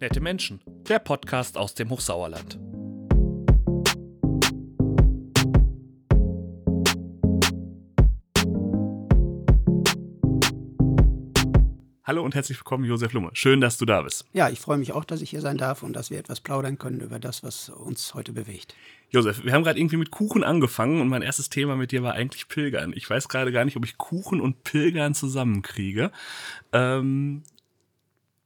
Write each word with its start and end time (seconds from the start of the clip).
Nette 0.00 0.20
Menschen, 0.20 0.60
der 0.88 1.00
Podcast 1.00 1.58
aus 1.58 1.74
dem 1.74 1.90
Hochsauerland. 1.90 2.56
Hallo 12.04 12.22
und 12.22 12.36
herzlich 12.36 12.58
willkommen, 12.58 12.84
Josef 12.84 13.12
Lumme. 13.12 13.30
Schön, 13.32 13.60
dass 13.60 13.76
du 13.76 13.86
da 13.86 14.02
bist. 14.02 14.24
Ja, 14.32 14.48
ich 14.48 14.60
freue 14.60 14.78
mich 14.78 14.92
auch, 14.92 15.04
dass 15.04 15.20
ich 15.20 15.30
hier 15.30 15.40
sein 15.40 15.58
darf 15.58 15.82
und 15.82 15.94
dass 15.94 16.10
wir 16.10 16.18
etwas 16.20 16.40
plaudern 16.40 16.78
können 16.78 17.00
über 17.00 17.18
das, 17.18 17.42
was 17.42 17.68
uns 17.68 18.14
heute 18.14 18.32
bewegt. 18.32 18.76
Josef, 19.10 19.44
wir 19.44 19.52
haben 19.52 19.64
gerade 19.64 19.80
irgendwie 19.80 19.96
mit 19.96 20.12
Kuchen 20.12 20.44
angefangen 20.44 21.00
und 21.00 21.08
mein 21.08 21.22
erstes 21.22 21.50
Thema 21.50 21.74
mit 21.74 21.90
dir 21.90 22.04
war 22.04 22.12
eigentlich 22.14 22.46
Pilgern. 22.46 22.92
Ich 22.94 23.10
weiß 23.10 23.28
gerade 23.28 23.50
gar 23.50 23.64
nicht, 23.64 23.76
ob 23.76 23.84
ich 23.84 23.98
Kuchen 23.98 24.40
und 24.40 24.62
Pilgern 24.62 25.14
zusammenkriege. 25.14 26.12
Ähm, 26.72 27.42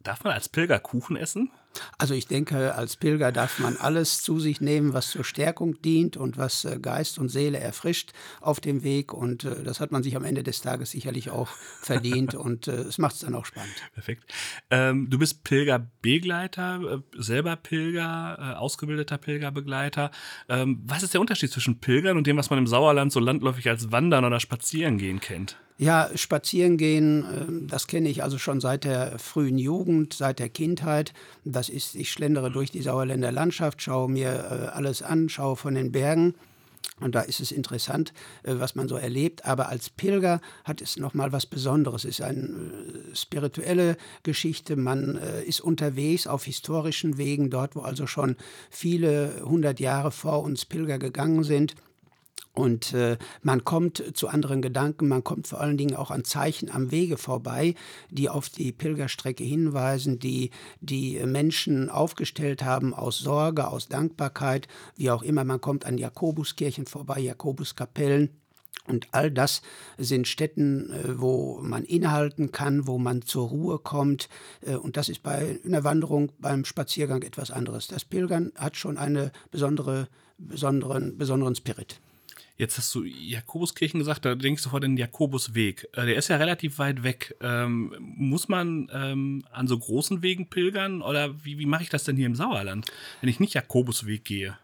darf 0.02 0.24
man 0.24 0.32
als 0.32 0.48
Pilger 0.48 0.78
Kuchen 0.78 1.16
essen? 1.16 1.50
Also 1.98 2.14
ich 2.14 2.26
denke, 2.26 2.74
als 2.74 2.96
Pilger 2.96 3.32
darf 3.32 3.58
man 3.58 3.76
alles 3.76 4.22
zu 4.22 4.38
sich 4.40 4.60
nehmen, 4.60 4.92
was 4.92 5.10
zur 5.10 5.24
Stärkung 5.24 5.80
dient 5.82 6.16
und 6.16 6.36
was 6.36 6.64
äh, 6.64 6.78
Geist 6.80 7.18
und 7.18 7.28
Seele 7.28 7.58
erfrischt 7.58 8.12
auf 8.40 8.60
dem 8.60 8.82
Weg. 8.82 9.12
Und 9.12 9.44
äh, 9.44 9.62
das 9.62 9.80
hat 9.80 9.92
man 9.92 10.02
sich 10.02 10.16
am 10.16 10.24
Ende 10.24 10.42
des 10.42 10.60
Tages 10.60 10.90
sicherlich 10.90 11.30
auch 11.30 11.48
verdient 11.80 12.34
und 12.34 12.68
äh, 12.68 12.72
es 12.72 12.98
macht 12.98 13.14
es 13.14 13.20
dann 13.20 13.34
auch 13.34 13.46
spannend. 13.46 13.74
Perfekt. 13.94 14.24
Ähm, 14.70 15.08
du 15.08 15.18
bist 15.18 15.44
Pilgerbegleiter, 15.44 17.02
selber 17.16 17.56
Pilger, 17.56 18.38
äh, 18.38 18.58
ausgebildeter 18.58 19.18
Pilgerbegleiter. 19.18 20.10
Ähm, 20.48 20.82
was 20.84 21.02
ist 21.02 21.14
der 21.14 21.20
Unterschied 21.20 21.50
zwischen 21.50 21.80
Pilgern 21.80 22.16
und 22.16 22.26
dem, 22.26 22.36
was 22.36 22.50
man 22.50 22.58
im 22.58 22.66
Sauerland 22.66 23.12
so 23.12 23.20
landläufig 23.20 23.68
als 23.68 23.92
Wandern 23.92 24.24
oder 24.24 24.40
Spazierengehen 24.40 25.20
kennt? 25.20 25.56
Ja, 25.82 26.10
spazieren 26.14 26.76
gehen, 26.76 27.24
ähm, 27.24 27.66
das 27.66 27.88
kenne 27.88 28.08
ich 28.08 28.22
also 28.22 28.38
schon 28.38 28.60
seit 28.60 28.84
der 28.84 29.18
frühen 29.18 29.58
Jugend, 29.58 30.14
seit 30.14 30.38
der 30.38 30.48
Kindheit. 30.48 31.12
Das 31.44 31.68
ist, 31.68 31.96
ich 31.96 32.12
schlendere 32.12 32.52
durch 32.52 32.70
die 32.70 32.82
Sauerländer 32.82 33.32
Landschaft, 33.32 33.82
schaue 33.82 34.08
mir 34.08 34.28
äh, 34.28 34.76
alles 34.76 35.02
an, 35.02 35.28
schaue 35.28 35.56
von 35.56 35.74
den 35.74 35.90
Bergen. 35.90 36.34
Und 37.00 37.16
da 37.16 37.22
ist 37.22 37.40
es 37.40 37.50
interessant, 37.50 38.12
äh, 38.44 38.54
was 38.58 38.76
man 38.76 38.86
so 38.86 38.94
erlebt. 38.94 39.44
Aber 39.44 39.70
als 39.70 39.90
Pilger 39.90 40.40
hat 40.62 40.80
es 40.82 40.98
nochmal 40.98 41.32
was 41.32 41.46
Besonderes. 41.46 42.04
Es 42.04 42.20
ist 42.20 42.22
eine 42.22 42.42
äh, 42.42 43.16
spirituelle 43.16 43.96
Geschichte. 44.22 44.76
Man 44.76 45.18
ist 45.44 45.62
unterwegs 45.62 46.28
auf 46.28 46.44
historischen 46.44 47.18
Wegen, 47.18 47.50
dort, 47.50 47.74
wo 47.74 47.80
also 47.80 48.06
schon 48.06 48.36
viele 48.70 49.42
hundert 49.44 49.80
Jahre 49.80 50.12
vor 50.12 50.44
uns 50.44 50.64
Pilger 50.64 51.00
gegangen 51.00 51.42
sind. 51.42 51.74
Und 52.54 52.92
äh, 52.92 53.16
man 53.42 53.64
kommt 53.64 54.02
zu 54.14 54.28
anderen 54.28 54.60
Gedanken, 54.60 55.08
man 55.08 55.24
kommt 55.24 55.46
vor 55.46 55.60
allen 55.60 55.78
Dingen 55.78 55.96
auch 55.96 56.10
an 56.10 56.24
Zeichen 56.24 56.70
am 56.70 56.90
Wege 56.90 57.16
vorbei, 57.16 57.74
die 58.10 58.28
auf 58.28 58.50
die 58.50 58.72
Pilgerstrecke 58.72 59.42
hinweisen, 59.42 60.18
die 60.18 60.50
die 60.80 61.18
Menschen 61.24 61.88
aufgestellt 61.88 62.62
haben 62.62 62.92
aus 62.92 63.18
Sorge, 63.18 63.68
aus 63.68 63.88
Dankbarkeit, 63.88 64.68
wie 64.96 65.10
auch 65.10 65.22
immer. 65.22 65.44
Man 65.44 65.62
kommt 65.62 65.86
an 65.86 65.96
Jakobuskirchen 65.96 66.86
vorbei, 66.86 67.20
Jakobuskapellen. 67.20 68.28
Und 68.86 69.06
all 69.12 69.30
das 69.30 69.62
sind 69.96 70.26
Stätten, 70.26 70.90
äh, 70.90 71.20
wo 71.20 71.60
man 71.62 71.84
innehalten 71.84 72.52
kann, 72.52 72.86
wo 72.86 72.98
man 72.98 73.22
zur 73.22 73.48
Ruhe 73.48 73.78
kommt. 73.78 74.28
Äh, 74.60 74.74
und 74.74 74.96
das 74.96 75.08
ist 75.08 75.22
bei 75.22 75.60
einer 75.64 75.84
Wanderung, 75.84 76.32
beim 76.38 76.64
Spaziergang 76.64 77.22
etwas 77.22 77.50
anderes. 77.50 77.86
Das 77.86 78.04
Pilgern 78.04 78.52
hat 78.56 78.76
schon 78.76 78.98
einen 78.98 79.30
besondere, 79.50 80.08
besonderen, 80.36 81.16
besonderen 81.16 81.54
Spirit. 81.54 82.00
Jetzt 82.62 82.78
hast 82.78 82.94
du 82.94 83.02
Jakobuskirchen 83.02 83.98
gesagt, 83.98 84.24
da 84.24 84.36
denkst 84.36 84.62
du 84.62 84.68
sofort 84.68 84.84
den 84.84 84.96
Jakobusweg. 84.96 85.88
Äh, 85.94 86.06
der 86.06 86.14
ist 86.14 86.28
ja 86.28 86.36
relativ 86.36 86.78
weit 86.78 87.02
weg. 87.02 87.34
Ähm, 87.40 87.92
muss 87.98 88.46
man 88.46 88.88
ähm, 88.94 89.42
an 89.50 89.66
so 89.66 89.76
großen 89.76 90.22
Wegen 90.22 90.48
pilgern 90.48 91.02
oder 91.02 91.44
wie, 91.44 91.58
wie 91.58 91.66
mache 91.66 91.82
ich 91.82 91.88
das 91.88 92.04
denn 92.04 92.14
hier 92.14 92.26
im 92.26 92.36
Sauerland, 92.36 92.86
wenn 93.20 93.28
ich 93.28 93.40
nicht 93.40 93.54
Jakobusweg 93.54 94.24
gehe? 94.24 94.56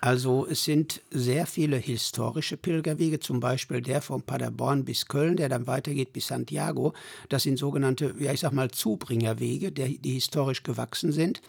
Also 0.00 0.46
es 0.48 0.62
sind 0.62 1.00
sehr 1.10 1.46
viele 1.46 1.76
historische 1.76 2.56
Pilgerwege, 2.56 3.18
zum 3.18 3.40
Beispiel 3.40 3.80
der 3.80 4.00
von 4.00 4.22
Paderborn 4.22 4.84
bis 4.84 5.06
Köln, 5.06 5.36
der 5.36 5.48
dann 5.48 5.66
weitergeht 5.66 6.12
bis 6.12 6.28
Santiago. 6.28 6.94
Das 7.30 7.42
sind 7.42 7.58
sogenannte, 7.58 8.14
ja 8.20 8.32
ich 8.32 8.40
sag 8.40 8.52
mal, 8.52 8.70
Zubringerwege, 8.70 9.72
die 9.72 10.12
historisch 10.12 10.62
gewachsen 10.62 11.10
sind 11.10 11.42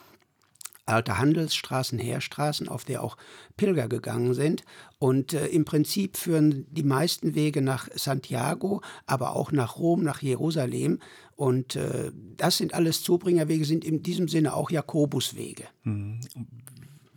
alte 0.85 1.17
Handelsstraßen, 1.17 1.97
Heerstraßen, 1.99 2.67
auf 2.67 2.85
der 2.85 3.03
auch 3.03 3.17
Pilger 3.57 3.87
gegangen 3.87 4.33
sind. 4.33 4.63
Und 4.99 5.33
äh, 5.33 5.47
im 5.47 5.65
Prinzip 5.65 6.17
führen 6.17 6.65
die 6.69 6.83
meisten 6.83 7.35
Wege 7.35 7.61
nach 7.61 7.87
Santiago, 7.93 8.81
aber 9.05 9.35
auch 9.35 9.51
nach 9.51 9.77
Rom, 9.77 10.03
nach 10.03 10.21
Jerusalem. 10.21 10.99
Und 11.35 11.75
äh, 11.75 12.11
das 12.37 12.57
sind 12.57 12.73
alles 12.73 13.03
Zubringerwege, 13.03 13.65
sind 13.65 13.83
in 13.83 14.03
diesem 14.03 14.27
Sinne 14.27 14.53
auch 14.53 14.71
Jakobuswege. 14.71 15.65
Hm. 15.83 16.19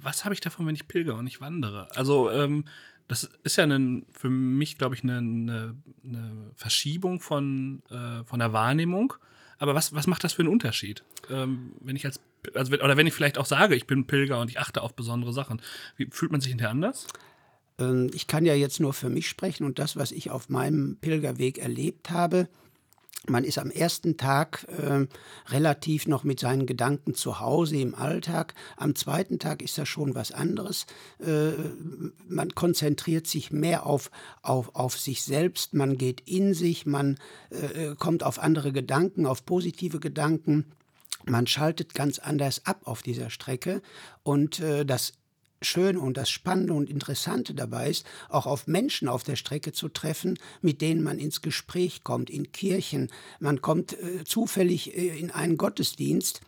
Was 0.00 0.25
habe 0.25 0.35
ich 0.35 0.41
davon, 0.41 0.67
wenn 0.67 0.75
ich 0.75 0.89
pilger 0.89 1.17
und 1.17 1.25
nicht 1.25 1.41
wandere? 1.41 1.89
Also 1.95 2.31
ähm, 2.31 2.65
das 3.09 3.29
ist 3.43 3.56
ja 3.56 3.65
eine, 3.65 4.03
für 4.12 4.29
mich, 4.29 4.79
glaube 4.79 4.95
ich, 4.95 5.03
eine, 5.03 5.19
eine, 5.19 5.75
Verschiebung 6.55 7.21
von, 7.21 7.83
äh, 7.91 8.23
von 8.25 8.39
der 8.39 8.53
Wahrnehmung. 8.53 9.15
Aber 9.59 9.75
was, 9.75 9.93
was 9.93 10.07
macht 10.07 10.25
das 10.25 10.33
für 10.33 10.43
einen 10.43 10.53
Unterschied? 10.53 11.03
Ähm, 11.31 11.73
wenn 11.81 11.97
ich 11.97 12.07
als, 12.07 12.21
also, 12.55 12.73
oder 12.73 12.97
wenn 12.97 13.07
ich 13.07 13.15
vielleicht 13.15 13.39
auch 13.39 13.47
sage, 13.47 13.75
ich 13.75 13.87
bin 13.87 14.07
Pilger 14.07 14.41
und 14.41 14.51
ich 14.51 14.59
achte 14.59 14.83
auf 14.83 14.95
besondere 14.95 15.33
Sachen, 15.33 15.61
wie, 15.97 16.07
fühlt 16.11 16.31
man 16.31 16.41
sich 16.41 16.51
hinterher 16.51 16.71
anders? 16.71 17.07
Ähm, 17.79 18.11
ich 18.15 18.27
kann 18.27 18.47
ja 18.47 18.55
jetzt 18.55 18.81
nur 18.81 18.93
für 18.93 19.11
mich 19.11 19.29
sprechen 19.29 19.65
und 19.65 19.79
das, 19.79 19.97
was 19.97 20.13
ich 20.13 20.31
auf 20.31 20.49
meinem 20.49 20.97
Pilgerweg 21.01 21.59
erlebt 21.59 22.11
habe, 22.11 22.49
man 23.27 23.45
ist 23.45 23.59
am 23.59 23.71
ersten 23.71 24.17
Tag 24.17 24.67
äh, 24.69 25.07
relativ 25.51 26.07
noch 26.07 26.25
mit 26.25 26.41
seinen 26.41 26.67
Gedanken 26.67 27.15
zu 27.15 27.41
Hause 27.41 27.77
im 27.77 27.95
Alltag. 27.95 28.55
Am 28.77 28.95
zweiten 28.95 29.39
Tag 29.39 29.63
ist 29.63 29.77
das 29.77 29.89
schon 29.89 30.15
was 30.15 30.33
anderes. 30.33 30.87
Äh, 31.19 31.53
man 32.29 32.55
konzentriert 32.55 33.27
sich 33.27 33.51
mehr 33.51 33.87
auf, 33.87 34.11
auf, 34.43 34.75
auf 34.75 34.99
sich 34.99 35.25
selbst, 35.25 35.75
man 35.75 35.99
geht 35.99 36.23
in 36.27 36.55
sich, 36.55 36.87
man 36.87 37.19
äh, 37.51 37.95
kommt 37.97 38.23
auf 38.23 38.39
andere 38.39 38.73
Gedanken, 38.73 39.27
auf 39.27 39.45
positive 39.45 40.01
Gedanken. 40.01 40.67
Man 41.25 41.47
schaltet 41.47 41.95
ganz 41.95 42.19
anders 42.19 42.65
ab 42.65 42.83
auf 42.85 43.03
dieser 43.03 43.31
Strecke 43.31 43.83
und 44.23 44.61
äh, 44.61 44.87
das 44.87 45.13
Schöne 45.61 46.01
und 46.01 46.17
das 46.17 46.31
Spannende 46.31 46.73
und 46.73 46.89
Interessante 46.89 47.55
dabei 47.55 47.91
ist, 47.91 48.07
auch 48.29 48.47
auf 48.47 48.67
Menschen 48.67 49.09
auf 49.09 49.25
der 49.25 49.37
Strecke 49.37 49.73
zu 49.73 49.89
treffen, 49.89 50.39
mit 50.61 50.81
denen 50.81 51.03
man 51.03 51.19
ins 51.19 51.43
Gespräch 51.43 52.05
kommt, 52.05 52.31
in 52.31 52.53
Kirchen. 52.53 53.11
Man 53.41 53.61
kommt 53.61 53.95
äh, 53.95 54.25
zufällig 54.25 54.97
äh, 54.97 55.19
in 55.19 55.31
einen 55.31 55.57
Gottesdienst. 55.57 56.41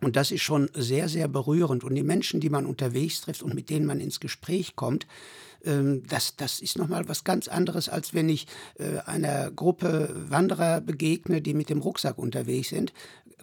Und 0.00 0.16
das 0.16 0.32
ist 0.32 0.42
schon 0.42 0.68
sehr, 0.74 1.08
sehr 1.08 1.28
berührend. 1.28 1.84
Und 1.84 1.94
die 1.94 2.02
Menschen, 2.02 2.40
die 2.40 2.50
man 2.50 2.66
unterwegs 2.66 3.20
trifft 3.20 3.42
und 3.42 3.54
mit 3.54 3.70
denen 3.70 3.86
man 3.86 4.00
ins 4.00 4.18
Gespräch 4.18 4.74
kommt, 4.74 5.06
ähm, 5.64 6.02
das, 6.08 6.34
das 6.36 6.60
ist 6.60 6.76
nochmal 6.76 7.08
was 7.08 7.22
ganz 7.22 7.46
anderes, 7.46 7.88
als 7.88 8.12
wenn 8.12 8.28
ich 8.28 8.48
äh, 8.78 8.98
einer 9.06 9.52
Gruppe 9.52 10.12
Wanderer 10.28 10.80
begegne, 10.80 11.40
die 11.40 11.54
mit 11.54 11.70
dem 11.70 11.78
Rucksack 11.78 12.18
unterwegs 12.18 12.70
sind 12.70 12.92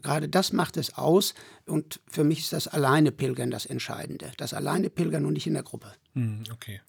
gerade 0.01 0.29
das 0.29 0.53
macht 0.53 0.77
es 0.77 0.97
aus. 0.97 1.33
Und 1.65 1.99
für 2.07 2.23
mich 2.23 2.39
ist 2.39 2.53
das 2.53 2.67
alleine 2.67 3.11
Pilgern 3.11 3.51
das 3.51 3.65
Entscheidende. 3.65 4.31
Das 4.37 4.53
alleine 4.53 4.89
Pilgern 4.89 5.25
und 5.25 5.33
nicht 5.33 5.47
in 5.47 5.53
der 5.53 5.63
Gruppe. 5.63 5.93
Hm, 6.13 6.43
okay. 6.51 6.81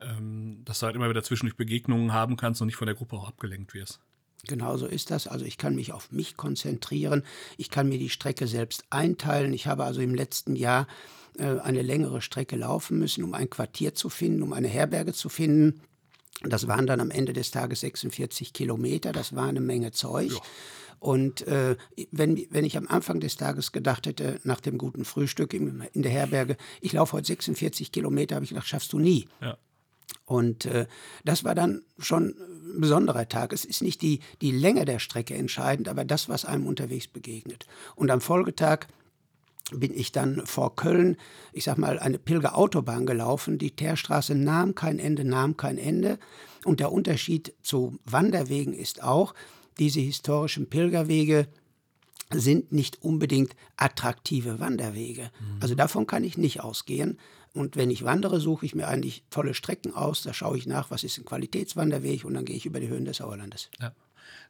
Ähm, 0.00 0.62
dass 0.64 0.78
du 0.78 0.86
halt 0.86 0.96
immer 0.96 1.10
wieder 1.10 1.22
zwischendurch 1.22 1.56
Begegnungen 1.56 2.12
haben 2.12 2.36
kannst 2.36 2.60
und 2.60 2.66
nicht 2.66 2.76
von 2.76 2.86
der 2.86 2.94
Gruppe 2.94 3.16
auch 3.16 3.28
abgelenkt 3.28 3.74
wirst. 3.74 4.00
Genau 4.46 4.76
so 4.76 4.86
ist 4.86 5.10
das. 5.10 5.26
Also 5.26 5.44
ich 5.44 5.58
kann 5.58 5.74
mich 5.74 5.92
auf 5.92 6.12
mich 6.12 6.36
konzentrieren. 6.36 7.24
Ich 7.56 7.70
kann 7.70 7.88
mir 7.88 7.98
die 7.98 8.08
Strecke 8.08 8.46
selbst 8.46 8.84
einteilen. 8.90 9.52
Ich 9.52 9.66
habe 9.66 9.84
also 9.84 10.00
im 10.00 10.14
letzten 10.14 10.54
Jahr 10.54 10.86
äh, 11.38 11.58
eine 11.58 11.82
längere 11.82 12.22
Strecke 12.22 12.56
laufen 12.56 12.98
müssen, 12.98 13.24
um 13.24 13.34
ein 13.34 13.50
Quartier 13.50 13.94
zu 13.94 14.08
finden, 14.08 14.42
um 14.42 14.52
eine 14.52 14.68
Herberge 14.68 15.12
zu 15.12 15.28
finden. 15.28 15.80
Das 16.42 16.68
waren 16.68 16.86
dann 16.86 17.00
am 17.00 17.10
Ende 17.10 17.32
des 17.32 17.50
Tages 17.50 17.80
46 17.80 18.52
Kilometer. 18.52 19.12
Das 19.12 19.34
war 19.34 19.48
eine 19.48 19.60
Menge 19.60 19.90
Zeug. 19.90 20.30
Ja. 20.30 20.40
Und 21.00 21.46
äh, 21.46 21.76
wenn, 22.10 22.44
wenn 22.50 22.64
ich 22.64 22.76
am 22.76 22.88
Anfang 22.88 23.20
des 23.20 23.36
Tages 23.36 23.72
gedacht 23.72 24.06
hätte, 24.06 24.40
nach 24.44 24.60
dem 24.60 24.78
guten 24.78 25.04
Frühstück 25.04 25.54
in, 25.54 25.84
in 25.92 26.02
der 26.02 26.10
Herberge, 26.12 26.56
ich 26.80 26.92
laufe 26.92 27.14
heute 27.14 27.26
46 27.26 27.92
Kilometer, 27.92 28.34
habe 28.36 28.44
ich 28.44 28.50
gedacht, 28.50 28.66
schaffst 28.66 28.92
du 28.92 28.98
nie. 28.98 29.28
Ja. 29.40 29.56
Und 30.24 30.66
äh, 30.66 30.86
das 31.24 31.44
war 31.44 31.54
dann 31.54 31.82
schon 31.98 32.34
ein 32.74 32.80
besonderer 32.80 33.28
Tag. 33.28 33.52
Es 33.52 33.64
ist 33.64 33.82
nicht 33.82 34.02
die, 34.02 34.20
die 34.42 34.50
Länge 34.50 34.84
der 34.84 34.98
Strecke 34.98 35.34
entscheidend, 35.34 35.88
aber 35.88 36.04
das, 36.04 36.28
was 36.28 36.44
einem 36.44 36.66
unterwegs 36.66 37.08
begegnet. 37.08 37.66
Und 37.94 38.10
am 38.10 38.20
Folgetag 38.20 38.86
bin 39.70 39.94
ich 39.94 40.12
dann 40.12 40.46
vor 40.46 40.76
Köln, 40.76 41.16
ich 41.52 41.64
sag 41.64 41.78
mal, 41.78 41.98
eine 41.98 42.18
Pilgerautobahn 42.18 43.06
gelaufen. 43.06 43.58
Die 43.58 43.70
Teerstraße 43.70 44.34
nahm 44.34 44.74
kein 44.74 44.98
Ende, 44.98 45.24
nahm 45.24 45.56
kein 45.56 45.78
Ende. 45.78 46.18
Und 46.64 46.80
der 46.80 46.92
Unterschied 46.92 47.54
zu 47.62 47.98
Wanderwegen 48.04 48.72
ist 48.72 49.02
auch, 49.02 49.34
diese 49.78 50.00
historischen 50.00 50.68
Pilgerwege 50.68 51.48
sind 52.30 52.72
nicht 52.72 53.02
unbedingt 53.02 53.54
attraktive 53.76 54.60
Wanderwege. 54.60 55.30
Mhm. 55.40 55.56
Also 55.60 55.74
davon 55.74 56.06
kann 56.06 56.24
ich 56.24 56.36
nicht 56.36 56.60
ausgehen. 56.60 57.18
Und 57.54 57.76
wenn 57.76 57.90
ich 57.90 58.04
wandere, 58.04 58.40
suche 58.40 58.66
ich 58.66 58.74
mir 58.74 58.86
eigentlich 58.86 59.24
tolle 59.30 59.54
Strecken 59.54 59.94
aus. 59.94 60.22
Da 60.22 60.34
schaue 60.34 60.58
ich 60.58 60.66
nach, 60.66 60.90
was 60.90 61.04
ist 61.04 61.18
ein 61.18 61.24
Qualitätswanderweg 61.24 62.24
und 62.24 62.34
dann 62.34 62.44
gehe 62.44 62.56
ich 62.56 62.66
über 62.66 62.80
die 62.80 62.88
Höhen 62.88 63.04
des 63.04 63.18
Sauerlandes. 63.18 63.70
Ja. 63.80 63.92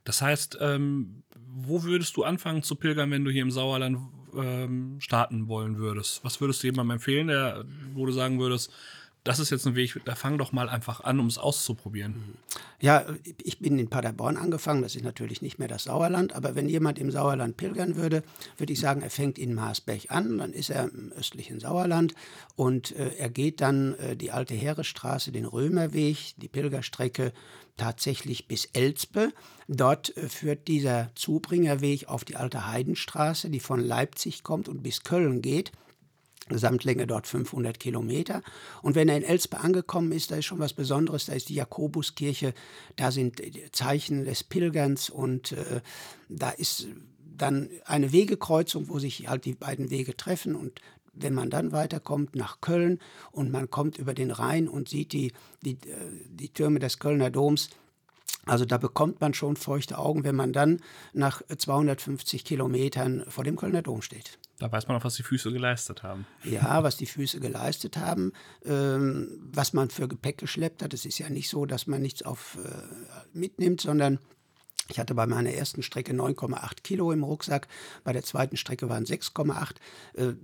Das 0.04 0.20
heißt, 0.22 0.58
ähm, 0.60 1.22
wo 1.46 1.82
würdest 1.84 2.16
du 2.16 2.24
anfangen 2.24 2.62
zu 2.62 2.74
pilgern, 2.74 3.10
wenn 3.10 3.24
du 3.24 3.30
hier 3.30 3.42
im 3.42 3.50
Sauerland 3.50 3.98
ähm, 4.34 4.96
starten 5.00 5.48
wollen 5.48 5.78
würdest? 5.78 6.24
Was 6.24 6.40
würdest 6.40 6.62
du 6.62 6.66
jemandem 6.66 6.96
empfehlen, 6.96 7.28
der, 7.28 7.64
wo 7.94 8.06
du 8.06 8.12
sagen 8.12 8.40
würdest, 8.40 8.72
das 9.28 9.40
ist 9.40 9.50
jetzt 9.50 9.66
ein 9.66 9.74
Weg, 9.74 10.00
da 10.06 10.14
fang 10.14 10.38
doch 10.38 10.52
mal 10.52 10.70
einfach 10.70 11.02
an, 11.02 11.20
um 11.20 11.26
es 11.26 11.36
auszuprobieren. 11.36 12.38
Ja, 12.80 13.04
ich 13.44 13.58
bin 13.58 13.78
in 13.78 13.90
Paderborn 13.90 14.38
angefangen, 14.38 14.80
das 14.80 14.96
ist 14.96 15.04
natürlich 15.04 15.42
nicht 15.42 15.58
mehr 15.58 15.68
das 15.68 15.82
Sauerland, 15.82 16.34
aber 16.34 16.54
wenn 16.54 16.66
jemand 16.66 16.98
im 16.98 17.10
Sauerland 17.10 17.58
pilgern 17.58 17.96
würde, 17.96 18.22
würde 18.56 18.72
ich 18.72 18.80
sagen, 18.80 19.02
er 19.02 19.10
fängt 19.10 19.38
in 19.38 19.52
Maasberg 19.52 20.10
an, 20.10 20.38
dann 20.38 20.54
ist 20.54 20.70
er 20.70 20.84
im 20.84 21.12
östlichen 21.12 21.60
Sauerland 21.60 22.14
und 22.56 22.96
äh, 22.96 23.16
er 23.18 23.28
geht 23.28 23.60
dann 23.60 23.96
äh, 23.96 24.16
die 24.16 24.30
alte 24.30 24.54
Heeresstraße, 24.54 25.30
den 25.30 25.44
Römerweg, 25.44 26.32
die 26.38 26.48
Pilgerstrecke 26.48 27.34
tatsächlich 27.76 28.48
bis 28.48 28.64
Elspe. 28.72 29.34
Dort 29.68 30.16
äh, 30.16 30.30
führt 30.30 30.68
dieser 30.68 31.10
Zubringerweg 31.14 32.08
auf 32.08 32.24
die 32.24 32.36
alte 32.36 32.66
Heidenstraße, 32.66 33.50
die 33.50 33.60
von 33.60 33.80
Leipzig 33.80 34.42
kommt 34.42 34.70
und 34.70 34.82
bis 34.82 35.02
Köln 35.02 35.42
geht. 35.42 35.70
Gesamtlänge 36.48 37.06
dort 37.06 37.26
500 37.26 37.78
Kilometer. 37.78 38.42
Und 38.82 38.94
wenn 38.94 39.08
er 39.08 39.16
in 39.16 39.22
Elspe 39.22 39.60
angekommen 39.60 40.12
ist, 40.12 40.30
da 40.30 40.36
ist 40.36 40.46
schon 40.46 40.58
was 40.58 40.72
Besonderes, 40.72 41.26
da 41.26 41.32
ist 41.32 41.48
die 41.48 41.54
Jakobuskirche, 41.54 42.54
da 42.96 43.10
sind 43.10 43.42
Zeichen 43.72 44.24
des 44.24 44.44
Pilgerns 44.44 45.10
und 45.10 45.52
äh, 45.52 45.80
da 46.28 46.50
ist 46.50 46.88
dann 47.36 47.70
eine 47.84 48.12
Wegekreuzung, 48.12 48.88
wo 48.88 48.98
sich 48.98 49.28
halt 49.28 49.44
die 49.44 49.54
beiden 49.54 49.90
Wege 49.90 50.16
treffen 50.16 50.56
und 50.56 50.80
wenn 51.20 51.34
man 51.34 51.50
dann 51.50 51.72
weiterkommt 51.72 52.36
nach 52.36 52.60
Köln 52.60 53.00
und 53.32 53.50
man 53.50 53.70
kommt 53.70 53.98
über 53.98 54.14
den 54.14 54.30
Rhein 54.30 54.68
und 54.68 54.88
sieht 54.88 55.12
die, 55.12 55.32
die, 55.62 55.72
äh, 55.72 55.76
die 56.28 56.48
Türme 56.48 56.78
des 56.78 56.98
Kölner 56.98 57.30
Doms, 57.30 57.70
also 58.46 58.64
da 58.64 58.78
bekommt 58.78 59.20
man 59.20 59.34
schon 59.34 59.56
feuchte 59.56 59.98
Augen, 59.98 60.24
wenn 60.24 60.36
man 60.36 60.52
dann 60.52 60.80
nach 61.12 61.42
250 61.46 62.44
Kilometern 62.44 63.24
vor 63.28 63.44
dem 63.44 63.56
Kölner 63.56 63.82
Dom 63.82 64.00
steht. 64.00 64.38
Da 64.58 64.72
weiß 64.72 64.88
man 64.88 64.96
auch, 64.96 65.04
was 65.04 65.14
die 65.14 65.22
Füße 65.22 65.52
geleistet 65.52 66.02
haben. 66.02 66.26
Ja, 66.42 66.82
was 66.82 66.96
die 66.96 67.06
Füße 67.06 67.38
geleistet 67.38 67.96
haben, 67.96 68.32
ähm, 68.64 69.38
was 69.52 69.72
man 69.72 69.90
für 69.90 70.08
Gepäck 70.08 70.38
geschleppt 70.38 70.82
hat. 70.82 70.92
Es 70.94 71.04
ist 71.04 71.18
ja 71.18 71.30
nicht 71.30 71.48
so, 71.48 71.64
dass 71.64 71.86
man 71.86 72.02
nichts 72.02 72.22
auf, 72.22 72.58
äh, 72.64 73.38
mitnimmt, 73.38 73.80
sondern 73.80 74.18
ich 74.90 74.98
hatte 74.98 75.14
bei 75.14 75.26
meiner 75.26 75.52
ersten 75.52 75.82
Strecke 75.82 76.12
9,8 76.12 76.82
Kilo 76.82 77.12
im 77.12 77.22
Rucksack, 77.22 77.68
bei 78.04 78.12
der 78.12 78.22
zweiten 78.22 78.56
Strecke 78.56 78.88
waren 78.88 79.04
6,8. 79.04 79.76
Äh, 80.14 80.34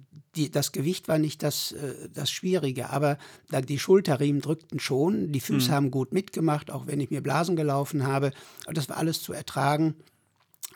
das 0.51 0.73
Gewicht 0.73 1.09
war 1.09 1.19
nicht 1.19 1.43
das, 1.43 1.73
äh, 1.73 2.11
das 2.13 2.31
Schwierige, 2.31 2.91
aber 2.91 3.19
die 3.51 3.79
Schulterriemen 3.79 4.43
drückten 4.43 4.81
schon, 4.81 5.33
die 5.33 5.41
Füße 5.41 5.71
mhm. 5.71 5.75
haben 5.75 5.91
gut 5.91 6.13
mitgemacht, 6.13 6.71
auch 6.71 6.87
wenn 6.87 7.01
ich 7.01 7.11
mir 7.11 7.23
Blasen 7.23 7.57
gelaufen 7.57 8.07
habe. 8.07 8.33
Das 8.67 8.89
war 8.89 8.99
alles 8.99 9.23
zu 9.23 9.33
ertragen. 9.33 9.97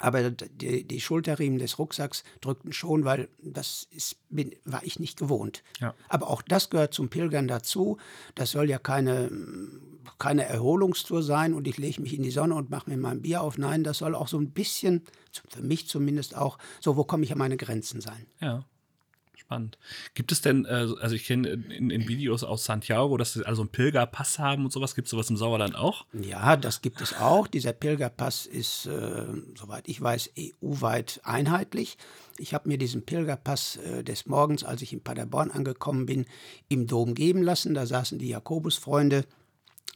Aber 0.01 0.31
die, 0.31 0.85
die, 0.85 1.01
Schulterriemen 1.01 1.59
des 1.59 1.79
Rucksacks 1.79 2.25
drückten 2.41 2.73
schon, 2.73 3.05
weil 3.05 3.29
das 3.43 3.87
ist, 3.91 4.17
bin, 4.29 4.55
war 4.65 4.83
ich 4.85 4.99
nicht 4.99 5.19
gewohnt. 5.19 5.63
Ja. 5.81 5.95
Aber 6.09 6.31
auch 6.31 6.43
das 6.43 6.71
gehört 6.71 6.95
zum 6.95 7.09
Pilgern 7.09 7.49
dazu. 7.49 7.99
Das 8.35 8.53
soll 8.53 8.69
ja 8.69 8.79
keine, 8.79 9.31
keine 10.19 10.45
Erholungstour 10.45 11.23
sein 11.23 11.55
und 11.55 11.67
ich 11.67 11.79
lege 11.79 12.01
mich 12.01 12.15
in 12.15 12.23
die 12.23 12.31
Sonne 12.31 12.55
und 12.55 12.71
mache 12.71 12.91
mir 12.91 12.97
mein 12.97 13.23
Bier 13.23 13.43
auf. 13.43 13.59
Nein, 13.59 13.85
das 13.85 13.99
soll 13.99 14.15
auch 14.15 14.29
so 14.29 14.39
ein 14.39 14.53
bisschen, 14.53 15.05
für 15.49 15.63
mich 15.63 15.89
zumindest 15.89 16.37
auch, 16.37 16.59
so, 16.81 16.97
wo 16.97 17.05
komme 17.05 17.25
ich 17.25 17.33
an 17.33 17.39
meine 17.39 17.57
Grenzen 17.57 18.01
sein. 18.01 18.27
Ja 18.41 18.65
spannend. 19.39 19.79
Gibt 20.15 20.33
es 20.33 20.41
denn, 20.41 20.65
äh, 20.65 20.89
also 21.01 21.15
ich 21.15 21.25
kenne 21.25 21.49
in, 21.49 21.91
in, 21.91 22.09
Videos 22.09 22.45
aus 22.45 22.65
Santiago, 22.65 23.17
dass 23.17 23.33
sie 23.33 23.47
also 23.47 23.63
einen 23.63 23.71
Pilgerpass 23.71 24.39
haben 24.39 24.65
und 24.65 24.73
sowas. 24.73 24.95
Gibt 24.95 25.07
es 25.07 25.11
sowas 25.11 25.31
im 25.31 25.37
Sauerland 25.37 25.75
auch? 25.75 26.07
Ja, 26.13 26.57
das 26.57 26.83
gibt 26.83 27.01
es 27.01 27.15
auch. 27.15 27.47
Dieser 27.47 27.73
Pilgerpass 27.73 28.47
ist, 28.47 28.87
äh, 28.87 29.27
soweit 29.57 29.89
ich 29.89 30.01
weiß, 30.01 30.31
EU-weit 30.39 31.21
einheitlich. 31.25 31.99
Ich 32.39 32.55
habe 32.55 32.69
mir 32.69 32.79
diesen 32.79 33.05
Pilgerpass 33.05 33.77
äh, 33.77 34.05
des 34.05 34.27
Morgens, 34.27 34.65
als 34.65 34.83
ich 34.83 34.93
in 34.93 35.03
Paderborn 35.03 35.51
angekommen 35.51 36.07
bin, 36.07 36.27
im 36.69 36.87
Dom 36.87 37.15
geben 37.15 37.43
lassen. 37.43 37.75
Da 37.75 37.87
saßen 37.87 38.19
die 38.19 38.29
Jakobusfreunde 38.29 39.25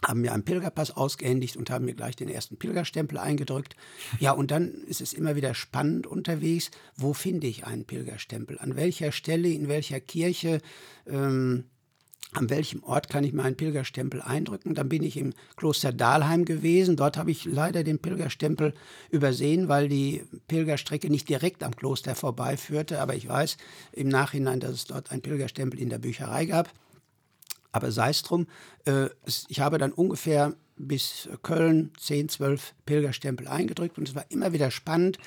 haben 0.04 0.20
mir 0.20 0.32
einen 0.32 0.44
Pilgerpass 0.44 0.90
ausgehändigt 0.90 1.56
und 1.56 1.70
haben 1.70 1.84
mir 1.84 1.94
gleich 1.94 2.16
den 2.16 2.28
ersten 2.28 2.56
Pilgerstempel 2.56 3.19
eingedrückt. 3.19 3.76
Ja, 4.19 4.32
und 4.32 4.50
dann 4.50 4.72
ist 4.87 5.00
es 5.00 5.12
immer 5.12 5.37
wieder 5.37 5.54
spannend 5.54 6.06
unterwegs, 6.06 6.70
wo 6.96 7.12
finde 7.14 7.46
ich 7.46 7.66
einen 7.66 7.84
Pilgerstempel? 7.84 8.58
An 8.58 8.76
welcher 8.76 9.12
Stelle, 9.12 9.49
in 9.49 9.69
welcher 9.69 10.00
Kirche, 10.00 10.60
ähm, 11.06 11.64
an 12.34 12.49
welchem 12.49 12.82
Ort 12.82 13.10
kann 13.10 13.25
ich 13.25 13.34
meinen 13.34 13.56
Pilgerstempel 13.56 14.22
eindrücken? 14.22 14.75
Dann 14.75 14.88
bin 14.88 15.02
ich 15.02 15.19
im 15.19 15.34
Kloster 15.56 15.93
Dahlheim 15.93 16.46
gewesen. 16.46 16.96
Dort 16.96 17.19
habe 17.19 17.31
ich 17.31 17.44
leider 17.44 17.84
den 17.84 17.99
Pilgerstempel 17.99 18.72
übersehen, 19.10 19.69
weil 19.69 19.88
die 19.88 20.22
Pilgerstrecke 20.49 21.10
nicht 21.10 21.28
direkt 21.28 21.62
am 21.62 21.76
Kloster 21.76 22.14
vorbeiführte. 22.14 23.00
Aber 23.00 23.14
ich 23.14 23.28
weiß 23.28 23.58
im 23.93 24.08
Nachhinein, 24.08 24.60
dass 24.60 24.72
es 24.72 24.84
dort 24.87 25.12
einen 25.12 25.20
Pilgerstempel 25.20 25.78
in 25.78 25.90
der 25.90 25.99
Bücherei 25.99 26.46
gab. 26.46 26.72
Aber 27.73 27.91
sei 27.91 28.11
es 28.11 28.23
drum, 28.23 28.47
äh, 28.85 29.09
ich 29.49 29.61
habe 29.61 29.79
dann 29.79 29.93
ungefähr 29.93 30.55
bis 30.77 31.29
Köln 31.43 31.91
10, 31.99 32.29
12 32.29 32.75
Pilgerstempel 32.87 33.49
eingedrückt 33.49 33.99
und 33.99 34.09
es 34.09 34.15
war 34.15 34.31
immer 34.31 34.53
wieder 34.53 34.71
spannend, 34.71 35.19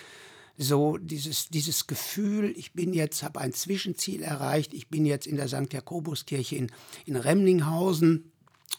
so 0.57 0.97
dieses, 0.97 1.49
dieses 1.49 1.87
Gefühl, 1.87 2.53
ich 2.55 2.73
bin 2.73 2.93
jetzt, 2.93 3.23
habe 3.23 3.41
ein 3.41 3.51
Zwischenziel 3.51 4.21
erreicht, 4.21 4.73
ich 4.73 4.89
bin 4.89 5.05
jetzt 5.05 5.27
in 5.27 5.35
der 5.35 5.49
St. 5.49 5.73
Jakobuskirche 5.73 6.55
in, 6.55 6.71
in 7.05 7.17
Remlinghausen 7.17 8.31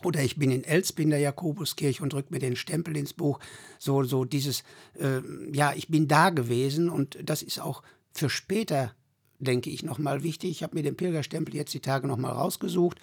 oder 0.03 0.23
ich 0.23 0.37
bin 0.37 0.51
in 0.51 0.63
in 0.63 1.11
der 1.11 1.19
Jakobuskirche 1.19 2.03
und 2.03 2.13
drücke 2.13 2.33
mir 2.33 2.39
den 2.39 2.57
Stempel 2.57 2.97
ins 2.97 3.13
Buch. 3.13 3.41
So, 3.79 4.05
so 4.05 4.25
dieses, 4.25 4.63
äh, 4.99 5.21
ja, 5.53 5.73
ich 5.75 5.89
bin 5.89 6.09
da 6.09 6.31
gewesen 6.31 6.89
und 6.89 7.19
das 7.23 7.43
ist 7.43 7.61
auch 7.61 7.83
für 8.13 8.31
später, 8.31 8.95
denke 9.39 9.69
ich, 9.71 9.83
nochmal 9.83 10.23
wichtig. 10.23 10.51
Ich 10.51 10.63
habe 10.63 10.77
mir 10.77 10.83
den 10.83 10.97
Pilgerstempel 10.97 11.55
jetzt 11.55 11.75
die 11.75 11.81
Tage 11.81 12.07
nochmal 12.07 12.33
rausgesucht 12.33 13.01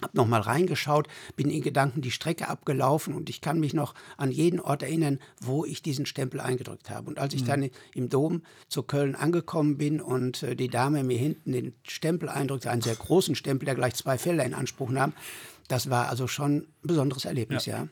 habe 0.00 0.16
nochmal 0.16 0.40
reingeschaut, 0.40 1.08
bin 1.36 1.50
in 1.50 1.62
Gedanken 1.62 2.00
die 2.00 2.10
Strecke 2.10 2.48
abgelaufen 2.48 3.14
und 3.14 3.28
ich 3.28 3.40
kann 3.40 3.60
mich 3.60 3.74
noch 3.74 3.94
an 4.16 4.30
jeden 4.30 4.60
Ort 4.60 4.82
erinnern, 4.82 5.18
wo 5.40 5.64
ich 5.64 5.82
diesen 5.82 6.06
Stempel 6.06 6.40
eingedrückt 6.40 6.90
habe. 6.90 7.08
Und 7.08 7.18
als 7.18 7.34
ich 7.34 7.42
mhm. 7.42 7.46
dann 7.46 7.70
im 7.94 8.08
Dom 8.08 8.42
zu 8.68 8.82
Köln 8.82 9.14
angekommen 9.14 9.76
bin 9.76 10.00
und 10.00 10.42
äh, 10.42 10.56
die 10.56 10.68
Dame 10.68 11.04
mir 11.04 11.18
hinten 11.18 11.52
den 11.52 11.74
Stempel 11.82 12.28
eindrückte, 12.28 12.70
einen 12.70 12.82
sehr 12.82 12.96
großen 12.96 13.34
Stempel, 13.34 13.66
der 13.66 13.74
gleich 13.74 13.94
zwei 13.94 14.18
Felder 14.18 14.44
in 14.44 14.54
Anspruch 14.54 14.90
nahm, 14.90 15.12
das 15.68 15.90
war 15.90 16.08
also 16.08 16.26
schon 16.26 16.56
ein 16.56 16.66
besonderes 16.82 17.24
Erlebnis, 17.24 17.66
ja. 17.66 17.76
ja. 17.78 17.88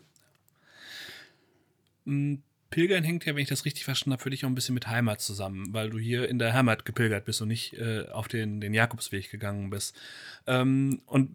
Mhm. 2.04 2.42
Pilgern 2.70 3.02
hängt 3.02 3.24
ja, 3.24 3.34
wenn 3.34 3.42
ich 3.42 3.48
das 3.48 3.64
richtig 3.64 3.84
verstanden 3.84 4.12
habe, 4.12 4.22
für 4.22 4.30
dich 4.30 4.44
auch 4.44 4.48
ein 4.48 4.54
bisschen 4.54 4.74
mit 4.74 4.86
Heimat 4.86 5.20
zusammen, 5.20 5.72
weil 5.72 5.90
du 5.90 5.98
hier 5.98 6.28
in 6.28 6.38
der 6.38 6.52
Heimat 6.52 6.84
gepilgert 6.84 7.24
bist 7.24 7.42
und 7.42 7.48
nicht 7.48 7.74
äh, 7.74 8.06
auf 8.12 8.28
den, 8.28 8.60
den 8.60 8.72
Jakobsweg 8.72 9.28
gegangen 9.28 9.70
bist. 9.70 9.96
Ähm, 10.46 11.02
und 11.06 11.30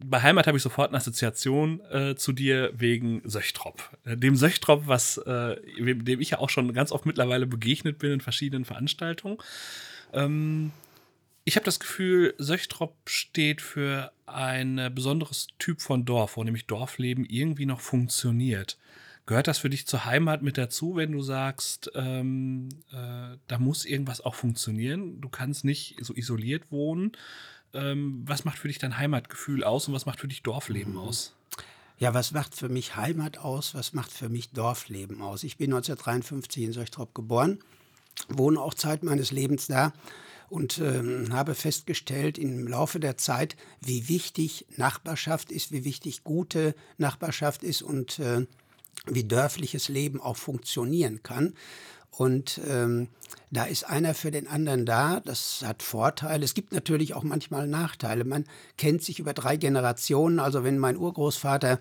bei 0.00 0.22
Heimat 0.22 0.46
habe 0.46 0.56
ich 0.56 0.62
sofort 0.62 0.90
eine 0.90 0.98
Assoziation 0.98 1.80
äh, 1.90 2.14
zu 2.14 2.32
dir 2.32 2.72
wegen 2.74 3.20
Söchtrop. 3.24 3.96
Äh, 4.04 4.16
dem 4.16 4.36
Söchtrop, 4.36 4.86
was, 4.86 5.18
äh, 5.18 5.56
dem 5.76 6.20
ich 6.20 6.30
ja 6.30 6.38
auch 6.38 6.50
schon 6.50 6.72
ganz 6.72 6.92
oft 6.92 7.04
mittlerweile 7.04 7.46
begegnet 7.46 7.98
bin 7.98 8.12
in 8.12 8.20
verschiedenen 8.20 8.64
Veranstaltungen. 8.64 9.38
Ähm, 10.12 10.70
ich 11.44 11.56
habe 11.56 11.64
das 11.64 11.80
Gefühl, 11.80 12.34
Söchtrop 12.38 12.94
steht 13.06 13.60
für 13.60 14.12
ein 14.26 14.90
besonderes 14.94 15.48
Typ 15.58 15.80
von 15.80 16.04
Dorf, 16.04 16.36
wo 16.36 16.44
nämlich 16.44 16.66
Dorfleben 16.66 17.24
irgendwie 17.24 17.66
noch 17.66 17.80
funktioniert. 17.80 18.78
Gehört 19.26 19.46
das 19.46 19.58
für 19.58 19.68
dich 19.68 19.86
zur 19.86 20.04
Heimat 20.04 20.42
mit 20.42 20.56
dazu, 20.56 20.96
wenn 20.96 21.12
du 21.12 21.22
sagst, 21.22 21.90
ähm, 21.94 22.68
äh, 22.92 23.36
da 23.46 23.58
muss 23.58 23.84
irgendwas 23.84 24.20
auch 24.20 24.34
funktionieren? 24.34 25.20
Du 25.20 25.28
kannst 25.28 25.64
nicht 25.64 25.96
so 26.00 26.14
isoliert 26.14 26.70
wohnen 26.70 27.12
ähm, 27.74 28.22
was 28.26 28.44
macht 28.44 28.58
für 28.58 28.68
dich 28.68 28.78
dein 28.78 28.98
Heimatgefühl 28.98 29.64
aus 29.64 29.88
und 29.88 29.94
was 29.94 30.06
macht 30.06 30.20
für 30.20 30.28
dich 30.28 30.42
Dorfleben 30.42 30.94
mhm. 30.94 31.00
aus? 31.00 31.34
Ja, 31.98 32.14
was 32.14 32.30
macht 32.32 32.54
für 32.54 32.68
mich 32.68 32.94
Heimat 32.96 33.38
aus? 33.38 33.74
Was 33.74 33.92
macht 33.92 34.12
für 34.12 34.28
mich 34.28 34.50
Dorfleben 34.50 35.20
aus? 35.20 35.42
Ich 35.42 35.56
bin 35.56 35.72
1953 35.72 36.62
in 36.62 36.72
Seuchtrop 36.72 37.14
geboren, 37.14 37.58
wohne 38.28 38.60
auch 38.60 38.74
Zeit 38.74 39.02
meines 39.02 39.32
Lebens 39.32 39.66
da 39.66 39.92
und 40.48 40.78
ähm, 40.78 41.32
habe 41.32 41.54
festgestellt 41.54 42.38
im 42.38 42.68
Laufe 42.68 43.00
der 43.00 43.16
Zeit, 43.16 43.56
wie 43.80 44.08
wichtig 44.08 44.66
Nachbarschaft 44.76 45.50
ist, 45.50 45.72
wie 45.72 45.84
wichtig 45.84 46.22
gute 46.24 46.74
Nachbarschaft 46.98 47.64
ist 47.64 47.82
und 47.82 48.20
äh, 48.20 48.46
wie 49.06 49.24
dörfliches 49.24 49.88
Leben 49.88 50.20
auch 50.20 50.36
funktionieren 50.36 51.22
kann. 51.22 51.54
Und 52.10 52.60
ähm, 52.68 53.08
da 53.50 53.64
ist 53.64 53.84
einer 53.84 54.14
für 54.14 54.30
den 54.30 54.48
anderen 54.48 54.84
da. 54.84 55.20
Das 55.20 55.62
hat 55.64 55.82
Vorteile. 55.82 56.44
Es 56.44 56.54
gibt 56.54 56.72
natürlich 56.72 57.14
auch 57.14 57.22
manchmal 57.22 57.66
Nachteile. 57.66 58.24
Man 58.24 58.44
kennt 58.76 59.02
sich 59.02 59.18
über 59.18 59.32
drei 59.32 59.56
Generationen. 59.56 60.40
Also 60.40 60.64
wenn 60.64 60.78
mein 60.78 60.96
Urgroßvater 60.96 61.78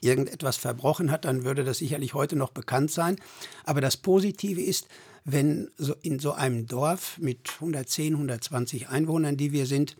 irgendetwas 0.00 0.56
verbrochen 0.56 1.10
hat, 1.10 1.24
dann 1.24 1.44
würde 1.44 1.64
das 1.64 1.78
sicherlich 1.78 2.12
heute 2.12 2.36
noch 2.36 2.50
bekannt 2.50 2.90
sein. 2.90 3.16
Aber 3.64 3.80
das 3.80 3.96
Positive 3.96 4.60
ist, 4.60 4.88
wenn 5.24 5.70
so 5.78 5.94
in 6.02 6.18
so 6.18 6.32
einem 6.32 6.66
Dorf 6.66 7.18
mit 7.18 7.38
110, 7.54 8.14
120 8.14 8.88
Einwohnern, 8.88 9.36
die 9.36 9.52
wir 9.52 9.66
sind, 9.66 9.96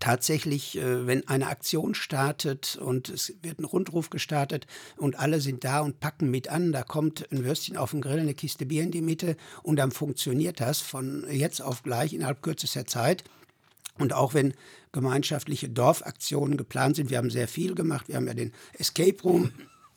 tatsächlich, 0.00 0.78
äh, 0.78 1.06
wenn 1.06 1.26
eine 1.28 1.48
Aktion 1.48 1.94
startet 1.94 2.76
und 2.76 3.08
es 3.08 3.34
wird 3.42 3.58
ein 3.58 3.64
Rundruf 3.64 4.10
gestartet 4.10 4.66
und 4.96 5.18
alle 5.18 5.40
sind 5.40 5.64
da 5.64 5.80
und 5.80 6.00
packen 6.00 6.30
mit 6.30 6.48
an, 6.48 6.72
da 6.72 6.82
kommt 6.82 7.30
ein 7.32 7.44
Würstchen 7.44 7.76
auf 7.76 7.92
den 7.92 8.00
Grill, 8.00 8.20
eine 8.20 8.34
Kiste 8.34 8.66
Bier 8.66 8.82
in 8.82 8.90
die 8.90 9.02
Mitte 9.02 9.36
und 9.62 9.76
dann 9.76 9.90
funktioniert 9.90 10.60
das 10.60 10.80
von 10.80 11.24
jetzt 11.30 11.60
auf 11.60 11.82
gleich 11.82 12.12
innerhalb 12.12 12.42
kürzester 12.42 12.86
Zeit. 12.86 13.24
Und 13.98 14.12
auch 14.12 14.32
wenn 14.34 14.54
gemeinschaftliche 14.92 15.68
Dorfaktionen 15.68 16.56
geplant 16.56 16.96
sind, 16.96 17.10
wir 17.10 17.18
haben 17.18 17.30
sehr 17.30 17.48
viel 17.48 17.74
gemacht, 17.74 18.08
wir 18.08 18.16
haben 18.16 18.28
ja 18.28 18.34
den 18.34 18.52
Escape 18.74 19.20
Room 19.22 19.50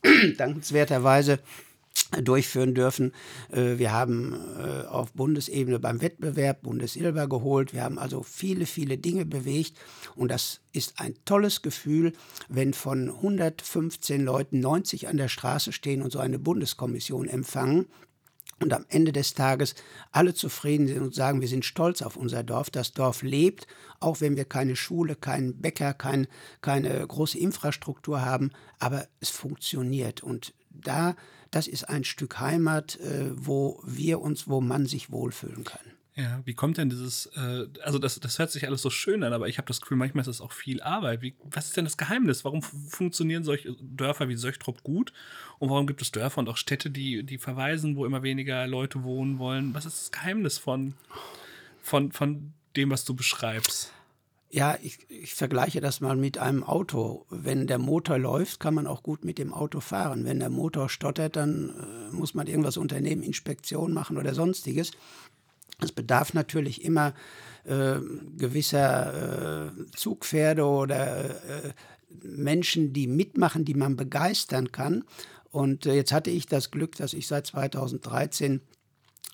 dankenswerterweise 0.38 1.40
durchführen 2.24 2.74
dürfen. 2.74 3.14
Äh, 3.52 3.78
wir 3.78 3.92
haben 3.92 4.36
äh, 4.60 4.86
auf 4.88 5.14
Bundesebene 5.14 5.80
beim 5.80 6.02
Wettbewerb 6.02 6.62
Bundessilber 6.64 7.28
geholt. 7.28 7.74
Wir 7.74 7.84
haben 7.84 7.98
also 7.98 8.24
viele, 8.24 8.66
viele 8.66 8.98
Dinge 8.98 9.26
bewegt. 9.26 9.78
Und 10.16 10.30
das 10.30 10.62
ist 10.74 11.00
ein 11.00 11.16
tolles 11.26 11.62
Gefühl, 11.62 12.14
wenn 12.50 12.74
von 12.74 13.10
115 13.10 14.24
Leuten 14.24 14.60
90 14.60 15.08
an 15.08 15.18
der 15.18 15.30
Straße 15.30 15.72
stehen 15.72 16.02
und 16.02 16.12
so 16.12 16.20
eine 16.20 16.40
Bundeskommission 16.40 17.28
empfangen 17.28 17.88
und 18.62 18.74
am 18.74 18.86
Ende 18.90 19.12
des 19.12 19.34
Tages 19.34 19.76
alle 20.12 20.34
zufrieden 20.34 20.88
sind 20.88 21.02
und 21.02 21.16
sagen, 21.16 21.42
wir 21.42 21.48
sind 21.48 21.66
stolz 21.66 22.02
auf 22.02 22.16
unser 22.16 22.44
Dorf. 22.44 22.70
Das 22.70 22.94
Dorf 22.94 23.24
lebt, 23.24 23.68
auch 24.00 24.22
wenn 24.22 24.36
wir 24.36 24.46
keine 24.46 24.76
Schule, 24.76 25.16
keinen 25.16 25.60
Bäcker, 25.62 25.94
kein, 25.94 26.28
keine 26.62 27.06
große 27.06 27.38
Infrastruktur 27.38 28.24
haben, 28.24 28.52
aber 28.80 29.08
es 29.20 29.30
funktioniert. 29.30 30.22
Und 30.22 30.54
da, 30.70 31.16
das 31.52 31.68
ist 31.68 31.84
ein 31.84 32.04
Stück 32.04 32.40
Heimat, 32.40 32.98
äh, 33.00 33.30
wo 33.34 33.82
wir 33.86 34.22
uns, 34.22 34.48
wo 34.48 34.62
man 34.62 34.86
sich 34.86 35.12
wohlfühlen 35.12 35.64
kann. 35.64 35.82
Ja, 36.16 36.42
wie 36.44 36.54
kommt 36.54 36.78
denn 36.78 36.90
dieses, 36.90 37.28
äh, 37.38 37.68
also 37.84 37.98
das, 37.98 38.20
das 38.20 38.38
hört 38.38 38.52
sich 38.52 38.68
alles 38.68 38.82
so 38.82 38.90
schön 38.90 39.24
an, 39.24 39.32
aber 39.32 39.48
ich 39.48 39.58
habe 39.58 39.68
das 39.68 39.80
Gefühl, 39.80 39.98
manchmal 39.98 40.22
ist 40.22 40.28
das 40.28 40.42
auch 40.42 40.52
viel 40.52 40.82
Arbeit. 40.82 41.22
Wie, 41.22 41.36
was 41.44 41.68
ist 41.68 41.78
denn 41.78 41.86
das 41.86 41.98
Geheimnis? 41.98 42.44
Warum 42.44 42.62
funktionieren 42.62 43.44
solche 43.44 43.76
Dörfer 43.82 44.28
wie 44.28 44.36
Söchtrop 44.36 44.84
gut? 44.84 45.14
Und 45.60 45.70
warum 45.70 45.88
gibt 45.88 46.02
es 46.02 46.12
Dörfer 46.12 46.40
und 46.40 46.50
auch 46.50 46.58
Städte, 46.58 46.90
die, 46.90 47.24
die 47.24 47.38
verweisen, 47.38 47.96
wo 47.96 48.06
immer 48.06 48.24
weniger 48.24 48.68
Leute 48.68 49.04
wohnen 49.04 49.40
wollen? 49.40 49.74
Was 49.74 49.86
ist 49.86 50.02
das 50.02 50.12
Geheimnis 50.12 50.58
von, 50.58 50.96
von, 51.82 52.12
von 52.12 52.54
dem, 52.76 52.90
was 52.90 53.06
du 53.06 53.14
beschreibst? 53.14 53.94
Ja, 54.54 54.78
ich, 54.82 55.00
ich, 55.10 55.34
vergleiche 55.34 55.80
das 55.80 56.02
mal 56.02 56.18
mit 56.18 56.38
einem 56.38 56.66
Auto. 56.66 57.26
Wenn 57.30 57.68
der 57.68 57.78
Motor 57.78 58.18
läuft, 58.18 58.60
kann 58.60 58.74
man 58.74 58.86
auch 58.86 59.02
gut 59.02 59.24
mit 59.24 59.38
dem 59.38 59.54
Auto 59.54 59.80
fahren. 59.80 60.26
Wenn 60.26 60.40
der 60.40 60.50
Motor 60.50 60.90
stottert, 60.90 61.38
dann 61.38 61.70
äh, 61.70 62.14
muss 62.14 62.34
man 62.34 62.48
irgendwas 62.48 62.76
unternehmen, 62.76 63.24
Inspektion 63.24 63.94
machen 63.94 64.18
oder 64.18 64.34
sonstiges. 64.34 64.92
Es 65.80 65.94
bedarf 65.94 66.34
natürlich 66.34 66.84
immer 66.84 67.14
äh, 67.64 67.96
gewisser 68.38 69.68
äh, 69.68 69.72
Zugpferde 69.96 70.66
oder 70.66 71.30
äh, 71.30 71.74
Menschen, 72.22 72.92
die 72.92 73.08
mitmachen, 73.08 73.64
die 73.64 73.74
man 73.74 73.96
begeistern 73.96 74.74
kann. 74.74 75.06
Und 75.52 75.86
äh, 75.86 75.94
jetzt 75.94 76.12
hatte 76.12 76.30
ich 76.30 76.46
das 76.46 76.72
Glück, 76.72 76.98
dass 76.98 77.14
ich 77.14 77.26
seit 77.26 77.48
2013 77.48 78.60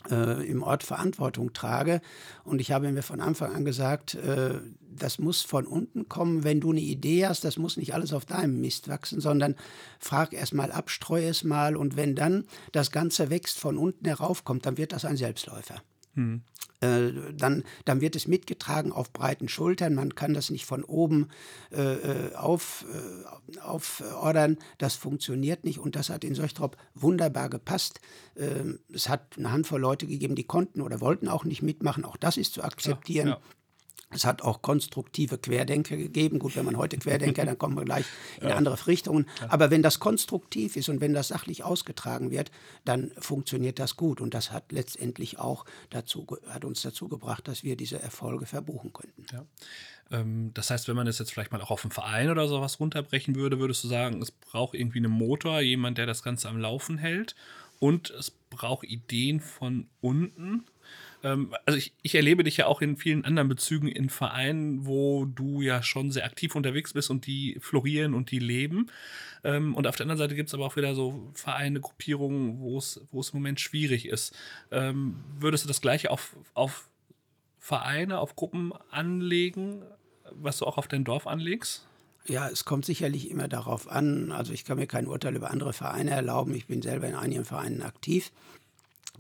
äh, 0.10 0.46
im 0.48 0.64
Ort 0.64 0.84
Verantwortung 0.84 1.54
trage. 1.54 2.02
Und 2.44 2.60
ich 2.60 2.72
habe 2.72 2.92
mir 2.92 3.04
von 3.04 3.22
Anfang 3.22 3.54
an 3.54 3.66
gesagt, 3.66 4.16
äh, 4.16 4.60
das 4.96 5.20
muss 5.20 5.42
von 5.42 5.66
unten 5.66 6.10
kommen. 6.10 6.44
Wenn 6.44 6.60
du 6.60 6.72
eine 6.72 6.82
Idee 6.82 7.28
hast, 7.28 7.44
das 7.44 7.58
muss 7.58 7.78
nicht 7.78 7.94
alles 7.94 8.14
auf 8.14 8.26
deinem 8.26 8.60
Mist 8.60 8.88
wachsen, 8.88 9.22
sondern 9.22 9.56
frag 10.00 10.34
erst 10.34 10.54
mal 10.54 10.72
ab, 10.72 10.90
streue 10.90 11.28
es 11.28 11.44
mal. 11.44 11.76
Und 11.76 11.96
wenn 11.96 12.16
dann 12.16 12.46
das 12.72 12.92
Ganze 12.92 13.30
wächst, 13.30 13.60
von 13.60 13.78
unten 13.78 14.06
heraufkommt, 14.06 14.66
dann 14.66 14.78
wird 14.78 14.92
das 14.92 15.06
ein 15.06 15.18
Selbstläufer. 15.18 15.82
Hm. 16.18 16.42
Äh, 16.80 17.12
dann, 17.34 17.64
dann 17.86 18.02
wird 18.02 18.16
es 18.16 18.28
mitgetragen 18.28 18.92
auf 18.92 19.12
breiten 19.12 19.48
Schultern. 19.48 19.96
Man 19.96 20.14
kann 20.14 20.34
das 20.34 20.50
nicht 20.52 20.66
von 20.66 20.84
oben 20.84 21.30
äh, 21.72 21.82
äh 21.82 22.36
auf, 22.36 22.86
äh, 22.94 23.60
aufordern. 23.60 24.58
Das 24.78 24.96
funktioniert 24.96 25.64
nicht 25.64 25.80
und 25.80 25.96
das 25.96 26.10
hat 26.10 26.24
in 26.24 26.36
Söchtrop 26.36 26.78
wunderbar 26.94 27.50
gepasst. 27.50 28.00
Ähm, 28.36 28.80
es 28.94 29.10
hat 29.10 29.38
eine 29.38 29.52
Handvoll 29.52 29.82
Leute 29.82 30.06
gegeben, 30.06 30.36
die 30.36 30.44
konnten 30.44 30.82
oder 30.82 31.02
wollten 31.02 31.28
auch 31.30 31.46
nicht 31.46 31.64
mitmachen. 31.64 32.06
Auch 32.06 32.18
das 32.18 32.38
ist 32.38 32.54
zu 32.54 32.64
akzeptieren. 32.64 33.28
Ja, 33.28 33.34
ja. 33.34 33.42
Es 34.10 34.24
hat 34.24 34.42
auch 34.42 34.62
konstruktive 34.62 35.38
Querdenker 35.38 35.98
gegeben. 35.98 36.40
Gut, 36.40 36.56
wenn 36.56 36.64
man 36.64 36.78
heute 36.78 36.98
Querdenker, 36.98 37.46
dann 37.46 37.58
kommen 37.58 37.76
wir 37.76 37.84
gleich 37.84 38.06
in 38.42 38.48
ja. 38.48 38.56
andere 38.56 38.88
Richtungen. 38.88 39.28
Aber 39.50 39.70
wenn 39.70 39.84
das 39.84 40.00
konstruktiv 40.00 40.78
ist 40.78 40.88
und 40.88 41.02
wenn 41.02 41.14
das 41.14 41.28
sachlich 41.28 41.64
ausgetragen 41.64 42.32
wird, 42.32 42.50
dann 42.86 43.12
funktioniert 43.20 43.80
das 43.80 43.98
gut. 43.98 44.22
Und 44.22 44.34
das 44.34 44.52
hat 44.52 44.72
letztendlich 44.72 45.40
auch 45.40 45.66
dazu, 45.90 46.26
hat 46.48 46.64
uns 46.64 46.82
dazu 46.82 47.10
gebracht, 47.10 47.50
dass 47.50 47.64
wir 47.64 47.76
diese 47.76 48.02
Erfolge 48.02 48.46
verbuchen 48.46 48.94
könnten. 48.94 49.26
Ja. 49.34 49.46
Ähm, 50.10 50.52
das 50.54 50.70
heißt, 50.70 50.88
wenn 50.88 50.96
man 50.96 51.06
das 51.06 51.20
jetzt 51.20 51.34
vielleicht 51.34 51.52
mal 51.52 51.62
auch 51.62 51.72
auf 51.72 51.84
einen 51.84 51.92
Verein 51.92 52.30
oder 52.30 52.48
sowas 52.48 52.80
runterbrechen 52.80 53.36
würde, 53.36 53.60
würdest 53.60 53.84
du 53.84 53.90
sagen, 53.90 54.22
es 54.22 54.32
braucht 54.32 54.74
irgendwie 54.74 55.00
einen 55.00 55.12
Motor, 55.12 55.60
jemand, 55.60 55.98
der 55.98 56.06
das 56.06 56.24
Ganze 56.24 56.48
am 56.48 56.58
Laufen 56.58 56.98
hält. 56.98 57.36
Und 57.80 58.10
es 58.12 58.32
braucht 58.32 58.86
Ideen 58.86 59.42
von 59.42 59.88
unten 60.02 60.66
ähm, 61.24 61.54
also 61.66 61.78
ich, 61.78 61.94
ich 62.02 62.16
erlebe 62.16 62.44
dich 62.44 62.58
ja 62.58 62.68
auch 62.68 62.82
in 62.82 62.98
vielen 62.98 63.26
anderen 63.26 63.50
Bezügen 63.50 63.88
in 63.88 64.10
Vereinen, 64.10 64.86
wo 64.86 65.26
du 65.26 65.62
ja 65.62 65.82
schon 65.82 66.12
sehr 66.12 66.26
aktiv 66.26 66.56
unterwegs 66.56 66.94
bist 66.94 67.10
und 67.10 67.26
die 67.26 67.58
florieren 67.60 68.14
und 68.14 68.32
die 68.32 68.40
leben. 68.40 68.92
Ähm, 69.44 69.76
und 69.76 69.88
auf 69.88 69.96
der 69.96 70.06
anderen 70.06 70.20
Seite 70.20 70.36
gibt 70.36 70.50
es 70.50 70.54
aber 70.54 70.66
auch 70.66 70.76
wieder 70.76 70.96
so 70.96 71.30
Vereine, 71.34 71.80
Gruppierungen, 71.80 72.60
wo 72.60 72.78
es 72.78 73.00
im 73.12 73.40
Moment 73.40 73.60
schwierig 73.60 74.08
ist. 74.08 74.36
Ähm, 74.72 75.24
würdest 75.40 75.64
du 75.64 75.68
das 75.68 75.82
gleiche 75.82 76.12
auf, 76.12 76.36
auf 76.54 76.90
Vereine, 77.60 78.20
auf 78.20 78.36
Gruppen 78.36 78.74
anlegen, 78.92 79.84
was 80.32 80.58
du 80.60 80.66
auch 80.66 80.78
auf 80.78 80.88
dein 80.88 81.04
Dorf 81.04 81.28
anlegst? 81.28 81.86
Ja, 82.26 82.50
es 82.50 82.66
kommt 82.66 82.86
sicherlich 82.86 83.32
immer 83.32 83.48
darauf 83.48 83.90
an. 83.90 84.32
Also 84.32 84.52
ich 84.52 84.66
kann 84.66 84.78
mir 84.78 84.88
kein 84.88 85.08
Urteil 85.08 85.36
über 85.36 85.50
andere 85.50 85.72
Vereine 85.72 86.12
erlauben. 86.12 86.54
Ich 86.54 86.68
bin 86.68 86.82
selber 86.82 87.08
in 87.08 87.16
einigen 87.16 87.46
Vereinen 87.46 87.82
aktiv. 87.82 88.32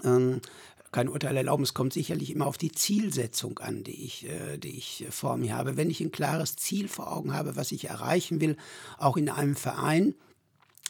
Ähm, 0.04 0.42
kein 0.92 1.10
Urteil 1.10 1.36
erlauben. 1.36 1.64
Es 1.64 1.74
kommt 1.74 1.94
sicherlich 1.94 2.32
immer 2.32 2.48
auf 2.48 2.58
die 2.58 2.72
Zielsetzung 2.72 3.60
an, 3.60 3.84
die 3.84 4.06
ich, 4.06 4.28
äh, 4.28 4.58
die 4.58 4.78
ich 4.78 5.06
vor 5.10 5.38
mir 5.38 5.56
habe. 5.56 5.78
Wenn 5.78 5.90
ich 5.90 6.02
ein 6.02 6.12
klares 6.12 6.56
Ziel 6.56 6.88
vor 6.88 7.12
Augen 7.12 7.34
habe, 7.34 7.56
was 7.56 7.72
ich 7.72 7.86
erreichen 7.86 8.42
will, 8.42 8.58
auch 8.98 9.18
in 9.18 9.30
einem 9.30 9.56
Verein, 9.56 10.16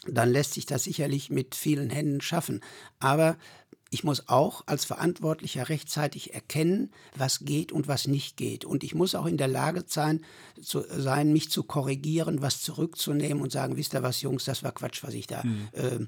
dann 0.06 0.30
lässt 0.30 0.54
sich 0.54 0.66
das 0.66 0.84
sicherlich 0.84 1.30
mit 1.30 1.54
vielen 1.54 1.90
Händen 1.90 2.20
schaffen. 2.20 2.60
Aber 3.00 3.36
ich 3.90 4.04
muss 4.04 4.28
auch 4.28 4.62
als 4.66 4.84
Verantwortlicher 4.84 5.68
rechtzeitig 5.68 6.34
erkennen, 6.34 6.92
was 7.16 7.40
geht 7.40 7.72
und 7.72 7.88
was 7.88 8.06
nicht 8.06 8.36
geht. 8.36 8.64
Und 8.64 8.84
ich 8.84 8.94
muss 8.94 9.14
auch 9.14 9.26
in 9.26 9.38
der 9.38 9.48
Lage 9.48 9.84
sein, 9.86 10.24
zu, 10.60 10.84
sein 10.88 11.32
mich 11.32 11.50
zu 11.50 11.62
korrigieren, 11.62 12.42
was 12.42 12.60
zurückzunehmen 12.60 13.42
und 13.42 13.50
sagen, 13.50 13.76
wisst 13.76 13.94
ihr 13.94 14.02
was, 14.02 14.20
Jungs, 14.20 14.44
das 14.44 14.62
war 14.62 14.72
Quatsch, 14.72 15.02
was 15.02 15.14
ich 15.14 15.26
da 15.26 15.42
mhm. 15.42 15.68
äh, 15.72 16.06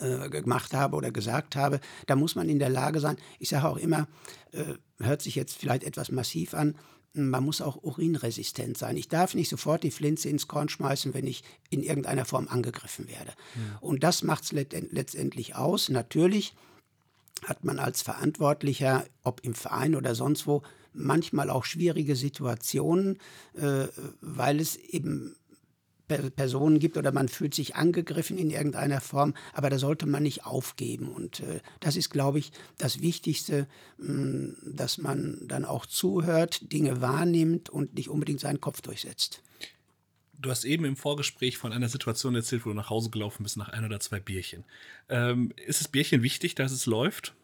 äh, 0.00 0.28
gemacht 0.30 0.74
habe 0.74 0.96
oder 0.96 1.10
gesagt 1.10 1.56
habe, 1.56 1.80
da 2.06 2.16
muss 2.16 2.34
man 2.34 2.48
in 2.48 2.58
der 2.58 2.70
Lage 2.70 3.00
sein. 3.00 3.16
Ich 3.38 3.50
sage 3.50 3.68
auch 3.68 3.76
immer, 3.76 4.08
äh, 4.52 4.74
hört 4.98 5.22
sich 5.22 5.34
jetzt 5.34 5.56
vielleicht 5.56 5.84
etwas 5.84 6.10
massiv 6.10 6.54
an, 6.54 6.74
man 7.12 7.44
muss 7.44 7.60
auch 7.60 7.82
urinresistent 7.82 8.78
sein. 8.78 8.96
Ich 8.96 9.08
darf 9.08 9.34
nicht 9.34 9.48
sofort 9.48 9.82
die 9.82 9.90
Flinze 9.90 10.28
ins 10.28 10.46
Korn 10.46 10.68
schmeißen, 10.68 11.12
wenn 11.12 11.26
ich 11.26 11.42
in 11.68 11.82
irgendeiner 11.82 12.24
Form 12.24 12.46
angegriffen 12.48 13.08
werde. 13.08 13.32
Ja. 13.56 13.78
Und 13.80 14.04
das 14.04 14.22
macht 14.22 14.44
es 14.44 14.52
letztendlich 14.52 15.56
aus. 15.56 15.88
Natürlich 15.88 16.54
hat 17.44 17.64
man 17.64 17.78
als 17.78 18.02
Verantwortlicher, 18.02 19.04
ob 19.24 19.40
im 19.42 19.54
Verein 19.54 19.96
oder 19.96 20.14
sonst 20.14 20.46
wo, 20.46 20.62
manchmal 20.92 21.50
auch 21.50 21.64
schwierige 21.64 22.16
Situationen, 22.16 23.18
äh, 23.54 23.86
weil 24.20 24.60
es 24.60 24.76
eben 24.76 25.36
Personen 26.18 26.78
gibt 26.78 26.96
oder 26.96 27.12
man 27.12 27.28
fühlt 27.28 27.54
sich 27.54 27.76
angegriffen 27.76 28.38
in 28.38 28.50
irgendeiner 28.50 29.00
Form, 29.00 29.34
aber 29.52 29.70
da 29.70 29.78
sollte 29.78 30.06
man 30.06 30.22
nicht 30.22 30.44
aufgeben. 30.44 31.08
Und 31.08 31.40
äh, 31.40 31.60
das 31.80 31.96
ist, 31.96 32.10
glaube 32.10 32.38
ich, 32.38 32.52
das 32.78 33.00
Wichtigste, 33.00 33.66
mh, 33.98 34.12
mm, 34.12 34.56
dass 34.76 34.98
man 34.98 35.38
dann 35.46 35.64
auch 35.64 35.86
zuhört, 35.86 36.72
Dinge 36.72 37.00
wahrnimmt 37.00 37.70
und 37.70 37.94
nicht 37.94 38.08
unbedingt 38.08 38.40
seinen 38.40 38.60
Kopf 38.60 38.80
durchsetzt. 38.80 39.42
Du 40.38 40.50
hast 40.50 40.64
eben 40.64 40.84
im 40.86 40.96
Vorgespräch 40.96 41.58
von 41.58 41.72
einer 41.72 41.88
Situation 41.88 42.34
erzählt, 42.34 42.64
wo 42.64 42.70
du 42.70 42.76
nach 42.76 42.88
Hause 42.88 43.10
gelaufen 43.10 43.42
bist 43.42 43.58
nach 43.58 43.68
ein 43.68 43.84
oder 43.84 44.00
zwei 44.00 44.20
Bierchen. 44.20 44.64
Ähm, 45.10 45.52
ist 45.66 45.80
das 45.80 45.88
Bierchen 45.88 46.22
wichtig, 46.22 46.54
dass 46.54 46.72
es 46.72 46.86
läuft? 46.86 47.34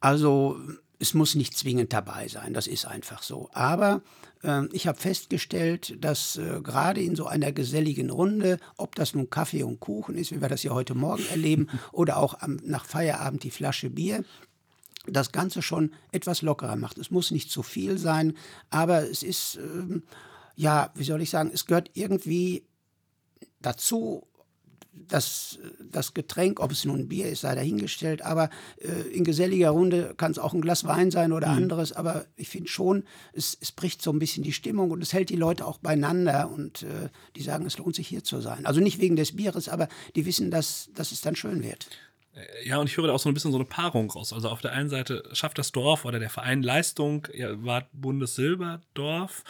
Also 0.00 0.58
es 0.98 1.14
muss 1.14 1.34
nicht 1.34 1.56
zwingend 1.56 1.92
dabei 1.92 2.28
sein, 2.28 2.54
das 2.54 2.66
ist 2.66 2.86
einfach 2.86 3.22
so. 3.22 3.50
Aber 3.52 4.02
äh, 4.42 4.66
ich 4.72 4.86
habe 4.86 4.98
festgestellt, 4.98 6.02
dass 6.02 6.36
äh, 6.36 6.60
gerade 6.62 7.02
in 7.02 7.16
so 7.16 7.26
einer 7.26 7.52
geselligen 7.52 8.10
Runde, 8.10 8.58
ob 8.76 8.94
das 8.94 9.14
nun 9.14 9.30
Kaffee 9.30 9.62
und 9.62 9.80
Kuchen 9.80 10.16
ist, 10.16 10.32
wie 10.32 10.40
wir 10.40 10.48
das 10.48 10.62
ja 10.62 10.72
heute 10.72 10.94
Morgen 10.94 11.26
erleben, 11.30 11.68
oder 11.92 12.16
auch 12.18 12.40
am, 12.40 12.58
nach 12.64 12.84
Feierabend 12.84 13.42
die 13.44 13.50
Flasche 13.50 13.90
Bier, 13.90 14.24
das 15.06 15.32
Ganze 15.32 15.62
schon 15.62 15.92
etwas 16.12 16.42
lockerer 16.42 16.76
macht. 16.76 16.98
Es 16.98 17.10
muss 17.10 17.30
nicht 17.30 17.50
zu 17.50 17.62
viel 17.62 17.98
sein, 17.98 18.36
aber 18.70 19.08
es 19.08 19.22
ist, 19.22 19.56
äh, 19.56 20.00
ja, 20.56 20.90
wie 20.94 21.04
soll 21.04 21.22
ich 21.22 21.30
sagen, 21.30 21.50
es 21.52 21.66
gehört 21.66 21.90
irgendwie 21.94 22.64
dazu, 23.60 24.26
das, 25.08 25.58
das 25.80 26.14
Getränk, 26.14 26.60
ob 26.60 26.72
es 26.72 26.84
nun 26.84 27.08
Bier 27.08 27.28
ist, 27.28 27.42
sei 27.42 27.54
dahingestellt, 27.54 28.22
aber 28.22 28.50
äh, 28.78 29.08
in 29.12 29.24
geselliger 29.24 29.70
Runde 29.70 30.14
kann 30.16 30.32
es 30.32 30.38
auch 30.38 30.54
ein 30.54 30.60
Glas 30.60 30.84
Wein 30.84 31.10
sein 31.10 31.32
oder 31.32 31.48
mhm. 31.48 31.56
anderes, 31.56 31.92
aber 31.92 32.26
ich 32.36 32.48
finde 32.48 32.68
schon, 32.68 33.04
es, 33.32 33.56
es 33.60 33.72
bricht 33.72 34.02
so 34.02 34.10
ein 34.10 34.18
bisschen 34.18 34.42
die 34.42 34.52
Stimmung 34.52 34.90
und 34.90 35.02
es 35.02 35.12
hält 35.12 35.30
die 35.30 35.36
Leute 35.36 35.66
auch 35.66 35.78
beieinander 35.78 36.50
und 36.50 36.82
äh, 36.82 37.08
die 37.36 37.42
sagen, 37.42 37.66
es 37.66 37.78
lohnt 37.78 37.94
sich 37.94 38.08
hier 38.08 38.24
zu 38.24 38.40
sein. 38.40 38.66
Also 38.66 38.80
nicht 38.80 39.00
wegen 39.00 39.16
des 39.16 39.36
Bieres, 39.36 39.68
aber 39.68 39.88
die 40.14 40.26
wissen, 40.26 40.50
dass, 40.50 40.88
dass 40.94 41.12
es 41.12 41.20
dann 41.20 41.36
schön 41.36 41.62
wird. 41.62 41.88
Ja, 42.64 42.78
und 42.78 42.88
ich 42.88 42.96
höre 42.96 43.06
da 43.06 43.14
auch 43.14 43.18
so 43.18 43.30
ein 43.30 43.34
bisschen 43.34 43.52
so 43.52 43.56
eine 43.56 43.64
Paarung 43.64 44.10
raus. 44.10 44.32
Also 44.32 44.50
auf 44.50 44.60
der 44.60 44.72
einen 44.72 44.90
Seite 44.90 45.24
schafft 45.32 45.58
das 45.58 45.72
Dorf 45.72 46.04
oder 46.04 46.18
der 46.18 46.28
Verein 46.28 46.62
Leistung, 46.62 47.26
ja, 47.32 47.64
war 47.64 47.88
Bundessilberdorf, 47.92 49.42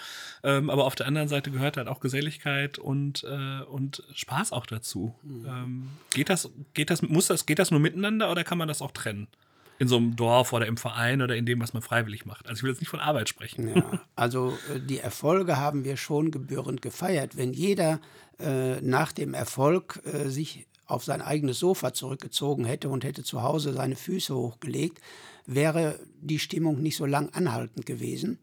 ähm, 0.44 0.70
aber 0.70 0.84
auf 0.84 0.94
der 0.94 1.06
anderen 1.06 1.26
Seite 1.26 1.50
gehört 1.50 1.76
halt 1.76 1.88
auch 1.88 1.98
Geselligkeit 1.98 2.78
und, 2.78 3.24
äh, 3.24 3.62
und 3.64 4.04
Spaß 4.14 4.52
auch 4.52 4.66
dazu. 4.66 5.16
Mhm. 5.22 5.46
Ähm, 5.46 5.88
geht 6.14 6.28
das, 6.28 6.48
geht 6.74 6.90
das, 6.90 7.02
muss 7.02 7.26
das, 7.26 7.46
geht 7.46 7.58
das 7.58 7.72
nur 7.72 7.80
miteinander 7.80 8.30
oder 8.30 8.44
kann 8.44 8.58
man 8.58 8.68
das 8.68 8.82
auch 8.82 8.92
trennen? 8.92 9.26
in 9.78 9.88
so 9.88 9.98
einem 9.98 10.16
Dorf 10.16 10.54
oder 10.54 10.66
im 10.66 10.78
Verein 10.78 11.20
oder 11.20 11.36
in 11.36 11.44
dem, 11.44 11.60
was 11.60 11.74
man 11.74 11.82
freiwillig 11.82 12.24
macht. 12.24 12.48
Also 12.48 12.60
ich 12.60 12.62
will 12.62 12.70
jetzt 12.70 12.80
nicht 12.80 12.88
von 12.88 13.00
Arbeit 13.00 13.28
sprechen. 13.28 13.76
Ja, 13.76 14.00
also 14.16 14.56
äh, 14.74 14.80
die 14.80 15.00
Erfolge 15.00 15.58
haben 15.58 15.84
wir 15.84 15.98
schon 15.98 16.30
gebührend 16.30 16.80
gefeiert. 16.80 17.36
Wenn 17.36 17.52
jeder 17.52 18.00
äh, 18.38 18.80
nach 18.80 19.12
dem 19.12 19.34
Erfolg 19.34 20.00
äh, 20.06 20.30
sich 20.30 20.66
auf 20.86 21.04
sein 21.04 21.22
eigenes 21.22 21.58
Sofa 21.58 21.92
zurückgezogen 21.92 22.64
hätte 22.64 22.88
und 22.88 23.04
hätte 23.04 23.24
zu 23.24 23.42
Hause 23.42 23.72
seine 23.72 23.96
Füße 23.96 24.34
hochgelegt, 24.34 25.00
wäre 25.46 25.98
die 26.20 26.38
Stimmung 26.38 26.82
nicht 26.82 26.96
so 26.96 27.06
lang 27.06 27.30
anhaltend 27.30 27.86
gewesen. 27.86 28.38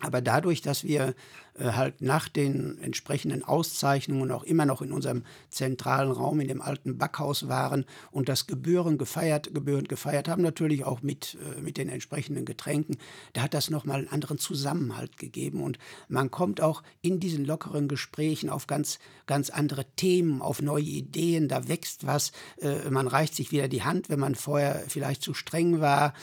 Aber 0.00 0.20
dadurch, 0.20 0.62
dass 0.62 0.84
wir 0.84 1.14
halt 1.60 2.00
nach 2.00 2.28
den 2.28 2.78
entsprechenden 2.80 3.44
Auszeichnungen 3.44 4.30
auch 4.30 4.44
immer 4.44 4.66
noch 4.66 4.82
in 4.82 4.92
unserem 4.92 5.24
zentralen 5.50 6.10
Raum 6.10 6.40
in 6.40 6.48
dem 6.48 6.62
alten 6.62 6.98
Backhaus 6.98 7.48
waren 7.48 7.84
und 8.10 8.28
das 8.28 8.46
Gebühren 8.46 8.98
gefeiert, 8.98 9.52
gebührend 9.52 9.88
gefeiert 9.88 10.28
haben, 10.28 10.42
natürlich 10.42 10.84
auch 10.84 11.02
mit, 11.02 11.36
äh, 11.56 11.60
mit 11.60 11.76
den 11.76 11.88
entsprechenden 11.88 12.44
Getränken, 12.44 12.96
da 13.32 13.42
hat 13.42 13.54
das 13.54 13.70
nochmal 13.70 13.98
einen 13.98 14.08
anderen 14.08 14.38
Zusammenhalt 14.38 15.18
gegeben. 15.18 15.62
Und 15.62 15.78
man 16.08 16.30
kommt 16.30 16.60
auch 16.60 16.82
in 17.02 17.20
diesen 17.20 17.44
lockeren 17.44 17.88
Gesprächen 17.88 18.50
auf 18.50 18.66
ganz, 18.66 18.98
ganz 19.26 19.50
andere 19.50 19.84
Themen, 19.96 20.42
auf 20.42 20.62
neue 20.62 20.84
Ideen, 20.84 21.48
da 21.48 21.68
wächst 21.68 22.06
was, 22.06 22.32
äh, 22.60 22.90
man 22.90 23.08
reicht 23.08 23.34
sich 23.34 23.52
wieder 23.52 23.68
die 23.68 23.82
Hand, 23.82 24.08
wenn 24.08 24.20
man 24.20 24.34
vorher 24.34 24.84
vielleicht 24.88 25.22
zu 25.22 25.34
streng 25.34 25.80
war, 25.80 26.14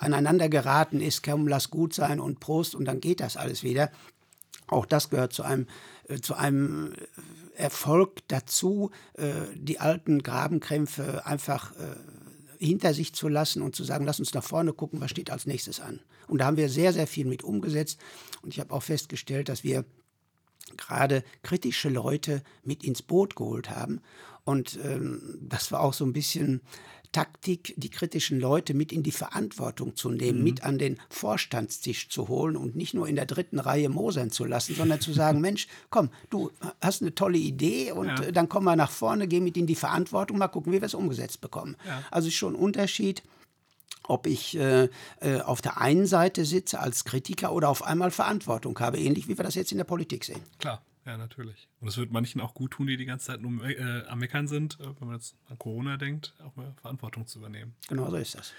aneinander 0.00 0.48
geraten 0.48 1.00
ist, 1.00 1.22
komm, 1.22 1.46
lass 1.46 1.70
gut 1.70 1.94
sein 1.94 2.20
und 2.20 2.40
Prost. 2.40 2.74
Und 2.74 2.84
dann 2.84 3.00
geht 3.00 3.20
das 3.20 3.36
alles 3.36 3.62
wieder. 3.62 3.90
Auch 4.66 4.86
das 4.86 5.10
gehört 5.10 5.32
zu 5.32 5.42
einem, 5.42 5.66
äh, 6.08 6.20
zu 6.20 6.34
einem 6.34 6.92
äh, 6.92 7.62
Erfolg 7.62 8.20
dazu, 8.28 8.90
äh, 9.14 9.32
die 9.54 9.80
alten 9.80 10.22
Grabenkrämpfe 10.22 11.26
einfach 11.26 11.72
äh, 11.72 11.96
hinter 12.58 12.92
sich 12.94 13.14
zu 13.14 13.28
lassen 13.28 13.62
und 13.62 13.74
zu 13.74 13.84
sagen, 13.84 14.04
lass 14.04 14.20
uns 14.20 14.34
nach 14.34 14.44
vorne 14.44 14.72
gucken, 14.72 15.00
was 15.00 15.10
steht 15.10 15.30
als 15.30 15.46
nächstes 15.46 15.80
an. 15.80 16.00
Und 16.26 16.38
da 16.38 16.46
haben 16.46 16.56
wir 16.56 16.68
sehr, 16.68 16.92
sehr 16.92 17.06
viel 17.06 17.24
mit 17.24 17.42
umgesetzt. 17.42 17.98
Und 18.42 18.52
ich 18.52 18.60
habe 18.60 18.74
auch 18.74 18.82
festgestellt, 18.82 19.48
dass 19.48 19.64
wir 19.64 19.84
gerade 20.76 21.24
kritische 21.42 21.88
Leute 21.88 22.42
mit 22.62 22.84
ins 22.84 23.02
Boot 23.02 23.36
geholt 23.36 23.70
haben. 23.70 24.00
Und 24.44 24.78
ähm, 24.82 25.38
das 25.40 25.72
war 25.72 25.80
auch 25.80 25.94
so 25.94 26.04
ein 26.04 26.12
bisschen 26.12 26.60
Taktik, 27.12 27.74
die 27.76 27.90
kritischen 27.90 28.38
Leute 28.38 28.74
mit 28.74 28.92
in 28.92 29.02
die 29.02 29.12
Verantwortung 29.12 29.96
zu 29.96 30.10
nehmen, 30.10 30.38
mhm. 30.38 30.44
mit 30.44 30.62
an 30.64 30.78
den 30.78 30.98
Vorstandstisch 31.08 32.08
zu 32.08 32.28
holen 32.28 32.56
und 32.56 32.76
nicht 32.76 32.94
nur 32.94 33.08
in 33.08 33.16
der 33.16 33.26
dritten 33.26 33.58
Reihe 33.58 33.88
mosern 33.88 34.30
zu 34.30 34.44
lassen, 34.44 34.74
sondern 34.74 35.00
zu 35.00 35.12
sagen, 35.12 35.40
Mensch, 35.42 35.68
komm, 35.90 36.10
du 36.30 36.50
hast 36.80 37.02
eine 37.02 37.14
tolle 37.14 37.38
Idee 37.38 37.92
und 37.92 38.08
ja. 38.08 38.32
dann 38.32 38.48
komm 38.48 38.64
mal 38.64 38.76
nach 38.76 38.90
vorne, 38.90 39.28
geh 39.28 39.40
mit 39.40 39.56
in 39.56 39.66
die 39.66 39.74
Verantwortung, 39.74 40.38
mal 40.38 40.48
gucken, 40.48 40.72
wie 40.72 40.80
wir 40.80 40.86
es 40.86 40.94
umgesetzt 40.94 41.40
bekommen. 41.40 41.76
Ja. 41.86 42.02
Also 42.10 42.28
ist 42.28 42.34
schon 42.34 42.54
ein 42.54 42.60
Unterschied 42.60 43.22
ob 44.08 44.26
ich 44.26 44.56
äh, 44.56 44.88
äh, 45.20 45.40
auf 45.44 45.60
der 45.60 45.78
einen 45.78 46.06
Seite 46.06 46.46
sitze 46.46 46.80
als 46.80 47.04
Kritiker 47.04 47.52
oder 47.52 47.68
auf 47.68 47.82
einmal 47.82 48.10
Verantwortung 48.10 48.78
habe, 48.78 48.98
ähnlich 48.98 49.28
wie 49.28 49.36
wir 49.36 49.44
das 49.44 49.54
jetzt 49.54 49.70
in 49.70 49.78
der 49.78 49.84
Politik 49.84 50.24
sehen. 50.24 50.40
Klar. 50.58 50.82
Ja, 51.08 51.16
natürlich. 51.16 51.70
Und 51.80 51.88
es 51.88 51.96
wird 51.96 52.12
manchen 52.12 52.38
auch 52.42 52.52
gut 52.52 52.72
tun, 52.72 52.86
die 52.86 52.98
die 52.98 53.06
ganze 53.06 53.28
Zeit 53.28 53.40
nur 53.40 53.64
äh, 53.64 54.04
am 54.08 54.18
Meckern 54.18 54.46
sind, 54.46 54.78
äh, 54.78 54.84
wenn 55.00 55.08
man 55.08 55.16
jetzt 55.16 55.36
an 55.48 55.58
Corona 55.58 55.96
denkt, 55.96 56.34
auch 56.44 56.54
mal 56.54 56.74
Verantwortung 56.82 57.26
zu 57.26 57.38
übernehmen. 57.38 57.74
Genau 57.88 58.10
so 58.10 58.16
ist 58.16 58.34
das. 58.34 58.52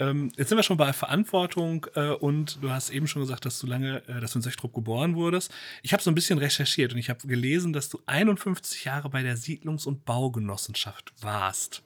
Ähm, 0.00 0.32
jetzt 0.36 0.48
sind 0.48 0.56
wir 0.56 0.62
schon 0.62 0.78
bei 0.78 0.94
Verantwortung 0.94 1.86
äh, 1.94 2.08
und 2.08 2.58
du 2.62 2.70
hast 2.70 2.88
eben 2.88 3.06
schon 3.06 3.20
gesagt, 3.20 3.44
dass 3.44 3.58
du 3.58 3.66
lange, 3.66 4.02
äh, 4.08 4.20
dass 4.20 4.32
du 4.32 4.38
in 4.38 4.42
Sechtrup 4.42 4.72
geboren 4.72 5.14
wurdest. 5.14 5.52
Ich 5.82 5.92
habe 5.92 6.02
so 6.02 6.10
ein 6.10 6.14
bisschen 6.14 6.38
recherchiert 6.38 6.92
und 6.92 6.98
ich 6.98 7.10
habe 7.10 7.26
gelesen, 7.28 7.74
dass 7.74 7.90
du 7.90 8.00
51 8.06 8.84
Jahre 8.84 9.10
bei 9.10 9.22
der 9.22 9.36
Siedlungs- 9.36 9.86
und 9.86 10.06
Baugenossenschaft 10.06 11.12
warst. 11.20 11.82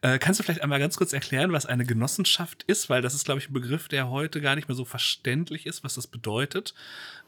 Äh, 0.00 0.18
kannst 0.18 0.40
du 0.40 0.44
vielleicht 0.44 0.62
einmal 0.62 0.80
ganz 0.80 0.96
kurz 0.96 1.12
erklären, 1.12 1.52
was 1.52 1.66
eine 1.66 1.84
Genossenschaft 1.84 2.62
ist? 2.62 2.88
Weil 2.88 3.02
das 3.02 3.12
ist, 3.12 3.26
glaube 3.26 3.40
ich, 3.40 3.50
ein 3.50 3.52
Begriff, 3.52 3.86
der 3.86 4.08
heute 4.08 4.40
gar 4.40 4.56
nicht 4.56 4.68
mehr 4.68 4.74
so 4.74 4.86
verständlich 4.86 5.66
ist, 5.66 5.84
was 5.84 5.94
das 5.94 6.06
bedeutet. 6.06 6.72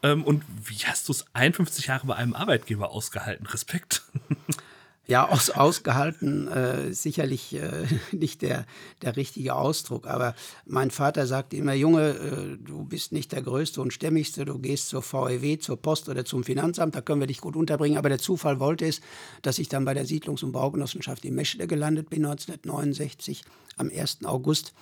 Ähm, 0.01 0.23
und 0.23 0.43
wie 0.63 0.85
hast 0.85 1.07
du 1.07 1.11
es 1.11 1.25
51 1.33 1.85
Jahre 1.85 2.07
bei 2.07 2.15
einem 2.15 2.33
Arbeitgeber 2.33 2.89
ausgehalten? 2.89 3.45
Respekt. 3.45 4.01
Ja, 5.07 5.29
aus, 5.29 5.51
ausgehalten 5.51 6.47
äh, 6.47 6.91
sicherlich 6.91 7.55
äh, 7.55 7.85
nicht 8.11 8.41
der, 8.41 8.65
der 9.03 9.15
richtige 9.15 9.53
Ausdruck. 9.53 10.07
Aber 10.07 10.33
mein 10.65 10.89
Vater 10.89 11.27
sagte 11.27 11.57
immer, 11.57 11.73
Junge, 11.73 12.09
äh, 12.09 12.57
du 12.57 12.85
bist 12.85 13.11
nicht 13.11 13.31
der 13.31 13.43
Größte 13.43 13.81
und 13.81 13.93
Stämmigste, 13.93 14.45
du 14.45 14.57
gehst 14.57 14.89
zur 14.89 15.03
VEW, 15.03 15.57
zur 15.59 15.77
Post 15.77 16.09
oder 16.09 16.25
zum 16.25 16.43
Finanzamt, 16.43 16.95
da 16.95 17.01
können 17.01 17.19
wir 17.19 17.27
dich 17.27 17.39
gut 17.39 17.55
unterbringen. 17.55 17.97
Aber 17.97 18.09
der 18.09 18.17
Zufall 18.17 18.59
wollte 18.59 18.87
es, 18.87 19.01
dass 19.43 19.59
ich 19.59 19.69
dann 19.69 19.85
bei 19.85 19.93
der 19.93 20.07
Siedlungs- 20.07 20.43
und 20.43 20.51
Baugenossenschaft 20.51 21.23
in 21.23 21.35
Meschede 21.35 21.67
gelandet 21.67 22.09
bin, 22.09 22.25
1969, 22.25 23.43
am 23.77 23.91
1. 23.95 24.25
August. 24.25 24.73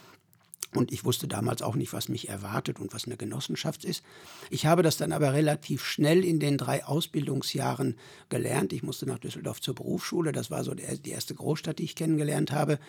Und 0.74 0.92
ich 0.92 1.06
wusste 1.06 1.28
damals 1.28 1.62
auch 1.62 1.76
nicht, 1.76 1.94
was 1.94 2.10
mich 2.10 2.30
erwartet 2.30 2.80
und 2.80 2.94
was 2.94 3.06
eine 3.06 3.18
Genossenschaft 3.18 3.86
ist. 3.86 4.04
Ich 4.50 4.66
habe 4.66 4.82
das 4.82 4.98
dann 4.98 5.12
aber 5.12 5.34
relativ 5.34 5.86
schnell 5.86 6.26
in 6.26 6.40
den 6.40 6.58
drei 6.58 6.84
Ausbildungsjahren 6.84 7.96
gelernt. 8.30 8.74
Ich 8.74 8.82
musste 8.82 9.06
nach 9.06 9.20
Düsseldorf 9.20 9.62
zur 9.62 9.76
Berufsschule. 9.76 10.32
Das 10.32 10.50
war 10.50 10.64
so 10.64 10.74
die 10.74 11.12
erste 11.12 11.36
Großstadt, 11.36 11.80
die 11.80 11.84
ich 11.84 11.96
kennengelernt 11.96 12.52
habe. 12.52 12.80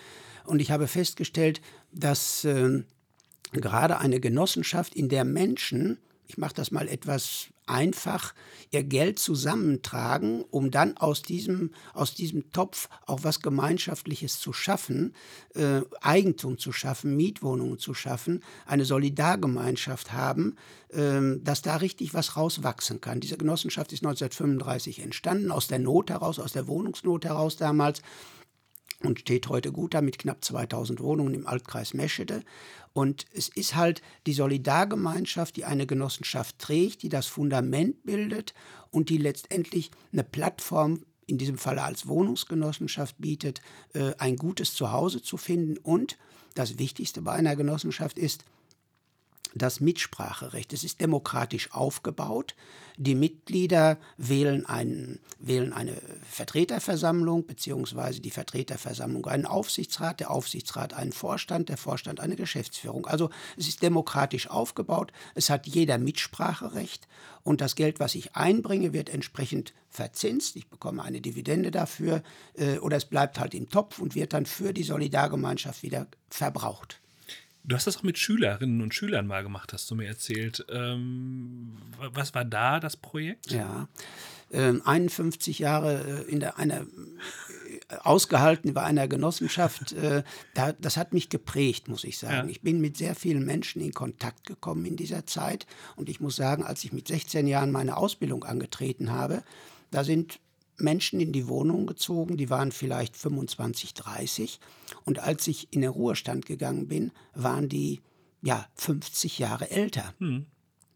Und 0.44 0.60
ich 0.60 0.70
habe 0.70 0.87
festgestellt, 0.87 1.60
dass 1.92 2.44
äh, 2.44 2.82
gerade 3.52 3.98
eine 3.98 4.20
Genossenschaft, 4.20 4.94
in 4.94 5.08
der 5.08 5.24
Menschen, 5.24 5.98
ich 6.26 6.38
mache 6.38 6.54
das 6.54 6.70
mal 6.70 6.88
etwas 6.88 7.48
einfach 7.66 8.35
ihr 8.70 8.83
Geld 8.83 9.18
zusammentragen, 9.18 10.44
um 10.50 10.70
dann 10.70 10.96
aus 10.96 11.22
diesem, 11.22 11.70
aus 11.92 12.14
diesem 12.14 12.50
Topf 12.50 12.88
auch 13.07 13.20
was 13.22 13.40
Gemeinschaftliches 13.40 14.40
zu 14.40 14.53
schaffen, 14.53 15.14
äh, 15.55 15.81
Eigentum 16.00 16.59
zu 16.59 16.72
schaffen, 16.72 17.16
Mietwohnungen 17.16 17.79
zu 17.79 17.94
schaffen, 17.94 18.42
eine 18.66 18.85
Solidargemeinschaft 18.85 20.12
haben, 20.12 20.57
äh, 20.90 21.20
dass 21.42 21.62
da 21.62 21.77
richtig 21.77 22.14
was 22.14 22.37
rauswachsen 22.37 23.00
kann. 23.00 23.20
Diese 23.20 23.37
Genossenschaft 23.37 23.92
ist 23.92 24.05
1935 24.05 25.00
entstanden, 25.00 25.50
aus 25.50 25.68
der 25.68 25.79
Not 25.79 26.11
heraus, 26.11 26.38
aus 26.38 26.53
der 26.53 26.66
Wohnungsnot 26.66 27.24
heraus 27.24 27.57
damals 27.57 28.03
und 29.07 29.21
steht 29.21 29.49
heute 29.49 29.73
gut 29.73 29.95
da 29.95 30.01
mit 30.01 30.19
knapp 30.19 30.45
2000 30.45 31.01
Wohnungen 31.01 31.35
im 31.35 31.47
Altkreis 31.47 31.95
Meschede. 31.95 32.43
Und 32.93 33.27
es 33.33 33.49
ist 33.49 33.75
halt 33.75 34.03
die 34.27 34.33
Solidargemeinschaft, 34.33 35.57
die 35.57 35.64
eine 35.64 35.87
Genossenschaft 35.87 36.59
trägt, 36.59 37.03
die 37.03 37.09
das 37.09 37.27
Fundament 37.27 38.05
bildet 38.05 38.55
und 38.90 39.09
die 39.09 39.19
letztendlich 39.19 39.90
eine 40.12 40.25
Plattform 40.25 41.01
in 41.27 41.38
diesem 41.38 41.59
Falle 41.59 41.83
als 41.83 42.07
Wohnungsgenossenschaft 42.07 43.17
bietet, 43.19 43.61
äh, 43.95 44.12
ein 44.19 44.37
gutes 44.37 44.75
Zuhause 44.75 45.23
zu 45.23 45.37
finden. 45.37 45.79
Und 45.79 46.19
das 46.55 46.79
Wichtigste 46.79 47.23
bei 47.23 47.33
einer 47.33 47.57
Genossenschaft 47.57 48.19
ist, 48.19 48.45
das 49.55 49.81
Mitspracherecht. 49.81 50.73
Es 50.73 50.85
ist 50.85 51.01
demokratisch 51.01 51.73
aufgebaut. 51.73 52.55
Die 52.97 53.14
Mitglieder 53.14 53.99
wählen, 54.17 54.67
einen, 54.67 55.21
wählen 55.38 55.73
eine 55.73 56.01
Vertreterversammlung, 56.31 57.47
beziehungsweise 57.47 58.21
die 58.21 58.31
Vertreterversammlung 58.31 59.27
einen 59.27 59.47
Aufsichtsrat, 59.47 60.21
der 60.21 60.31
Aufsichtsrat 60.31 60.95
einen 60.95 61.12
Vorstand, 61.12 61.69
der 61.69 61.77
Vorstand 61.77 62.21
eine 62.21 62.37
Geschäftsführung. 62.37 63.07
Also 63.07 63.31
es 63.57 63.69
ist 63.69 63.83
demokratisch 63.83 64.49
aufgebaut. 64.49 65.12
Es 65.35 65.51
hat 65.51 65.67
jeder 65.67 65.99
Mitspracherecht 65.99 67.09
und 67.43 67.61
das 67.61 67.75
Geld, 67.75 68.01
was 68.01 68.14
ich 68.14 68.35
einbringe, 68.37 68.93
wird 68.93 69.09
entsprechend 69.09 69.75
verzinst. 69.88 70.57
Ich 70.57 70.69
bekomme 70.69 71.03
eine 71.03 71.21
Dividende 71.21 71.71
dafür 71.71 72.23
äh, 72.55 72.79
oder 72.79 72.97
es 72.97 73.05
bleibt 73.05 73.38
halt 73.38 73.55
im 73.55 73.69
Topf 73.69 73.99
und 73.99 74.14
wird 74.14 74.33
dann 74.33 74.47
für 74.47 74.73
die 74.73 74.83
Solidargemeinschaft 74.83 75.83
wieder 75.83 76.07
verbraucht. 76.29 77.01
Du 77.66 77.74
hast 77.74 77.87
das 77.87 77.96
auch 77.96 78.03
mit 78.03 78.18
Schülerinnen 78.18 78.83
und 78.83 78.94
Schülern 78.94 79.27
mal 79.27 79.42
gemacht, 79.42 79.72
hast 79.72 79.90
du 79.90 79.94
mir 79.94 80.07
erzählt. 80.07 80.64
Ähm, 80.68 81.72
was 81.98 82.35
war 82.35 82.44
da 82.44 82.79
das 82.79 82.96
Projekt? 82.96 83.50
Ja, 83.50 83.88
ähm, 84.53 84.83
51 84.85 85.61
Jahre 85.61 86.24
äh, 86.27 86.31
in 86.31 86.40
der, 86.40 86.59
einer, 86.59 86.83
äh, 86.83 87.96
ausgehalten 88.03 88.74
bei 88.74 88.83
einer 88.83 89.09
Genossenschaft, 89.09 89.92
äh, 89.92 90.24
da, 90.53 90.72
das 90.72 90.98
hat 90.98 91.14
mich 91.14 91.31
geprägt, 91.31 91.88
muss 91.88 92.05
ich 92.05 92.18
sagen. 92.18 92.48
Ja. 92.48 92.53
Ich 92.53 92.61
bin 92.61 92.83
mit 92.83 92.98
sehr 92.98 93.14
vielen 93.14 93.46
Menschen 93.46 93.81
in 93.81 93.94
Kontakt 93.94 94.46
gekommen 94.46 94.85
in 94.85 94.96
dieser 94.96 95.27
Zeit 95.27 95.66
und 95.96 96.11
ich 96.11 96.20
muss 96.20 96.37
sagen, 96.37 96.64
als 96.64 96.85
ich 96.85 96.92
mit 96.92 97.09
16 97.09 97.46
Jahren 97.46 97.72
meine 97.72 97.96
Ausbildung 97.96 98.44
angetreten 98.44 99.11
habe, 99.11 99.42
da 99.90 100.05
sind 100.05 100.38
Menschen 100.76 101.20
in 101.20 101.32
die 101.32 101.48
Wohnung 101.48 101.87
gezogen, 101.87 102.37
die 102.37 102.50
waren 102.50 102.72
vielleicht 102.72 103.16
25, 103.16 103.94
30. 103.94 104.60
Und 105.04 105.20
als 105.20 105.46
ich 105.46 105.72
in 105.72 105.82
den 105.82 105.90
Ruhestand 105.90 106.46
gegangen 106.46 106.88
bin, 106.88 107.12
waren 107.34 107.68
die 107.68 108.00
ja 108.42 108.66
50 108.74 109.38
Jahre 109.38 109.70
älter. 109.70 110.14
Hm. 110.18 110.46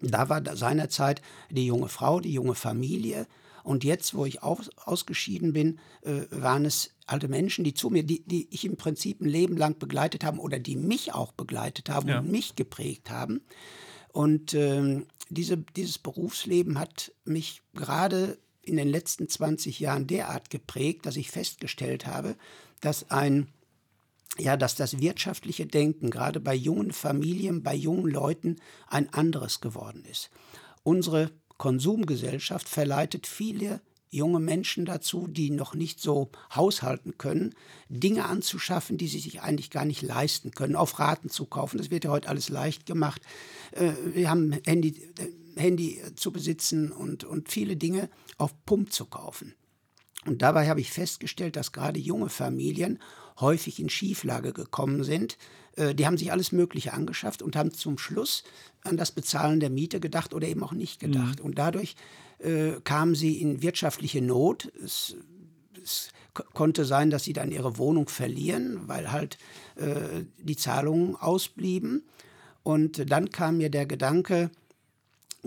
Da 0.00 0.28
war 0.28 0.42
seinerzeit 0.56 1.22
die 1.50 1.66
junge 1.66 1.88
Frau, 1.88 2.20
die 2.20 2.32
junge 2.32 2.54
Familie. 2.54 3.26
Und 3.64 3.84
jetzt, 3.84 4.14
wo 4.14 4.24
ich 4.24 4.42
aus, 4.42 4.70
ausgeschieden 4.76 5.52
bin, 5.52 5.78
äh, 6.02 6.22
waren 6.30 6.64
es 6.64 6.90
alte 7.06 7.28
Menschen, 7.28 7.64
die 7.64 7.74
zu 7.74 7.90
mir, 7.90 8.02
die, 8.02 8.22
die 8.24 8.48
ich 8.50 8.64
im 8.64 8.76
Prinzip 8.76 9.20
ein 9.20 9.28
Leben 9.28 9.56
lang 9.56 9.78
begleitet 9.78 10.24
haben 10.24 10.38
oder 10.38 10.58
die 10.58 10.76
mich 10.76 11.12
auch 11.14 11.32
begleitet 11.32 11.90
haben 11.90 12.08
ja. 12.08 12.20
und 12.20 12.30
mich 12.30 12.54
geprägt 12.54 13.10
haben. 13.10 13.42
Und 14.12 14.54
ähm, 14.54 15.06
diese, 15.28 15.58
dieses 15.58 15.98
Berufsleben 15.98 16.78
hat 16.78 17.12
mich 17.24 17.62
gerade 17.74 18.38
in 18.68 18.76
den 18.76 18.88
letzten 18.88 19.28
20 19.28 19.81
Jahren 19.81 20.07
derart 20.07 20.50
geprägt, 20.50 21.07
dass 21.07 21.16
ich 21.16 21.31
festgestellt 21.31 22.07
habe, 22.07 22.37
dass 22.81 23.11
ein 23.11 23.48
ja, 24.38 24.57
dass 24.57 24.76
das 24.76 25.00
wirtschaftliche 25.00 25.66
Denken 25.66 26.11
gerade 26.11 26.38
bei 26.38 26.54
jungen 26.54 26.92
Familien, 26.92 27.64
bei 27.64 27.74
jungen 27.74 28.09
Leuten 28.09 28.57
ein 28.87 29.12
anderes 29.12 29.61
geworden 29.61 30.04
ist. 30.09 30.31
Unsere 30.85 31.33
Konsumgesellschaft 31.57 32.68
verleitet 32.68 33.26
viele 33.26 33.81
junge 34.11 34.40
Menschen 34.40 34.85
dazu, 34.85 35.26
die 35.26 35.50
noch 35.50 35.74
nicht 35.74 36.00
so 36.00 36.31
haushalten 36.54 37.18
können, 37.18 37.54
Dinge 37.88 38.24
anzuschaffen, 38.24 38.96
die 38.96 39.09
sie 39.09 39.18
sich 39.18 39.42
eigentlich 39.42 39.70
gar 39.70 39.85
nicht 39.85 40.02
leisten 40.02 40.52
können, 40.52 40.76
auf 40.76 40.98
Raten 40.98 41.28
zu 41.28 41.44
kaufen. 41.44 41.78
Das 41.78 41.90
wird 41.90 42.04
ja 42.04 42.11
heute 42.11 42.28
alles 42.28 42.48
leicht 42.48 42.87
gemacht. 42.87 43.20
Äh, 43.72 43.92
wir 44.14 44.31
haben 44.31 44.52
Handy, 44.64 44.90
äh, 45.18 45.28
Handy 45.59 46.01
zu 46.16 46.33
besitzen 46.33 46.92
und, 46.92 47.25
und 47.25 47.51
viele 47.51 47.77
Dinge 47.77 48.09
auf 48.37 48.55
Pump 48.64 48.92
zu 48.92 49.07
kaufen. 49.07 49.55
Und 50.27 50.42
dabei 50.42 50.68
habe 50.68 50.81
ich 50.81 50.90
festgestellt, 50.90 51.57
dass 51.57 51.73
gerade 51.73 51.99
junge 51.99 52.29
Familien 52.29 52.99
häufig 53.40 53.81
in 53.81 53.88
Schieflage 53.88 54.53
gekommen 54.53 55.05
sind. 55.05 55.38
Äh, 55.77 55.94
die 55.94 56.07
haben 56.07 56.18
sich 56.18 56.33
alles 56.33 56.53
Mögliche 56.53 56.92
angeschafft 56.92 57.42
und 57.42 57.57
haben 57.57 57.73
zum 57.73 57.99
Schluss 57.99 58.44
an 58.83 58.97
das 58.97 59.12
Bezahlen 59.12 59.61
der 59.61 59.71
Miete 59.71 60.01
gedacht 60.01 60.35
oder 60.35 60.49
eben 60.49 60.62
auch 60.62 60.73
nicht 60.73 61.01
gedacht. 61.01 61.38
Mhm. 61.38 61.44
Und 61.44 61.59
dadurch 61.59 61.94
äh, 62.38 62.73
kamen 62.85 63.14
sie 63.14 63.40
in 63.40 63.62
wirtschaftliche 63.62 64.21
Not. 64.21 64.73
Es, 64.85 65.16
es 65.83 66.11
konnte 66.53 66.85
sein, 66.85 67.11
dass 67.11 67.25
sie 67.25 67.33
dann 67.33 67.53
ihre 67.53 67.79
Wohnung 67.79 68.09
verlieren, 68.09 68.87
weil 68.87 69.12
halt 69.12 69.38
äh, 69.77 70.25
die 70.38 70.57
Zahlungen 70.57 71.16
ausblieben. 71.16 72.05
Und 72.62 73.11
dann 73.11 73.31
kam 73.31 73.59
mir 73.59 73.71
der 73.71 73.87
Gedanke, 73.87 74.51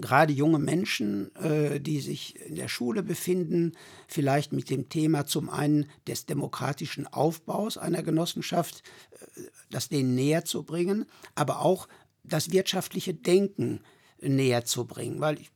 gerade 0.02 0.34
junge 0.34 0.60
Menschen, 0.60 1.34
äh, 1.36 1.80
die 1.80 2.02
sich 2.02 2.40
in 2.42 2.56
der 2.56 2.68
Schule 2.68 3.04
befinden, 3.04 3.74
vielleicht 4.08 4.54
mit 4.54 4.70
dem 4.70 4.90
Thema 4.90 5.26
zum 5.26 5.50
einen 5.50 5.86
des 6.08 6.26
demokratischen 6.26 7.08
Aufbaus 7.08 7.78
einer 7.78 8.04
Genossenschaft, 8.04 8.84
äh, 9.12 9.42
das 9.70 9.90
denen 9.90 10.16
näher 10.16 10.46
zu 10.46 10.64
bringen, 10.64 11.06
aber 11.36 11.62
auch 11.62 11.88
das 12.24 12.52
wirtschaftliche 12.52 13.14
Denken 13.14 13.82
näher 14.22 14.66
zu 14.66 14.86
bringen, 14.86 15.20
weil 15.20 15.40
ich 15.40 15.52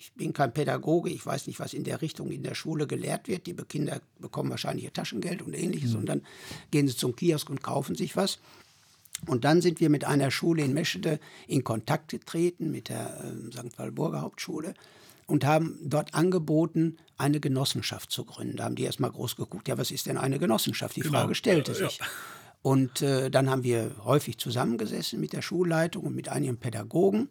ich 0.00 0.14
bin 0.14 0.32
kein 0.32 0.54
Pädagoge, 0.54 1.10
ich 1.10 1.26
weiß 1.26 1.46
nicht, 1.46 1.60
was 1.60 1.74
in 1.74 1.84
der 1.84 2.00
Richtung 2.00 2.30
in 2.30 2.42
der 2.42 2.54
Schule 2.54 2.86
gelehrt 2.86 3.28
wird. 3.28 3.46
Die 3.46 3.54
Kinder 3.54 4.00
bekommen 4.18 4.48
wahrscheinlich 4.48 4.84
ihr 4.86 4.92
Taschengeld 4.94 5.42
und 5.42 5.52
ähnliches 5.52 5.92
mhm. 5.92 5.98
und 5.98 6.06
dann 6.06 6.22
gehen 6.70 6.88
sie 6.88 6.96
zum 6.96 7.14
Kiosk 7.14 7.50
und 7.50 7.62
kaufen 7.62 7.94
sich 7.94 8.16
was. 8.16 8.38
Und 9.26 9.44
dann 9.44 9.60
sind 9.60 9.80
wir 9.80 9.90
mit 9.90 10.04
einer 10.04 10.30
Schule 10.30 10.62
in 10.62 10.72
Meschede 10.72 11.20
in 11.46 11.62
Kontakt 11.64 12.08
getreten, 12.08 12.70
mit 12.70 12.88
der 12.88 13.22
äh, 13.22 13.52
St. 13.52 13.78
Walburger 13.78 14.22
Hauptschule, 14.22 14.74
und 15.26 15.44
haben 15.44 15.78
dort 15.82 16.14
angeboten, 16.14 16.96
eine 17.16 17.38
Genossenschaft 17.38 18.10
zu 18.10 18.24
gründen. 18.24 18.56
Da 18.56 18.64
haben 18.64 18.74
die 18.74 18.82
erstmal 18.82 19.12
groß 19.12 19.36
geguckt, 19.36 19.68
ja, 19.68 19.78
was 19.78 19.90
ist 19.90 20.06
denn 20.06 20.18
eine 20.18 20.38
Genossenschaft? 20.38 20.96
Die 20.96 21.02
genau. 21.02 21.20
Frage 21.20 21.34
stellte 21.34 21.74
sich. 21.74 21.98
Ja. 21.98 22.06
Und 22.62 23.02
äh, 23.02 23.30
dann 23.30 23.48
haben 23.48 23.62
wir 23.62 23.92
häufig 24.04 24.38
zusammengesessen 24.38 25.20
mit 25.20 25.32
der 25.32 25.42
Schulleitung 25.42 26.04
und 26.04 26.14
mit 26.14 26.28
einigen 26.28 26.58
Pädagogen 26.58 27.28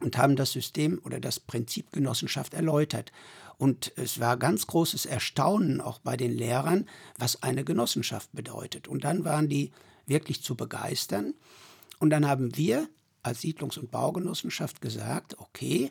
und 0.00 0.18
haben 0.18 0.36
das 0.36 0.52
System 0.52 1.00
oder 1.04 1.18
das 1.18 1.40
Prinzip 1.40 1.92
Genossenschaft 1.92 2.54
erläutert. 2.54 3.10
Und 3.56 3.92
es 3.96 4.20
war 4.20 4.36
ganz 4.36 4.66
großes 4.66 5.06
Erstaunen 5.06 5.80
auch 5.80 5.98
bei 6.00 6.16
den 6.16 6.32
Lehrern, 6.32 6.86
was 7.18 7.42
eine 7.42 7.64
Genossenschaft 7.64 8.30
bedeutet. 8.32 8.88
Und 8.88 9.04
dann 9.04 9.24
waren 9.24 9.48
die 9.48 9.70
wirklich 10.06 10.42
zu 10.42 10.54
begeistern. 10.54 11.34
Und 11.98 12.10
dann 12.10 12.26
haben 12.26 12.56
wir 12.56 12.88
als 13.22 13.40
Siedlungs- 13.40 13.78
und 13.78 13.90
Baugenossenschaft 13.90 14.80
gesagt, 14.80 15.38
okay, 15.38 15.90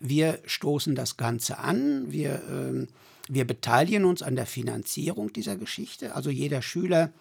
wir 0.00 0.40
stoßen 0.44 0.94
das 0.94 1.16
Ganze 1.16 1.58
an, 1.58 2.10
wir, 2.10 2.34
äh, 2.34 2.86
wir 3.28 3.46
beteiligen 3.46 4.04
uns 4.04 4.22
an 4.22 4.34
der 4.34 4.46
Finanzierung 4.46 5.32
dieser 5.32 5.56
Geschichte. 5.56 6.16
Also 6.16 6.30
jeder 6.30 6.60
Schüler 6.60 7.12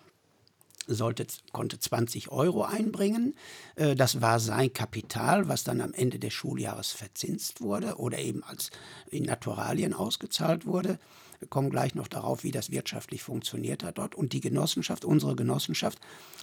sollte, 0.88 1.28
konnte 1.52 1.80
20 1.80 2.32
Euro 2.32 2.64
einbringen. 2.64 3.36
Äh, 3.76 3.96
das 3.96 4.22
war 4.22 4.40
sein 4.40 4.74
Kapital, 4.74 5.48
was 5.48 5.64
dann 5.64 5.82
am 5.82 5.94
Ende 5.94 6.20
des 6.20 6.34
Schuljahres 6.34 6.92
verzinst 6.92 7.62
wurde 7.62 7.98
oder 7.98 8.20
eben 8.20 8.44
als 8.44 8.72
in 9.10 9.24
Naturalien 9.24 9.94
ausgezahlt 9.94 10.66
wurde. 10.66 11.00
Wir 11.42 11.48
kommen 11.48 11.72
gleich 11.72 11.96
noch 11.96 12.08
darauf, 12.08 12.44
wie 12.44 12.52
das 12.52 12.70
wirtschaftlich 12.70 13.24
funktioniert 13.24 13.84
hat 13.84 13.98
dort. 13.98 14.14
Und 14.14 14.32
die 14.32 14.42
Genossenschaft, 14.42 15.04
unsere 15.04 15.36
Genossenschaft, 15.36 16.00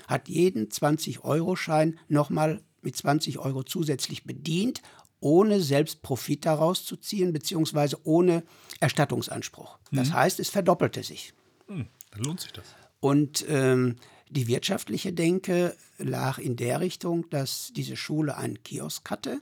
hat 0.08 0.28
jeden 0.28 0.70
20-Euro-Schein 0.70 2.00
nochmal 2.08 2.60
mit 2.82 2.96
20 2.96 3.38
Euro 3.38 3.62
zusätzlich 3.62 4.24
bedient, 4.24 4.82
ohne 5.20 5.60
selbst 5.60 6.02
Profit 6.02 6.44
daraus 6.44 6.84
zu 6.84 6.96
ziehen, 6.96 7.32
beziehungsweise 7.32 7.98
ohne 8.02 8.42
Erstattungsanspruch. 8.80 9.78
Das 9.92 10.08
mhm. 10.08 10.14
heißt, 10.14 10.40
es 10.40 10.50
verdoppelte 10.50 11.04
sich. 11.04 11.32
Mhm, 11.68 11.86
dann 12.10 12.22
lohnt 12.24 12.40
sich 12.40 12.52
das. 12.52 12.64
Und 12.98 13.44
ähm, 13.48 13.96
die 14.30 14.48
wirtschaftliche 14.48 15.12
Denke 15.12 15.76
lag 15.98 16.38
in 16.38 16.56
der 16.56 16.80
Richtung, 16.80 17.30
dass 17.30 17.72
diese 17.72 17.96
Schule 17.96 18.36
einen 18.36 18.64
Kiosk 18.64 19.08
hatte, 19.10 19.40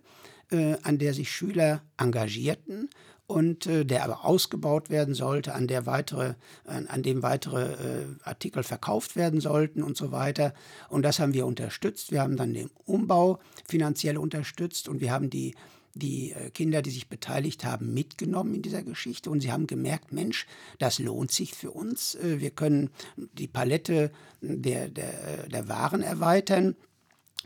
äh, 0.50 0.76
an 0.82 0.98
der 0.98 1.14
sich 1.14 1.30
Schüler 1.30 1.82
engagierten 1.96 2.90
und 3.26 3.66
äh, 3.66 3.84
der 3.84 4.04
aber 4.04 4.24
ausgebaut 4.24 4.90
werden 4.90 5.14
sollte, 5.14 5.54
an, 5.54 5.66
der 5.66 5.86
weitere, 5.86 6.34
an, 6.64 6.86
an 6.86 7.02
dem 7.02 7.22
weitere 7.22 7.72
äh, 7.72 8.06
Artikel 8.22 8.62
verkauft 8.62 9.16
werden 9.16 9.40
sollten 9.40 9.82
und 9.82 9.96
so 9.96 10.12
weiter. 10.12 10.54
Und 10.88 11.02
das 11.02 11.18
haben 11.18 11.34
wir 11.34 11.46
unterstützt. 11.46 12.12
Wir 12.12 12.22
haben 12.22 12.36
dann 12.36 12.54
den 12.54 12.70
Umbau 12.84 13.40
finanziell 13.66 14.16
unterstützt 14.16 14.88
und 14.88 15.00
wir 15.00 15.10
haben 15.10 15.28
die, 15.28 15.54
die 15.94 16.32
äh, 16.32 16.50
Kinder, 16.50 16.82
die 16.82 16.90
sich 16.90 17.08
beteiligt 17.08 17.64
haben, 17.64 17.94
mitgenommen 17.94 18.54
in 18.54 18.62
dieser 18.62 18.82
Geschichte. 18.82 19.30
Und 19.30 19.40
sie 19.40 19.50
haben 19.50 19.66
gemerkt, 19.66 20.12
Mensch, 20.12 20.46
das 20.78 21.00
lohnt 21.00 21.32
sich 21.32 21.54
für 21.54 21.72
uns. 21.72 22.14
Äh, 22.14 22.40
wir 22.40 22.50
können 22.50 22.90
die 23.16 23.48
Palette 23.48 24.12
der, 24.40 24.88
der, 24.88 25.48
der 25.48 25.68
Waren 25.68 26.02
erweitern. 26.02 26.76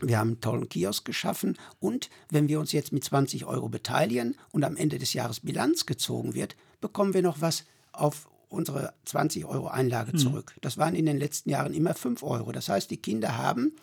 Wir 0.01 0.17
haben 0.17 0.29
einen 0.29 0.41
tollen 0.41 0.69
Kiosk 0.69 1.05
geschaffen 1.05 1.57
und 1.79 2.09
wenn 2.29 2.47
wir 2.47 2.59
uns 2.59 2.71
jetzt 2.71 2.91
mit 2.91 3.03
20 3.03 3.45
Euro 3.45 3.69
beteiligen 3.69 4.35
und 4.51 4.63
am 4.63 4.75
Ende 4.75 4.97
des 4.97 5.13
Jahres 5.13 5.41
Bilanz 5.41 5.85
gezogen 5.85 6.33
wird, 6.33 6.55
bekommen 6.79 7.13
wir 7.13 7.21
noch 7.21 7.41
was 7.41 7.65
auf 7.91 8.27
unsere 8.49 8.93
20 9.05 9.45
Euro 9.45 9.67
Einlage 9.67 10.13
mhm. 10.13 10.17
zurück. 10.17 10.55
Das 10.61 10.77
waren 10.77 10.95
in 10.95 11.05
den 11.05 11.17
letzten 11.17 11.49
Jahren 11.49 11.73
immer 11.73 11.93
5 11.93 12.21
Euro. 12.23 12.51
Das 12.51 12.67
heißt, 12.69 12.91
die 12.91 12.97
Kinder 12.97 13.37
haben 13.37 13.73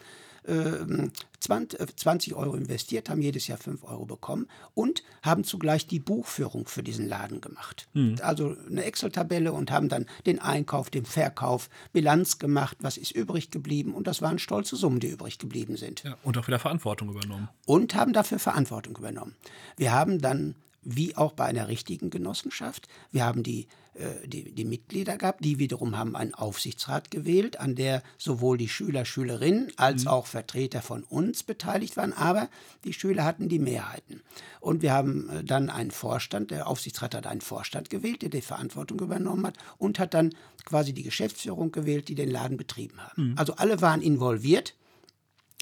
20, 0.48 2.32
ähm, 2.32 2.38
Euro 2.38 2.54
investiert, 2.54 3.10
haben 3.10 3.20
jedes 3.20 3.46
Jahr 3.46 3.58
5 3.58 3.84
Euro 3.84 4.06
bekommen 4.06 4.48
und 4.74 5.02
haben 5.22 5.44
zugleich 5.44 5.86
die 5.86 6.00
Buchführung 6.00 6.66
für 6.66 6.82
diesen 6.82 7.06
Laden 7.06 7.40
gemacht. 7.40 7.88
Mhm. 7.92 8.16
Also 8.22 8.56
eine 8.68 8.84
Excel-Tabelle 8.84 9.52
und 9.52 9.70
haben 9.70 9.88
dann 9.88 10.06
den 10.26 10.38
Einkauf, 10.38 10.90
den 10.90 11.04
Verkauf, 11.04 11.68
Bilanz 11.92 12.38
gemacht, 12.38 12.78
was 12.80 12.96
ist 12.96 13.12
übrig 13.12 13.50
geblieben 13.50 13.94
und 13.94 14.06
das 14.06 14.22
waren 14.22 14.38
stolze 14.38 14.76
Summen, 14.76 15.00
die 15.00 15.08
übrig 15.08 15.38
geblieben 15.38 15.76
sind. 15.76 16.02
Ja, 16.04 16.16
und 16.22 16.38
auch 16.38 16.46
wieder 16.46 16.58
Verantwortung 16.58 17.10
übernommen. 17.10 17.48
Und 17.66 17.94
haben 17.94 18.12
dafür 18.12 18.38
Verantwortung 18.38 18.96
übernommen. 18.96 19.34
Wir 19.76 19.92
haben 19.92 20.20
dann 20.20 20.54
wie 20.90 21.16
auch 21.16 21.32
bei 21.32 21.44
einer 21.44 21.68
richtigen 21.68 22.08
Genossenschaft. 22.08 22.88
Wir 23.10 23.26
haben 23.26 23.42
die, 23.42 23.68
äh, 23.94 24.26
die, 24.26 24.52
die, 24.52 24.64
Mitglieder 24.64 25.18
gehabt, 25.18 25.44
die 25.44 25.58
wiederum 25.58 25.98
haben 25.98 26.16
einen 26.16 26.32
Aufsichtsrat 26.32 27.10
gewählt, 27.10 27.60
an 27.60 27.74
der 27.74 28.02
sowohl 28.16 28.56
die 28.56 28.70
Schüler, 28.70 29.04
Schülerinnen 29.04 29.70
als 29.76 30.04
mhm. 30.04 30.08
auch 30.08 30.26
Vertreter 30.26 30.80
von 30.80 31.04
uns 31.04 31.42
beteiligt 31.42 31.98
waren, 31.98 32.14
aber 32.14 32.48
die 32.84 32.94
Schüler 32.94 33.24
hatten 33.24 33.50
die 33.50 33.58
Mehrheiten. 33.58 34.22
Und 34.60 34.80
wir 34.80 34.92
haben 34.92 35.28
äh, 35.28 35.44
dann 35.44 35.68
einen 35.68 35.90
Vorstand, 35.90 36.50
der 36.50 36.66
Aufsichtsrat 36.66 37.14
hat 37.14 37.26
einen 37.26 37.42
Vorstand 37.42 37.90
gewählt, 37.90 38.22
der 38.22 38.30
die 38.30 38.40
Verantwortung 38.40 38.98
übernommen 39.00 39.46
hat 39.46 39.58
und 39.76 39.98
hat 39.98 40.14
dann 40.14 40.34
quasi 40.64 40.94
die 40.94 41.02
Geschäftsführung 41.02 41.70
gewählt, 41.70 42.08
die 42.08 42.14
den 42.14 42.30
Laden 42.30 42.56
betrieben 42.56 42.98
haben. 42.98 43.32
Mhm. 43.32 43.38
Also 43.38 43.56
alle 43.56 43.82
waren 43.82 44.00
involviert, 44.00 44.74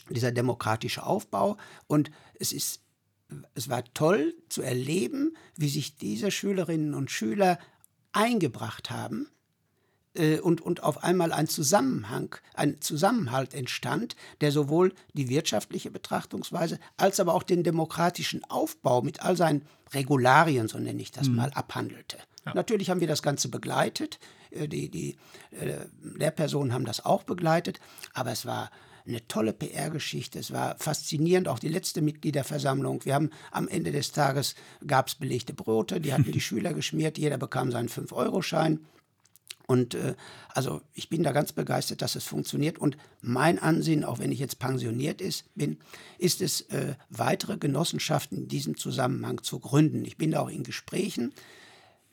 dieser 0.09 0.31
demokratische 0.31 1.05
Aufbau 1.05 1.57
und 1.89 2.12
es 2.39 2.53
ist 2.53 2.86
es 3.55 3.69
war 3.69 3.83
toll 3.95 4.35
zu 4.49 4.62
erleben, 4.62 5.37
wie 5.57 5.69
sich 5.69 5.97
diese 5.97 6.31
Schülerinnen 6.31 6.95
und 6.95 7.11
Schüler 7.11 7.59
eingebracht 8.12 8.91
haben 8.91 9.29
äh, 10.15 10.39
und, 10.39 10.61
und 10.61 10.83
auf 10.83 11.03
einmal 11.03 11.33
ein 11.33 11.49
Zusammenhang, 11.49 12.37
ein 12.55 12.81
Zusammenhalt 12.81 13.55
entstand, 13.55 14.17
der 14.41 14.53
sowohl 14.53 14.93
die 15.15 15.29
wirtschaftliche 15.29 15.91
Betrachtungsweise 15.91 16.79
als 16.97 17.21
aber 17.21 17.35
auch 17.35 17.43
den 17.43 17.62
demokratischen 17.62 18.45
Aufbau 18.45 19.03
mit 19.03 19.23
all 19.23 19.37
seinen 19.37 19.67
Regularien, 19.93 20.69
so 20.69 20.79
nenne 20.79 21.03
ich 21.03 21.11
das 21.11 21.29
mhm. 21.29 21.37
mal, 21.37 21.51
abhandelte. 21.51 22.19
Ja. 22.45 22.55
Natürlich 22.55 22.91
haben 22.91 23.01
wir 23.01 23.09
das 23.09 23.23
Ganze 23.23 23.49
begleitet. 23.49 24.19
Äh, 24.51 24.69
die, 24.69 24.89
die 24.91 25.17
äh, 25.51 25.87
Lehrpersonen 26.03 26.73
haben 26.73 26.85
das 26.85 27.05
auch 27.05 27.25
begleitet. 27.25 27.81
Aber 28.15 28.33
es 28.33 28.47
war 28.47 28.71
eine 29.07 29.27
tolle 29.29 29.53
PR-Geschichte. 29.53 30.38
Es 30.38 30.53
war 30.53 30.77
faszinierend, 30.79 31.49
auch 31.49 31.59
die 31.59 31.69
letzte 31.69 32.03
Mitgliederversammlung. 32.03 33.05
Wir 33.05 33.14
haben 33.14 33.31
am 33.51 33.69
Ende 33.69 33.92
des 33.92 34.12
Tages 34.12 34.55
gab 34.87 35.09
es 35.09 35.14
belegte 35.14 35.55
Brote, 35.55 36.01
die 36.01 36.12
hatten 36.12 36.33
die 36.33 36.40
Schüler 36.42 36.75
geschmiert, 36.75 37.19
jeder 37.19 37.38
bekam 37.38 37.71
seinen 37.71 37.88
5-Euro-Schein. 37.88 38.81
Und 39.66 39.95
äh, 39.95 40.14
also 40.49 40.81
ich 40.95 41.09
bin 41.09 41.23
da 41.23 41.33
ganz 41.33 41.53
begeistert, 41.53 42.01
dass 42.01 42.14
es 42.14 42.25
funktioniert. 42.25 42.79
Und 42.79 42.97
mein 43.21 43.59
Ansinnen, 43.59 44.05
auch 44.05 44.19
wenn 44.19 44.31
ich 44.31 44.38
jetzt 44.38 44.59
pensioniert 44.59 45.21
ist, 45.21 45.45
bin, 45.55 45.79
ist 46.19 46.40
es, 46.40 46.62
äh, 46.62 46.95
weitere 47.11 47.59
Genossenschaften 47.59 48.38
in 48.38 48.49
diesem 48.49 48.77
Zusammenhang 48.77 49.42
zu 49.42 49.59
gründen. 49.59 50.05
Ich 50.05 50.16
bin 50.16 50.31
da 50.31 50.40
auch 50.40 50.51
in 50.51 50.62
Gesprächen. 50.62 51.33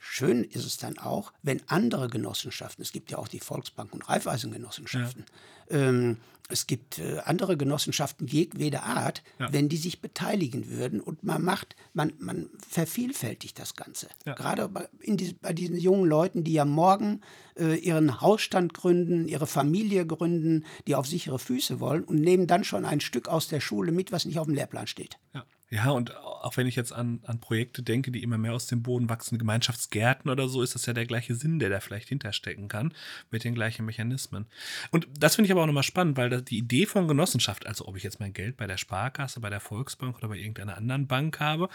Schön 0.06 0.44
ist 0.44 0.66
es 0.66 0.76
dann 0.76 0.98
auch, 0.98 1.32
wenn 1.44 1.62
andere 1.68 2.10
Genossenschaften, 2.10 2.84
es 2.84 2.92
gibt 2.92 3.10
ja 3.10 3.18
auch 3.18 3.30
die 3.30 3.39
Volksbank- 3.39 3.94
und 3.94 4.10
Raiffeisengenossenschaften, 4.10 5.26
ja. 5.70 5.78
ähm, 5.78 6.18
es 6.50 6.68
gibt 6.68 7.00
äh, 7.00 7.20
andere 7.24 7.56
Genossenschaften 7.56 8.28
jedweder 8.28 8.84
Art, 8.84 9.24
ja. 9.39 9.54
wenn 9.54 9.70
die 9.70 9.78
sich 9.78 10.02
beteiligen 10.02 10.70
würden 10.70 11.00
und 11.00 11.24
man 11.24 11.42
macht, 11.42 11.78
man, 11.94 12.12
man 12.20 12.50
vervielfältigt 12.70 13.58
das 13.58 13.78
Ganze. 13.78 14.10
Ja. 14.26 14.34
Gerade 14.34 14.68
bei, 14.68 14.89
die, 15.06 15.36
bei, 15.42 15.54
diesen 15.54 15.78
jungen 15.78 16.06
Leuten, 16.06 16.44
die 16.44 16.52
ja 16.52 16.66
morgen 16.66 17.22
äh, 17.58 17.76
ihren 17.76 18.20
Hausstand 18.20 18.74
gründen, 18.74 19.30
ihre 19.30 19.48
Familie 19.48 20.06
gründen, 20.06 20.66
die 20.86 20.96
auf 20.96 21.08
sichere 21.08 21.39
Füße 21.39 21.80
wollen 21.80 22.04
und 22.04 22.20
nehmen 22.20 22.46
dann 22.46 22.66
schon 22.66 22.84
ein 22.84 23.00
Stück 23.00 23.30
aus 23.30 23.48
der 23.48 23.62
Schule 23.62 23.94
mit, 23.94 24.12
was 24.12 24.26
nicht 24.26 24.38
auf 24.38 24.48
dem 24.48 24.56
Lehrplan 24.56 24.88
steht. 24.88 25.18
Ja. 25.34 25.46
Ja, 25.73 25.89
und 25.89 26.15
auch 26.15 26.55
wenn 26.55 26.67
ich 26.67 26.75
jetzt 26.75 26.93
an, 26.93 27.19
an 27.23 27.39
Projekte 27.39 27.81
denke, 27.81 28.12
die 28.12 28.21
immer 28.21 28.38
mehr 28.38 28.53
aus 28.53 28.67
dem 28.67 28.83
Boden 28.83 29.09
wachsen, 29.09 29.39
Gemeinschaftsgärten 29.39 30.29
oder 30.29 30.47
so, 30.47 30.62
ist 30.62 30.75
das 30.75 30.86
ja 30.86 30.93
der 30.93 31.07
gleiche 31.07 31.33
Sinn, 31.33 31.57
der 31.57 31.69
da 31.69 31.79
vielleicht 31.79 32.09
hinterstecken 32.09 32.67
kann, 32.67 32.93
mit 33.31 33.43
den 33.43 33.55
gleichen 33.55 33.83
Mechanismen. 33.83 34.45
Und 34.91 35.07
das 35.17 35.33
finde 35.33 35.47
ich 35.47 35.51
aber 35.51 35.63
auch 35.63 35.65
nochmal 35.65 35.81
spannend, 35.81 36.15
weil 36.15 36.43
die 36.43 36.59
Idee 36.59 36.86
von 36.86 37.07
Genossenschaft, 37.07 37.65
also 37.65 37.88
ob 37.88 37.97
ich 37.97 38.03
jetzt 38.03 38.19
mein 38.19 38.33
Geld 38.33 38.55
bei 38.55 38.67
der 38.67 38.77
Sparkasse, 38.77 39.39
bei 39.39 39.49
der 39.49 39.59
Volksbank 39.59 40.15
oder 40.17 40.27
bei 40.27 40.38
irgendeiner 40.38 40.77
anderen 40.77 41.07
Bank 41.07 41.39
habe, 41.39 41.69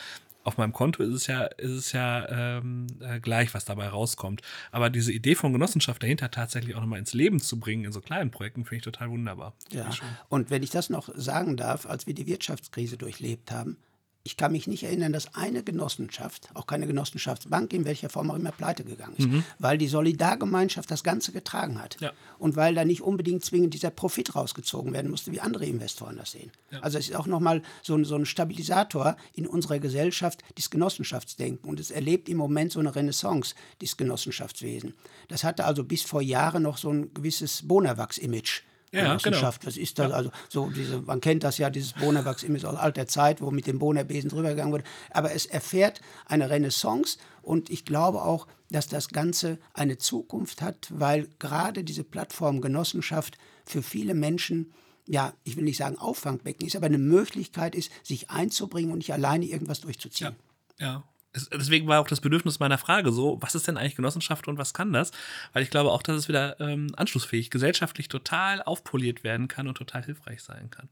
auf 0.44 0.58
meinem 0.58 0.72
Konto 0.72 1.02
ist 1.02 1.12
es 1.12 1.26
ja, 1.26 1.42
ist 1.42 1.72
es 1.72 1.92
ja 1.92 2.58
ähm, 2.58 2.86
äh, 3.00 3.18
gleich, 3.18 3.52
was 3.52 3.64
dabei 3.64 3.88
rauskommt. 3.88 4.42
Aber 4.70 4.90
diese 4.90 5.12
Idee 5.12 5.34
von 5.34 5.52
Genossenschaft 5.52 6.02
dahinter 6.04 6.30
tatsächlich 6.30 6.76
auch 6.76 6.80
nochmal 6.80 7.00
ins 7.00 7.14
Leben 7.14 7.40
zu 7.40 7.58
bringen, 7.58 7.84
in 7.84 7.92
so 7.92 8.00
kleinen 8.00 8.30
Projekten, 8.30 8.64
finde 8.64 8.76
ich 8.76 8.82
total 8.84 9.10
wunderbar. 9.10 9.54
Ja, 9.72 9.90
und 10.28 10.50
wenn 10.50 10.62
ich 10.62 10.70
das 10.70 10.88
noch 10.88 11.10
sagen 11.16 11.56
darf, 11.56 11.84
als 11.84 12.06
wir 12.06 12.14
die 12.14 12.26
Wirtschaftskrise 12.26 12.96
durchlebt 12.96 13.50
haben, 13.50 13.76
ich 14.24 14.36
kann 14.36 14.52
mich 14.52 14.66
nicht 14.66 14.82
erinnern, 14.82 15.12
dass 15.12 15.34
eine 15.34 15.62
Genossenschaft, 15.62 16.50
auch 16.54 16.66
keine 16.66 16.86
Genossenschaftsbank, 16.86 17.72
in 17.72 17.84
welcher 17.84 18.10
Form 18.10 18.30
auch 18.30 18.34
immer 18.34 18.52
pleite 18.52 18.84
gegangen 18.84 19.14
ist, 19.16 19.28
mhm. 19.28 19.44
weil 19.58 19.78
die 19.78 19.88
Solidargemeinschaft 19.88 20.90
das 20.90 21.02
Ganze 21.02 21.32
getragen 21.32 21.80
hat. 21.80 21.96
Ja. 22.00 22.12
Und 22.38 22.56
weil 22.56 22.74
da 22.74 22.84
nicht 22.84 23.00
unbedingt 23.00 23.44
zwingend 23.44 23.74
dieser 23.74 23.90
Profit 23.90 24.34
rausgezogen 24.34 24.92
werden 24.92 25.10
musste, 25.10 25.32
wie 25.32 25.40
andere 25.40 25.64
Investoren 25.64 26.16
das 26.16 26.32
sehen. 26.32 26.52
Ja. 26.70 26.80
Also 26.80 26.98
es 26.98 27.08
ist 27.08 27.16
auch 27.16 27.26
nochmal 27.26 27.62
so 27.82 27.94
ein, 27.94 28.04
so 28.04 28.16
ein 28.16 28.26
Stabilisator 28.26 29.16
in 29.34 29.46
unserer 29.46 29.78
Gesellschaft, 29.78 30.42
dieses 30.56 30.70
Genossenschaftsdenken. 30.70 31.68
Und 31.68 31.80
es 31.80 31.90
erlebt 31.90 32.28
im 32.28 32.36
Moment 32.36 32.72
so 32.72 32.80
eine 32.80 32.94
Renaissance, 32.94 33.54
dieses 33.80 33.96
Genossenschaftswesen. 33.96 34.94
Das 35.28 35.42
hatte 35.42 35.64
also 35.64 35.84
bis 35.84 36.02
vor 36.02 36.20
Jahren 36.20 36.64
noch 36.64 36.76
so 36.76 36.90
ein 36.90 37.14
gewisses 37.14 37.66
Bonawachs-Image 37.66 38.62
ja, 38.92 39.02
Genossenschaft. 39.02 39.60
Genau. 39.60 39.68
Was 39.68 39.76
ist 39.76 39.98
das? 39.98 40.10
Ja. 40.10 40.16
Also 40.16 40.30
so 40.48 40.70
diese, 40.70 41.00
man 41.00 41.20
kennt 41.20 41.44
das 41.44 41.58
ja, 41.58 41.70
dieses 41.70 41.92
Bohnerwachs 41.92 42.44
aus 42.44 42.76
alter 42.76 43.06
Zeit, 43.06 43.40
wo 43.40 43.50
mit 43.50 43.66
dem 43.66 43.78
Bohnerbesen 43.78 44.30
drüber 44.30 44.50
gegangen 44.50 44.72
wurde. 44.72 44.84
Aber 45.10 45.32
es 45.32 45.46
erfährt 45.46 46.00
eine 46.26 46.50
Renaissance 46.50 47.18
und 47.42 47.70
ich 47.70 47.84
glaube 47.84 48.22
auch, 48.22 48.46
dass 48.70 48.88
das 48.88 49.08
Ganze 49.08 49.58
eine 49.72 49.98
Zukunft 49.98 50.62
hat, 50.62 50.88
weil 50.90 51.28
gerade 51.38 51.84
diese 51.84 52.04
Plattform 52.04 52.60
Genossenschaft 52.60 53.38
für 53.64 53.82
viele 53.82 54.14
Menschen 54.14 54.72
ja, 55.10 55.32
ich 55.42 55.56
will 55.56 55.64
nicht 55.64 55.78
sagen 55.78 55.96
Auffangbecken 55.96 56.66
ist, 56.66 56.76
aber 56.76 56.84
eine 56.84 56.98
Möglichkeit 56.98 57.74
ist, 57.74 57.90
sich 58.02 58.28
einzubringen 58.28 58.92
und 58.92 58.98
nicht 58.98 59.14
alleine 59.14 59.46
irgendwas 59.46 59.80
durchzuziehen. 59.80 60.36
Ja, 60.78 60.86
ja 60.86 61.04
deswegen 61.52 61.86
war 61.88 62.00
auch 62.00 62.08
das 62.08 62.20
Bedürfnis 62.20 62.58
meiner 62.58 62.78
Frage 62.78 63.12
so, 63.12 63.38
was 63.40 63.54
ist 63.54 63.68
denn 63.68 63.76
eigentlich 63.76 63.96
Genossenschaft 63.96 64.48
und 64.48 64.58
was 64.58 64.74
kann 64.74 64.92
das? 64.92 65.12
Weil 65.52 65.62
ich 65.62 65.70
glaube 65.70 65.90
auch, 65.90 66.02
dass 66.02 66.16
es 66.16 66.28
wieder 66.28 66.58
ähm, 66.60 66.88
anschlussfähig, 66.96 67.50
gesellschaftlich 67.50 68.08
total 68.08 68.62
aufpoliert 68.62 69.24
werden 69.24 69.48
kann 69.48 69.68
und 69.68 69.76
total 69.76 70.04
hilfreich 70.04 70.42
sein 70.42 70.70
kann. 70.70 70.88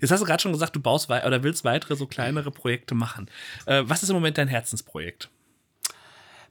Jetzt 0.00 0.10
hast 0.10 0.20
du 0.20 0.26
gerade 0.26 0.42
schon 0.42 0.52
gesagt, 0.52 0.76
du 0.76 0.80
baust 0.80 1.10
oder 1.10 1.42
willst 1.42 1.64
weitere 1.64 1.96
so 1.96 2.06
kleinere 2.06 2.50
Projekte 2.50 2.94
machen. 2.94 3.28
Äh, 3.66 3.82
was 3.86 4.02
ist 4.02 4.10
im 4.10 4.14
Moment 4.14 4.38
dein 4.38 4.48
Herzensprojekt? 4.48 5.28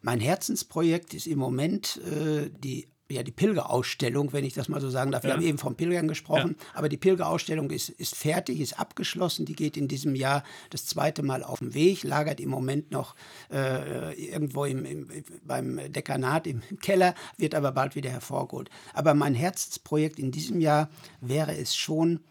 Mein 0.02 0.20
Herzensprojekt 0.20 1.14
ist 1.14 1.28
im 1.28 1.40
Moment 1.40 2.00
äh, 2.06 2.50
die 2.52 2.88
ja, 3.10 3.24
die 3.24 3.32
Pilgerausstellung, 3.32 4.34
wenn 4.34 4.44
ich 4.44 4.54
das 4.54 4.68
mal 4.68 4.82
so 4.82 4.90
sagen 4.90 5.12
darf. 5.12 5.24
Wir 5.24 5.30
ja. 5.30 5.36
haben 5.36 5.44
eben 5.44 5.58
vom 5.58 5.76
Pilgern 5.76 6.08
gesprochen, 6.08 6.56
ja. 6.58 6.66
aber 6.74 6.90
die 6.90 6.98
Pilgerausstellung 6.98 7.70
ist, 7.70 7.90
ist 7.90 8.16
fertig, 8.16 8.60
ist 8.60 8.80
abgeschlossen. 8.80 9.46
Die 9.46 9.56
geht 9.56 9.78
in 9.78 9.88
diesem 9.88 10.16
Jahr 10.16 10.44
das 10.72 10.86
zweite 10.86 11.22
Mal 11.22 11.44
auf 11.44 11.60
den 11.60 11.74
Weg, 11.74 12.04
lagert 12.04 12.40
im 12.40 12.50
Moment 12.50 12.92
noch 12.92 13.16
äh, 13.52 14.14
irgendwo 14.14 14.66
im, 14.66 14.86
im, 14.86 15.08
beim 15.44 15.80
Dekanat 15.92 16.48
im 16.48 16.62
Keller, 16.82 17.14
wird 17.38 17.54
aber 17.54 17.72
bald 17.72 17.96
wieder 17.96 18.10
hervorgeholt. 18.10 18.70
Aber 18.94 19.14
mein 19.14 19.36
Herzensprojekt 19.36 20.20
in 20.20 20.32
diesem 20.32 20.60
Jahr 20.60 20.90
wäre 21.22 21.56
es 21.56 21.76
schon, 21.76 22.22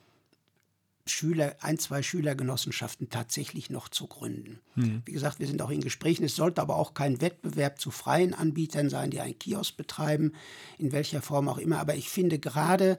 Schüler, 1.07 1.57
ein, 1.61 1.79
zwei 1.79 2.03
Schülergenossenschaften 2.03 3.11
tatsächlich 3.11 3.69
noch 3.69 3.89
zu 3.89 4.07
gründen. 4.07 4.61
Mhm. 4.75 5.03
Wie 5.05 5.13
gesagt, 5.13 5.39
wir 5.39 5.47
sind 5.47 5.61
auch 5.61 5.71
in 5.71 5.83
Gesprächen. 5.83 6.25
Es 6.25 6.37
sollte 6.37 6.63
aber 6.63 6.77
auch 6.77 6.95
kein 6.95 7.21
Wettbewerb 7.21 7.79
zu 7.79 7.91
freien 7.91 8.33
Anbietern 8.33 8.89
sein, 8.89 9.11
die 9.11 9.21
einen 9.21 9.39
Kiosk 9.39 9.77
betreiben, 9.77 10.33
in 10.79 10.93
welcher 10.93 11.21
Form 11.21 11.49
auch 11.49 11.59
immer. 11.59 11.79
Aber 11.79 11.95
ich 11.95 12.09
finde 12.09 12.39
gerade 12.39 12.97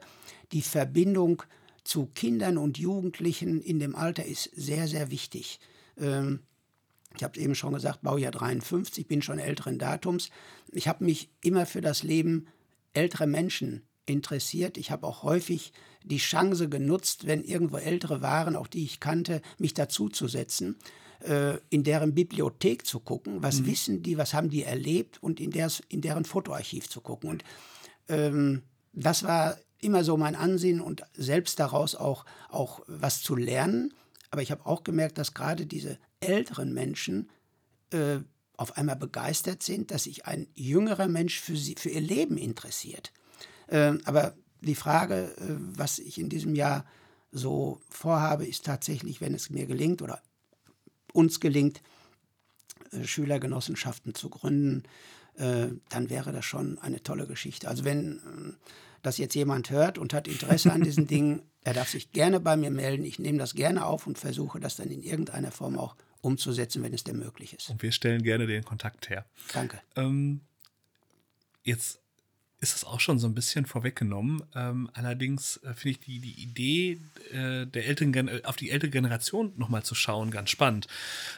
die 0.52 0.62
Verbindung 0.62 1.42
zu 1.82 2.06
Kindern 2.06 2.58
und 2.58 2.78
Jugendlichen 2.78 3.60
in 3.60 3.80
dem 3.80 3.96
Alter 3.96 4.24
ist 4.24 4.50
sehr, 4.54 4.86
sehr 4.86 5.10
wichtig. 5.10 5.58
Ähm, 5.98 6.40
ich 7.16 7.24
habe 7.24 7.38
es 7.38 7.42
eben 7.42 7.54
schon 7.54 7.74
gesagt, 7.74 8.02
Baujahr 8.02 8.32
53, 8.32 9.08
bin 9.08 9.22
schon 9.22 9.38
älteren 9.38 9.78
Datums. 9.78 10.30
Ich 10.72 10.86
habe 10.86 11.04
mich 11.04 11.30
immer 11.42 11.66
für 11.66 11.80
das 11.80 12.02
Leben 12.02 12.46
älterer 12.92 13.26
Menschen 13.26 13.82
interessiert. 14.06 14.76
Ich 14.78 14.90
habe 14.90 15.06
auch 15.06 15.22
häufig 15.22 15.72
die 16.04 16.18
Chance 16.18 16.68
genutzt, 16.68 17.26
wenn 17.26 17.42
irgendwo 17.42 17.76
ältere 17.76 18.22
waren, 18.22 18.56
auch 18.56 18.68
die 18.68 18.84
ich 18.84 19.00
kannte, 19.00 19.42
mich 19.58 19.74
dazuzusetzen, 19.74 20.76
äh, 21.20 21.58
in 21.68 21.82
deren 21.82 22.14
Bibliothek 22.14 22.86
zu 22.86 23.00
gucken, 23.00 23.42
was 23.42 23.60
mhm. 23.60 23.66
wissen 23.66 24.02
die, 24.02 24.16
was 24.16 24.32
haben 24.32 24.50
die 24.50 24.62
erlebt 24.62 25.22
und 25.22 25.40
in, 25.40 25.50
der, 25.50 25.70
in 25.88 26.00
deren 26.00 26.24
Fotoarchiv 26.24 26.88
zu 26.88 27.00
gucken. 27.00 27.28
Und 27.30 27.44
ähm, 28.08 28.62
das 28.92 29.24
war 29.24 29.58
immer 29.80 30.04
so 30.04 30.16
mein 30.16 30.36
Ansehen 30.36 30.80
und 30.80 31.02
selbst 31.14 31.58
daraus 31.58 31.94
auch, 31.94 32.24
auch 32.48 32.80
was 32.86 33.22
zu 33.22 33.34
lernen. 33.34 33.92
Aber 34.30 34.42
ich 34.42 34.50
habe 34.50 34.66
auch 34.66 34.84
gemerkt, 34.84 35.18
dass 35.18 35.34
gerade 35.34 35.66
diese 35.66 35.98
älteren 36.20 36.72
Menschen 36.72 37.30
äh, 37.90 38.18
auf 38.56 38.76
einmal 38.76 38.96
begeistert 38.96 39.62
sind, 39.62 39.90
dass 39.90 40.04
sich 40.04 40.26
ein 40.26 40.48
jüngerer 40.54 41.08
Mensch 41.08 41.40
für, 41.40 41.56
sie, 41.56 41.74
für 41.78 41.90
ihr 41.90 42.00
Leben 42.00 42.38
interessiert. 42.38 43.12
Äh, 43.68 43.94
aber 44.04 44.34
die 44.60 44.74
Frage, 44.74 45.34
äh, 45.36 45.56
was 45.58 45.98
ich 45.98 46.18
in 46.18 46.28
diesem 46.28 46.54
Jahr 46.54 46.84
so 47.32 47.80
vorhabe, 47.88 48.46
ist 48.46 48.64
tatsächlich, 48.64 49.20
wenn 49.20 49.34
es 49.34 49.50
mir 49.50 49.66
gelingt 49.66 50.02
oder 50.02 50.22
uns 51.12 51.40
gelingt, 51.40 51.82
äh, 52.92 53.04
Schülergenossenschaften 53.04 54.14
zu 54.14 54.30
gründen, 54.30 54.84
äh, 55.36 55.68
dann 55.88 56.10
wäre 56.10 56.32
das 56.32 56.44
schon 56.44 56.78
eine 56.78 57.02
tolle 57.02 57.26
Geschichte. 57.26 57.68
Also 57.68 57.84
wenn 57.84 58.56
das 59.02 59.18
jetzt 59.18 59.34
jemand 59.34 59.70
hört 59.70 59.98
und 59.98 60.12
hat 60.14 60.28
Interesse 60.28 60.72
an 60.72 60.82
diesen 60.82 61.06
Dingen, 61.08 61.42
er 61.62 61.74
darf 61.74 61.88
sich 61.88 62.12
gerne 62.12 62.40
bei 62.40 62.56
mir 62.56 62.70
melden. 62.70 63.04
Ich 63.04 63.18
nehme 63.18 63.38
das 63.38 63.54
gerne 63.54 63.84
auf 63.86 64.06
und 64.06 64.18
versuche 64.18 64.60
das 64.60 64.76
dann 64.76 64.88
in 64.88 65.02
irgendeiner 65.02 65.50
Form 65.50 65.78
auch 65.78 65.96
umzusetzen, 66.20 66.82
wenn 66.82 66.94
es 66.94 67.04
denn 67.04 67.18
möglich 67.18 67.54
ist. 67.54 67.70
Und 67.70 67.82
wir 67.82 67.92
stellen 67.92 68.22
gerne 68.22 68.46
den 68.46 68.64
Kontakt 68.64 69.10
her. 69.10 69.26
Danke. 69.52 69.80
Ähm, 69.94 70.40
jetzt 71.62 72.00
ist 72.66 72.76
es 72.76 72.84
auch 72.84 73.00
schon 73.00 73.18
so 73.18 73.28
ein 73.28 73.34
bisschen 73.34 73.64
vorweggenommen. 73.64 74.42
Ähm, 74.54 74.90
allerdings 74.92 75.58
äh, 75.58 75.74
finde 75.74 75.90
ich 75.90 76.00
die, 76.00 76.18
die 76.18 76.42
Idee, 76.42 77.00
äh, 77.32 77.66
der 77.66 77.86
älteren, 77.86 78.44
auf 78.44 78.56
die 78.56 78.70
ältere 78.70 78.90
Generation 78.90 79.52
nochmal 79.56 79.84
zu 79.84 79.94
schauen, 79.94 80.30
ganz 80.32 80.50
spannend. 80.50 80.88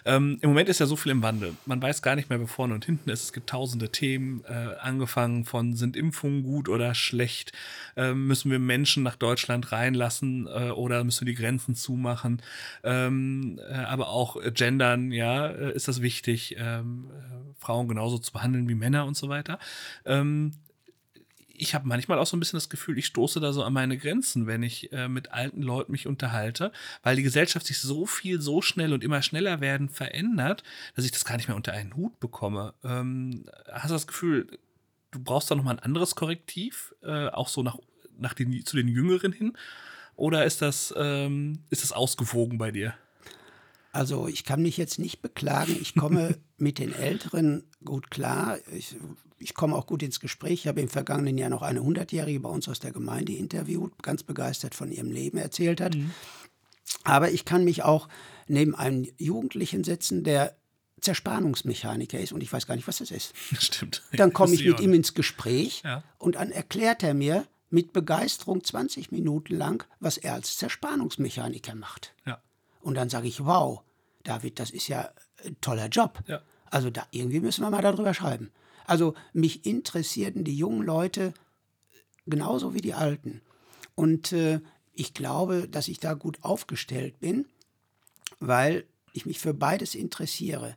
Ähm, 0.07 0.39
Im 0.41 0.51
Moment 0.51 0.69
ist 0.71 0.81
ja 0.81 0.87
so 0.87 0.97
viel 0.97 1.13
im 1.13 1.23
Wandel. 1.23 1.55
Man 1.67 1.83
weiß 1.83 2.01
gar 2.01 2.17
nicht 2.17 2.31
mehr, 2.31 2.41
wo 2.41 2.47
vorne 2.47 2.75
und 2.75 2.85
hinten 2.85 3.11
ist. 3.11 3.25
Es 3.25 3.33
gibt 3.33 3.51
tausende 3.51 3.91
Themen, 3.91 4.43
äh, 4.45 4.77
angefangen 4.81 5.45
von 5.45 5.77
sind 5.77 5.97
Impfungen 5.97 6.43
gut 6.43 6.69
oder 6.69 6.95
schlecht? 6.95 7.53
Ähm, 7.97 8.27
müssen 8.27 8.51
wir 8.51 8.59
Menschen 8.59 9.03
nach 9.03 9.17
Deutschland 9.17 9.71
reinlassen 9.71 10.47
äh, 10.47 10.71
oder 10.71 11.05
müssen 11.05 11.27
wir 11.27 11.35
die 11.35 11.41
Grenzen 11.41 11.75
zumachen? 11.75 12.41
Ähm, 12.85 13.61
äh, 13.69 13.75
aber 13.75 14.09
auch 14.09 14.37
Gendern, 14.55 15.13
ja, 15.13 15.49
äh, 15.49 15.75
ist 15.75 15.89
das 15.89 16.01
wichtig, 16.01 16.57
ähm, 16.59 17.11
Frauen 17.59 17.89
genauso 17.89 18.19
zu 18.19 18.33
behandeln 18.33 18.69
wie 18.69 18.75
Männer 18.75 19.05
und 19.05 19.17
so 19.17 19.29
weiter. 19.29 19.59
Ähm, 20.07 20.53
ich 21.59 21.75
habe 21.75 21.87
manchmal 21.87 22.19
auch 22.19 22.27
so 22.27 22.37
ein 22.37 22.41
bisschen 22.41 22.57
das 22.57 22.69
Gefühl, 22.69 22.99
ich 22.99 23.07
stoße 23.07 23.41
da 23.41 23.53
so 23.53 23.63
an 23.63 23.73
meine 23.73 23.99
Grenzen, 23.99 24.47
wenn 24.47 24.63
ich 24.63 24.93
äh, 24.93 25.09
mit 25.09 25.33
alten 25.33 25.63
Leuten 25.63 25.93
mich 25.93 26.07
unterhalte, 26.07 26.73
weil 27.03 27.17
die 27.17 27.23
Gesellschaft 27.23 27.67
sich 27.67 27.81
so 27.81 28.07
viel, 28.07 28.41
so 28.41 28.63
schnell 28.63 28.93
und 28.93 29.05
immer 29.05 29.23
schneller 29.23 29.61
werden 29.61 29.89
verändert, 29.89 30.63
dass 30.95 31.05
ich 31.05 31.13
das 31.13 31.25
gar 31.25 31.37
nicht 31.37 31.49
mehr 31.49 31.57
unter 31.57 31.73
einen 31.73 31.95
Hut 31.95 32.19
bekomme. 32.21 32.75
Ähm, 32.85 33.47
hast 33.73 33.91
du 33.91 33.95
das 33.95 34.07
Gefühl, 34.07 34.59
du 35.11 35.21
brauchst 35.21 35.51
da 35.51 35.55
nochmal 35.55 35.77
ein 35.77 35.83
anderes 35.83 36.15
Korrektiv, 36.15 36.95
äh, 37.03 37.29
auch 37.29 37.49
so 37.49 37.63
nach, 37.63 37.79
nach 38.17 38.35
den, 38.35 38.65
zu 38.65 38.77
den 38.77 38.89
Jüngeren 38.89 39.33
hin? 39.33 39.57
Oder 40.17 40.45
ist 40.45 40.63
das, 40.63 40.93
ähm, 40.97 41.65
ist 41.71 41.83
das 41.83 41.93
ausgewogen 41.93 42.59
bei 42.59 42.71
dir? 42.73 42.95
Also 43.99 44.29
ich 44.29 44.45
kann 44.45 44.63
mich 44.63 44.77
jetzt 44.77 45.01
nicht 45.01 45.23
beklagen. 45.23 45.77
Ich 45.81 45.97
komme 45.97 46.39
mit 46.57 46.79
den 46.79 46.93
Älteren 46.95 47.65
gut 47.85 48.13
klar. 48.13 48.59
Ich, 48.73 48.95
ich 49.41 49.55
komme 49.55 49.75
auch 49.75 49.89
gut 49.89 50.05
ins 50.05 50.21
Gespräch. 50.21 50.53
Ich 50.53 50.67
habe 50.69 50.81
im 50.81 50.89
vergangenen 50.89 51.37
Jahr 51.37 51.51
noch 51.51 51.63
eine 51.63 51.81
100-Jährige 51.81 52.39
bei 52.39 52.49
uns 52.49 52.69
aus 52.69 52.79
der 52.79 52.93
Gemeinde 52.93 53.33
interviewt, 53.33 54.01
ganz 54.01 54.23
begeistert 54.23 54.77
von 54.77 54.93
ihrem 54.93 55.11
Leben 55.11 55.37
erzählt 55.37 55.81
hat. 55.81 55.97
Mhm. 55.97 56.13
Aber 57.03 57.33
ich 57.33 57.45
kann 57.45 57.65
mich 57.65 57.83
auch 57.83 58.09
neben 58.47 58.77
einem 58.77 59.09
Jugendlichen 59.19 59.83
setzen, 59.83 60.23
der 60.23 60.57
Zerspannungsmechaniker 61.01 62.21
ist 62.21 62.31
und 62.33 62.41
ich 62.41 62.53
weiß 62.53 62.69
gar 62.69 62.77
nicht, 62.77 62.87
was 62.87 62.99
das 62.99 63.11
ist. 63.11 63.35
Stimmt. 63.59 64.05
Dann 64.13 64.33
komme 64.33 64.55
ich 64.55 64.65
mit 64.65 64.79
ihm 64.79 64.95
ins 64.95 65.15
Gespräch 65.15 65.83
ja. 65.85 66.05
und 66.19 66.37
dann 66.37 66.53
erklärt 66.53 67.03
er 67.03 67.15
mir 67.15 67.49
mit 67.69 67.93
Begeisterung 67.93 68.63
20 68.63 69.11
Minuten 69.11 69.57
lang, 69.57 69.85
was 69.99 70.19
er 70.19 70.35
als 70.35 70.57
Zerspannungsmechaniker 70.57 71.75
macht. 71.75 72.15
Ja. 72.25 72.41
Und 72.81 72.95
dann 72.95 73.09
sage 73.09 73.27
ich, 73.27 73.45
wow, 73.45 73.83
David, 74.29 74.59
das 74.61 74.71
ist 74.71 74.89
ja 74.89 75.11
ein 75.45 75.57
toller 75.61 75.89
Job. 75.89 76.23
Ja. 76.27 76.43
Also 76.67 76.91
da 76.91 77.07
irgendwie 77.11 77.41
müssen 77.41 77.63
wir 77.63 77.71
mal 77.71 77.83
darüber 77.83 78.13
schreiben. 78.13 78.51
Also 78.85 79.15
mich 79.33 79.67
interessierten 79.67 80.45
die 80.45 80.57
jungen 80.57 80.83
Leute 80.83 81.33
genauso 82.27 82.75
wie 82.75 82.81
die 82.81 82.95
Alten. 82.95 83.41
Und 83.95 84.33
äh, 84.33 84.61
ich 84.95 85.15
glaube, 85.15 85.69
dass 85.69 85.89
ich 85.89 85.99
da 85.99 86.15
gut 86.15 86.39
aufgestellt 86.43 87.21
bin, 87.21 87.47
weil 88.39 88.85
ich 89.13 89.27
mich 89.27 89.39
für 89.39 89.55
beides 89.55 89.95
interessiere. 89.95 90.77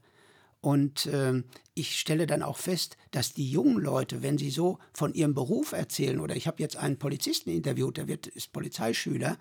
Und 0.61 1.07
äh, 1.07 1.43
ich 1.73 1.99
stelle 1.99 2.27
dann 2.27 2.43
auch 2.43 2.57
fest, 2.57 2.97
dass 3.11 3.33
die 3.33 3.49
jungen 3.49 3.79
Leute, 3.79 4.21
wenn 4.21 4.37
sie 4.37 4.51
so 4.51 4.79
von 4.93 5.13
ihrem 5.13 5.33
Beruf 5.33 5.71
erzählen, 5.71 6.19
oder 6.19 6.35
ich 6.35 6.47
habe 6.47 6.61
jetzt 6.61 6.77
einen 6.77 6.97
Polizisten 6.97 7.49
interviewt, 7.49 7.97
der 7.97 8.07
wird, 8.07 8.27
ist 8.27 8.53
Polizeischüler, 8.53 9.37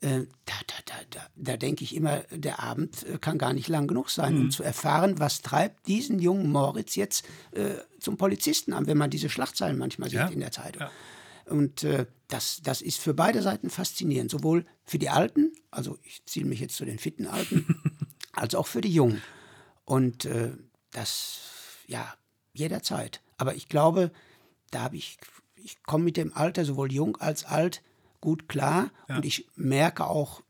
äh, 0.00 0.26
da, 0.46 0.54
da, 0.66 0.74
da, 0.86 0.94
da, 1.10 1.26
da 1.36 1.56
denke 1.56 1.84
ich 1.84 1.94
immer, 1.94 2.20
der 2.30 2.60
Abend 2.60 3.06
äh, 3.06 3.18
kann 3.18 3.36
gar 3.36 3.52
nicht 3.52 3.68
lang 3.68 3.86
genug 3.86 4.10
sein, 4.10 4.34
mhm. 4.34 4.40
um 4.40 4.50
zu 4.50 4.62
erfahren, 4.62 5.18
was 5.18 5.42
treibt 5.42 5.86
diesen 5.86 6.18
jungen 6.18 6.50
Moritz 6.50 6.94
jetzt 6.96 7.26
äh, 7.52 7.74
zum 7.98 8.16
Polizisten 8.16 8.72
an, 8.72 8.86
wenn 8.86 8.96
man 8.96 9.10
diese 9.10 9.28
Schlagzeilen 9.28 9.76
manchmal 9.76 10.08
sieht 10.08 10.20
ja. 10.20 10.28
in 10.28 10.40
der 10.40 10.52
Zeitung. 10.52 10.82
Ja. 10.82 10.90
Und 11.50 11.84
äh, 11.84 12.06
das, 12.28 12.60
das 12.62 12.80
ist 12.80 12.98
für 12.98 13.12
beide 13.12 13.42
Seiten 13.42 13.68
faszinierend, 13.68 14.30
sowohl 14.30 14.64
für 14.84 14.98
die 14.98 15.10
Alten, 15.10 15.52
also 15.70 15.98
ich 16.02 16.24
ziehe 16.24 16.46
mich 16.46 16.60
jetzt 16.60 16.76
zu 16.76 16.84
den 16.84 16.98
fitten 16.98 17.26
Alten, 17.26 17.66
als 18.32 18.54
auch 18.54 18.68
für 18.68 18.80
die 18.80 18.92
Jungen. 18.92 19.20
Und 19.84 20.24
äh, 20.24 20.52
das, 20.92 21.40
ja, 21.88 22.14
jederzeit. 22.52 23.20
Aber 23.36 23.54
ich 23.54 23.68
glaube, 23.68 24.12
da 24.70 24.82
habe 24.82 24.96
ich, 24.96 25.18
ich 25.56 25.82
komme 25.82 26.04
mit 26.04 26.16
dem 26.16 26.32
Alter, 26.32 26.64
sowohl 26.64 26.92
jung 26.92 27.16
als 27.16 27.44
alt, 27.44 27.82
gut 28.20 28.48
klar. 28.48 28.90
Ja. 29.08 29.16
Und 29.16 29.24
ich 29.24 29.46
merke 29.56 30.06
auch 30.06 30.42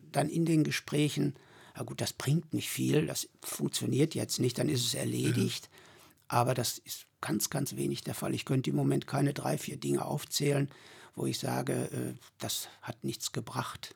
dann 0.00 0.28
in 0.28 0.44
den 0.44 0.64
Gesprächen, 0.64 1.34
na 1.74 1.82
gut, 1.82 2.00
das 2.00 2.12
bringt 2.12 2.52
nicht 2.52 2.68
viel, 2.68 3.06
das 3.06 3.28
funktioniert 3.40 4.14
jetzt 4.14 4.40
nicht, 4.40 4.58
dann 4.58 4.68
ist 4.68 4.84
es 4.84 4.94
erledigt. 4.94 5.70
Ja. 5.70 6.38
Aber 6.38 6.54
das 6.54 6.78
ist 6.78 7.06
ganz, 7.20 7.50
ganz 7.50 7.76
wenig 7.76 8.02
der 8.02 8.14
Fall. 8.14 8.34
Ich 8.34 8.44
könnte 8.44 8.70
im 8.70 8.76
Moment 8.76 9.06
keine 9.06 9.32
drei, 9.32 9.56
vier 9.58 9.76
Dinge 9.76 10.04
aufzählen, 10.04 10.68
wo 11.14 11.26
ich 11.26 11.38
sage, 11.38 11.72
äh, 11.92 12.14
das 12.38 12.68
hat 12.82 13.04
nichts 13.04 13.32
gebracht. 13.32 13.94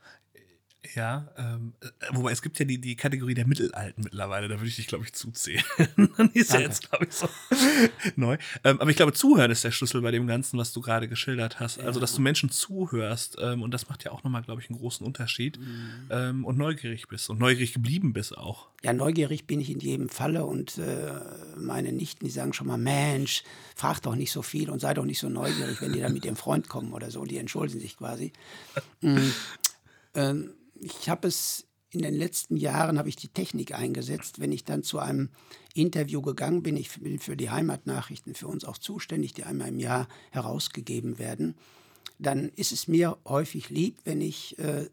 Ja, 0.94 1.28
ähm, 1.36 1.74
äh, 1.80 1.88
wobei 2.12 2.32
es 2.32 2.42
gibt 2.42 2.58
ja 2.58 2.64
die, 2.64 2.80
die 2.80 2.96
Kategorie 2.96 3.34
der 3.34 3.46
Mittelalten 3.46 4.04
mittlerweile, 4.04 4.48
da 4.48 4.56
würde 4.56 4.68
ich 4.68 4.76
dich, 4.76 4.86
glaube 4.86 5.04
ich, 5.04 5.12
zuzählen. 5.12 5.64
Dann 6.16 6.30
ist 6.32 6.52
ja 6.52 6.60
jetzt, 6.60 6.88
glaube 6.88 7.06
ich, 7.06 7.12
so 7.12 7.28
neu. 8.16 8.36
Ähm, 8.64 8.80
aber 8.80 8.90
ich 8.90 8.96
glaube, 8.96 9.12
zuhören 9.12 9.50
ist 9.50 9.64
der 9.64 9.70
Schlüssel 9.70 10.00
bei 10.02 10.10
dem 10.10 10.26
Ganzen, 10.26 10.58
was 10.58 10.72
du 10.72 10.80
gerade 10.80 11.08
geschildert 11.08 11.60
hast. 11.60 11.78
Also, 11.80 12.00
dass 12.00 12.14
du 12.14 12.20
Menschen 12.20 12.50
zuhörst 12.50 13.36
ähm, 13.40 13.62
und 13.62 13.72
das 13.72 13.88
macht 13.88 14.04
ja 14.04 14.12
auch 14.12 14.24
nochmal, 14.24 14.42
glaube 14.42 14.60
ich, 14.60 14.70
einen 14.70 14.78
großen 14.78 15.06
Unterschied 15.06 15.58
mhm. 15.58 16.08
ähm, 16.10 16.44
und 16.44 16.58
neugierig 16.58 17.08
bist 17.08 17.30
und 17.30 17.38
neugierig 17.38 17.72
geblieben 17.72 18.12
bist 18.12 18.36
auch. 18.36 18.68
Ja, 18.82 18.92
neugierig 18.92 19.46
bin 19.46 19.60
ich 19.60 19.70
in 19.70 19.80
jedem 19.80 20.08
Falle 20.08 20.44
und 20.44 20.78
äh, 20.78 21.12
meine 21.56 21.92
Nichten, 21.92 22.24
die 22.24 22.30
sagen 22.30 22.52
schon 22.52 22.66
mal, 22.66 22.78
Mensch, 22.78 23.42
frag 23.74 24.00
doch 24.00 24.14
nicht 24.14 24.30
so 24.30 24.42
viel 24.42 24.70
und 24.70 24.80
sei 24.80 24.94
doch 24.94 25.04
nicht 25.04 25.18
so 25.18 25.28
neugierig, 25.28 25.80
wenn 25.80 25.92
die 25.92 26.00
dann 26.00 26.12
mit 26.12 26.24
ihrem 26.24 26.36
Freund 26.36 26.68
kommen 26.68 26.92
oder 26.92 27.10
so, 27.10 27.24
die 27.24 27.38
entschuldigen 27.38 27.80
sich 27.80 27.96
quasi. 27.96 28.32
Mhm. 29.00 29.32
Ähm, 30.14 30.54
ich 30.80 31.08
habe 31.08 31.28
es 31.28 31.66
in 31.90 32.02
den 32.02 32.14
letzten 32.14 32.56
Jahren 32.56 32.98
habe 32.98 33.08
ich 33.08 33.16
die 33.16 33.28
Technik 33.28 33.74
eingesetzt. 33.74 34.38
Wenn 34.38 34.52
ich 34.52 34.64
dann 34.64 34.82
zu 34.82 34.98
einem 34.98 35.30
Interview 35.74 36.20
gegangen 36.20 36.62
bin, 36.62 36.76
ich 36.76 37.00
bin 37.00 37.18
für 37.18 37.36
die 37.36 37.50
Heimatnachrichten 37.50 38.34
für 38.34 38.48
uns 38.48 38.64
auch 38.64 38.78
zuständig, 38.78 39.34
die 39.34 39.44
einmal 39.44 39.68
im 39.68 39.78
Jahr 39.78 40.08
herausgegeben 40.30 41.18
werden, 41.18 41.54
dann 42.18 42.50
ist 42.50 42.72
es 42.72 42.88
mir 42.88 43.16
häufig 43.26 43.70
lieb, 43.70 43.98
wenn 44.04 44.20
ich 44.20 44.58
äh, 44.58 44.88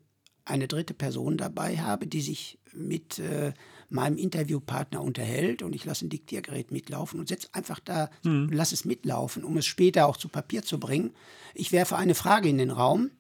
eine 0.46 0.68
dritte 0.68 0.94
Person 0.94 1.38
dabei 1.38 1.78
habe, 1.78 2.06
die 2.08 2.22
sich 2.22 2.60
mit 2.74 3.20
äh, 3.20 3.54
meinem 3.90 4.18
Interviewpartner 4.18 5.02
unterhält 5.02 5.62
und 5.62 5.76
ich 5.76 5.86
lasse 5.86 6.06
ein 6.06 6.10
Diktiergerät 6.10 6.72
mitlaufen 6.72 7.20
und 7.20 7.28
setze 7.28 7.48
einfach 7.54 7.80
da, 7.80 8.10
mhm. 8.24 8.50
lasse 8.52 8.76
es 8.76 8.86
mitlaufen, 8.86 9.44
um 9.44 9.58
es 9.58 9.66
später 9.66 10.08
auch 10.08 10.18
zu 10.18 10.28
Papier 10.28 10.64
zu 10.64 10.80
bringen. 10.80 11.12
Ich 11.54 11.72
werfe 11.72 11.96
eine 11.96 12.16
Frage 12.16 12.50
in 12.50 12.58
den 12.58 12.72
Raum 12.72 13.12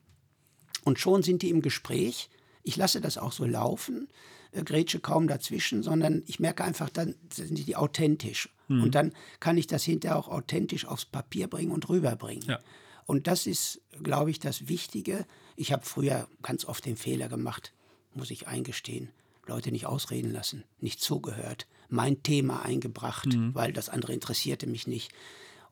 und 0.84 1.00
schon 1.00 1.24
sind 1.24 1.42
die 1.42 1.50
im 1.50 1.62
Gespräch 1.62 2.30
ich 2.64 2.76
lasse 2.78 3.02
das 3.02 3.18
auch 3.18 3.32
so 3.32 3.46
laufen, 3.46 4.08
äh, 4.52 4.64
grätsche 4.64 5.00
kaum 5.00 5.28
dazwischen, 5.28 5.84
sondern 5.84 6.24
ich 6.26 6.40
merke 6.40 6.64
einfach, 6.64 6.90
dann 6.90 7.16
sind 7.32 7.58
die 7.58 7.76
authentisch. 7.76 8.50
Mhm. 8.68 8.84
Und 8.84 8.96
dann 8.96 9.14
kann 9.40 9.58
ich 9.58 9.68
das 9.68 9.84
hinterher 9.84 10.18
auch 10.18 10.28
authentisch 10.28 10.86
aufs 10.86 11.06
Papier 11.06 11.48
bringen 11.48 11.72
und 11.72 11.90
rüberbringen. 11.90 12.46
Ja. 12.48 12.60
Und 13.06 13.28
das 13.28 13.48
ist, 13.48 13.82
glaube 14.02 14.32
ich, 14.32 14.40
das 14.40 14.68
Wichtige. 14.68 15.26
Ich 15.56 15.72
habe 15.72 15.86
früher 15.86 16.28
ganz 16.42 16.66
oft 16.66 16.86
den 16.86 16.96
Fehler 16.96 17.28
gemacht, 17.28 17.74
muss 18.14 18.32
ich 18.32 18.48
eingestehen. 18.48 19.10
Leute 19.46 19.72
nicht 19.72 19.86
ausreden 19.86 20.32
lassen, 20.32 20.64
nicht 20.80 21.02
zugehört, 21.02 21.68
mein 21.90 22.24
Thema 22.24 22.64
eingebracht, 22.64 23.28
mhm. 23.28 23.54
weil 23.54 23.74
das 23.74 23.90
andere 23.90 24.14
interessierte 24.14 24.68
mich 24.68 24.88
nicht. 24.88 25.12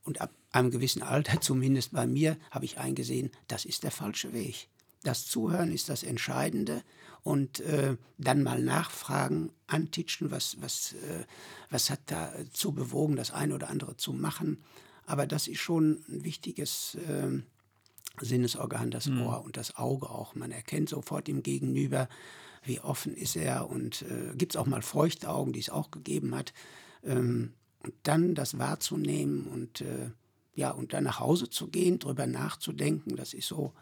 Und 0.03 0.19
ab 0.19 0.31
einem 0.51 0.71
gewissen 0.71 1.03
Alter, 1.03 1.39
zumindest 1.41 1.93
bei 1.93 2.05
mir, 2.05 2.37
habe 2.49 2.65
ich 2.65 2.77
eingesehen, 2.77 3.31
das 3.47 3.65
ist 3.65 3.83
der 3.83 3.91
falsche 3.91 4.33
Weg. 4.33 4.67
Das 5.03 5.25
Zuhören 5.25 5.71
ist 5.71 5.89
das 5.89 6.03
Entscheidende 6.03 6.83
und 7.23 7.59
äh, 7.61 7.97
dann 8.17 8.43
mal 8.43 8.61
nachfragen, 8.61 9.51
antitschen, 9.67 10.31
was, 10.31 10.57
was, 10.61 10.93
äh, 10.93 11.25
was 11.69 11.89
hat 11.89 11.99
dazu 12.07 12.71
bewogen, 12.71 13.15
das 13.15 13.31
eine 13.31 13.55
oder 13.55 13.69
andere 13.69 13.97
zu 13.97 14.13
machen. 14.13 14.63
Aber 15.05 15.27
das 15.27 15.47
ist 15.47 15.59
schon 15.59 16.03
ein 16.07 16.23
wichtiges 16.23 16.95
äh, 16.95 17.41
Sinnesorgan, 18.19 18.91
das 18.91 19.07
mhm. 19.07 19.21
Ohr 19.21 19.43
und 19.43 19.57
das 19.57 19.75
Auge 19.75 20.09
auch. 20.09 20.35
Man 20.35 20.51
erkennt 20.51 20.89
sofort 20.89 21.29
im 21.29 21.43
Gegenüber, 21.43 22.07
wie 22.63 22.79
offen 22.79 23.15
ist 23.15 23.35
er 23.35 23.69
und 23.69 24.03
äh, 24.03 24.35
gibt 24.35 24.53
es 24.53 24.57
auch 24.57 24.67
mal 24.67 24.81
feuchte 24.81 25.29
Augen, 25.29 25.53
die 25.53 25.59
es 25.59 25.69
auch 25.69 25.91
gegeben 25.91 26.35
hat. 26.35 26.53
Ähm, 27.03 27.53
und 27.79 27.93
dann 28.03 28.35
das 28.35 28.59
wahrzunehmen 28.59 29.47
und 29.47 29.81
äh, 29.81 30.11
ja, 30.53 30.71
und 30.71 30.93
dann 30.93 31.05
nach 31.05 31.19
Hause 31.19 31.49
zu 31.49 31.67
gehen, 31.67 31.97
darüber 31.97 32.27
nachzudenken, 32.27 33.15
das 33.15 33.33
ist 33.33 33.47
so 33.47 33.73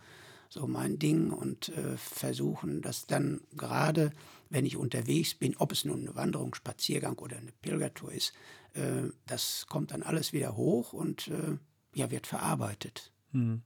so 0.49 0.67
mein 0.67 0.97
Ding 0.97 1.29
und 1.31 1.69
äh, 1.69 1.95
versuchen, 1.97 2.81
das 2.81 3.05
dann 3.05 3.41
gerade, 3.55 4.11
wenn 4.49 4.65
ich 4.65 4.77
unterwegs 4.77 5.35
bin, 5.35 5.55
ob 5.57 5.71
es 5.71 5.85
nun 5.85 6.01
eine 6.01 6.15
Wanderung, 6.15 6.55
Spaziergang 6.55 7.17
oder 7.19 7.37
eine 7.37 7.51
Pilgertour 7.61 8.11
ist, 8.11 8.33
äh, 8.73 9.09
das 9.27 9.67
kommt 9.69 9.91
dann 9.91 10.03
alles 10.03 10.33
wieder 10.33 10.55
hoch 10.55 10.91
und 10.91 11.27
äh, 11.27 11.57
ja, 11.93 12.11
wird 12.11 12.27
verarbeitet. 12.27 13.11
Hm. 13.31 13.61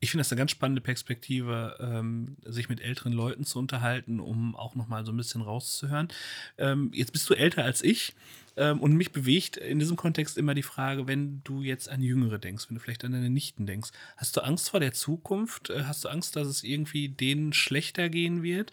Ich 0.00 0.10
finde 0.10 0.20
das 0.20 0.30
eine 0.30 0.38
ganz 0.38 0.52
spannende 0.52 0.80
Perspektive, 0.80 1.76
ähm, 1.80 2.36
sich 2.44 2.68
mit 2.68 2.80
älteren 2.80 3.12
Leuten 3.12 3.44
zu 3.44 3.58
unterhalten, 3.58 4.20
um 4.20 4.54
auch 4.54 4.76
noch 4.76 4.86
mal 4.86 5.04
so 5.04 5.10
ein 5.10 5.16
bisschen 5.16 5.42
rauszuhören. 5.42 6.08
Ähm, 6.56 6.92
jetzt 6.94 7.12
bist 7.12 7.28
du 7.28 7.34
älter 7.34 7.64
als 7.64 7.82
ich. 7.82 8.14
Ähm, 8.58 8.80
und 8.80 8.94
mich 8.94 9.12
bewegt 9.12 9.56
in 9.56 9.78
diesem 9.78 9.96
Kontext 9.96 10.36
immer 10.36 10.54
die 10.54 10.62
Frage, 10.62 11.06
wenn 11.06 11.40
du 11.44 11.62
jetzt 11.62 11.88
an 11.88 12.02
Jüngere 12.02 12.38
denkst, 12.38 12.66
wenn 12.68 12.74
du 12.74 12.80
vielleicht 12.80 13.04
an 13.04 13.12
deine 13.12 13.30
Nichten 13.30 13.66
denkst, 13.66 13.90
hast 14.16 14.36
du 14.36 14.40
Angst 14.40 14.70
vor 14.70 14.80
der 14.80 14.92
Zukunft? 14.92 15.70
Äh, 15.70 15.84
hast 15.84 16.04
du 16.04 16.08
Angst, 16.08 16.34
dass 16.36 16.48
es 16.48 16.64
irgendwie 16.64 17.08
denen 17.08 17.52
schlechter 17.52 18.08
gehen 18.08 18.42
wird? 18.42 18.72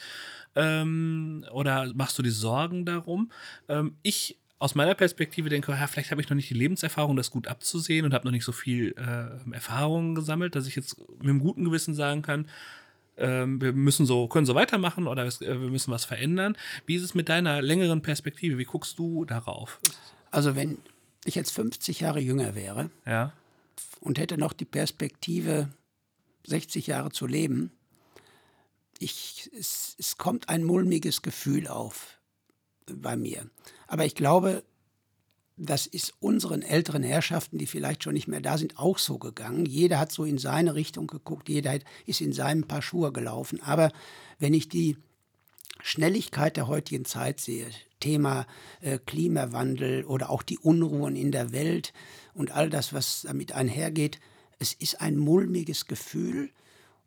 Ähm, 0.55 1.45
oder 1.51 1.93
machst 1.93 2.17
du 2.17 2.23
dir 2.23 2.31
Sorgen 2.31 2.85
darum? 2.85 3.31
Ähm, 3.69 3.95
ich 4.01 4.39
aus 4.57 4.73
meiner 4.73 4.95
Perspektive 4.95 5.49
denke, 5.49 5.73
ja, 5.73 5.85
vielleicht 5.85 6.11
habe 6.11 6.21
ich 6.21 6.29
noch 6.29 6.35
nicht 6.35 6.49
die 6.49 6.55
Lebenserfahrung, 6.55 7.15
das 7.15 7.29
gut 7.29 7.47
abzusehen 7.47 8.05
und 8.05 8.13
habe 8.13 8.25
noch 8.25 8.31
nicht 8.31 8.45
so 8.45 8.53
viel 8.53 8.95
äh, 8.97 9.53
Erfahrungen 9.53 10.15
gesammelt, 10.15 10.55
dass 10.55 10.65
ich 10.65 10.75
jetzt 10.75 10.97
mit 10.97 11.23
einem 11.23 11.39
guten 11.39 11.65
Gewissen 11.65 11.93
sagen 11.93 12.21
kann, 12.21 12.47
ähm, 13.17 13.61
wir 13.61 13.73
müssen 13.73 14.05
so, 14.05 14.27
können 14.27 14.45
so 14.45 14.55
weitermachen 14.55 15.07
oder 15.07 15.25
es, 15.25 15.41
äh, 15.41 15.59
wir 15.59 15.69
müssen 15.69 15.91
was 15.91 16.05
verändern. 16.05 16.57
Wie 16.85 16.95
ist 16.95 17.03
es 17.03 17.13
mit 17.13 17.29
deiner 17.29 17.61
längeren 17.61 18.01
Perspektive? 18.01 18.57
Wie 18.57 18.65
guckst 18.65 18.99
du 18.99 19.25
darauf? 19.25 19.79
Also 20.31 20.55
wenn 20.55 20.77
ich 21.23 21.35
jetzt 21.35 21.51
50 21.51 22.01
Jahre 22.01 22.19
jünger 22.19 22.55
wäre, 22.55 22.89
ja. 23.05 23.33
und 24.01 24.19
hätte 24.19 24.37
noch 24.37 24.53
die 24.53 24.65
Perspektive, 24.65 25.69
60 26.45 26.87
Jahre 26.87 27.09
zu 27.11 27.25
leben, 27.25 27.71
ich, 28.99 29.49
es, 29.57 29.95
es 29.99 30.17
kommt 30.17 30.49
ein 30.49 30.63
mulmiges 30.63 31.21
Gefühl 31.21 31.67
auf 31.67 32.19
bei 32.85 33.17
mir. 33.17 33.49
Aber 33.87 34.05
ich 34.05 34.15
glaube, 34.15 34.63
das 35.57 35.87
ist 35.87 36.13
unseren 36.19 36.61
älteren 36.61 37.03
Herrschaften, 37.03 37.57
die 37.57 37.65
vielleicht 37.65 38.03
schon 38.03 38.13
nicht 38.13 38.27
mehr 38.27 38.41
da 38.41 38.57
sind, 38.57 38.77
auch 38.77 38.97
so 38.97 39.17
gegangen. 39.17 39.65
Jeder 39.65 39.99
hat 39.99 40.11
so 40.11 40.25
in 40.25 40.37
seine 40.37 40.75
Richtung 40.75 41.07
geguckt, 41.07 41.47
jeder 41.47 41.79
ist 42.05 42.21
in 42.21 42.33
seinem 42.33 42.65
Paar 42.65 42.81
Schuhe 42.81 43.13
gelaufen. 43.13 43.61
Aber 43.61 43.91
wenn 44.37 44.53
ich 44.53 44.67
die 44.67 44.97
Schnelligkeit 45.81 46.57
der 46.57 46.67
heutigen 46.67 47.05
Zeit 47.05 47.39
sehe, 47.39 47.67
Thema 48.01 48.45
äh, 48.81 48.99
Klimawandel 48.99 50.03
oder 50.03 50.29
auch 50.29 50.43
die 50.43 50.57
Unruhen 50.57 51.15
in 51.15 51.31
der 51.31 51.51
Welt 51.53 51.93
und 52.33 52.51
all 52.51 52.69
das, 52.69 52.93
was 52.93 53.21
damit 53.21 53.53
einhergeht, 53.53 54.19
es 54.59 54.73
ist 54.73 55.01
ein 55.01 55.17
mulmiges 55.17 55.87
Gefühl. 55.87 56.51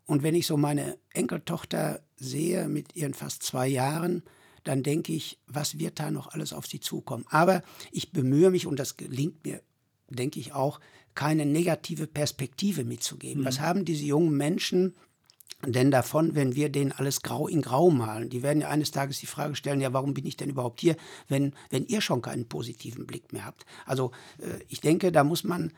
Und 0.06 0.22
wenn 0.22 0.34
ich 0.34 0.46
so 0.46 0.56
meine 0.56 0.96
Enkeltochter 1.12 2.00
sehe 2.16 2.68
mit 2.68 2.96
ihren 2.96 3.14
fast 3.14 3.42
zwei 3.42 3.68
Jahren, 3.68 4.22
dann 4.68 4.82
denke 4.82 5.14
ich, 5.14 5.38
was 5.46 5.78
wird 5.78 5.98
da 5.98 6.10
noch 6.10 6.28
alles 6.28 6.52
auf 6.52 6.66
sie 6.66 6.78
zukommen. 6.78 7.24
Aber 7.30 7.62
ich 7.90 8.12
bemühe 8.12 8.50
mich, 8.50 8.66
und 8.66 8.78
das 8.78 8.98
gelingt 8.98 9.42
mir, 9.46 9.62
denke 10.10 10.38
ich 10.38 10.52
auch, 10.52 10.78
keine 11.14 11.46
negative 11.46 12.06
Perspektive 12.06 12.84
mitzugeben. 12.84 13.42
Mhm. 13.42 13.46
Was 13.46 13.60
haben 13.60 13.86
diese 13.86 14.04
jungen 14.04 14.36
Menschen 14.36 14.94
denn 15.66 15.90
davon, 15.90 16.34
wenn 16.34 16.54
wir 16.54 16.68
denen 16.68 16.92
alles 16.92 17.22
grau 17.22 17.48
in 17.48 17.62
grau 17.62 17.88
malen? 17.88 18.28
Die 18.28 18.42
werden 18.42 18.60
ja 18.60 18.68
eines 18.68 18.90
Tages 18.90 19.20
die 19.20 19.26
Frage 19.26 19.56
stellen, 19.56 19.80
ja, 19.80 19.94
warum 19.94 20.12
bin 20.12 20.26
ich 20.26 20.36
denn 20.36 20.50
überhaupt 20.50 20.82
hier, 20.82 20.96
wenn, 21.28 21.54
wenn 21.70 21.86
ihr 21.86 22.02
schon 22.02 22.20
keinen 22.20 22.46
positiven 22.46 23.06
Blick 23.06 23.32
mehr 23.32 23.46
habt? 23.46 23.64
Also 23.86 24.10
äh, 24.36 24.62
ich 24.68 24.82
denke, 24.82 25.10
da 25.12 25.24
muss 25.24 25.44
man 25.44 25.72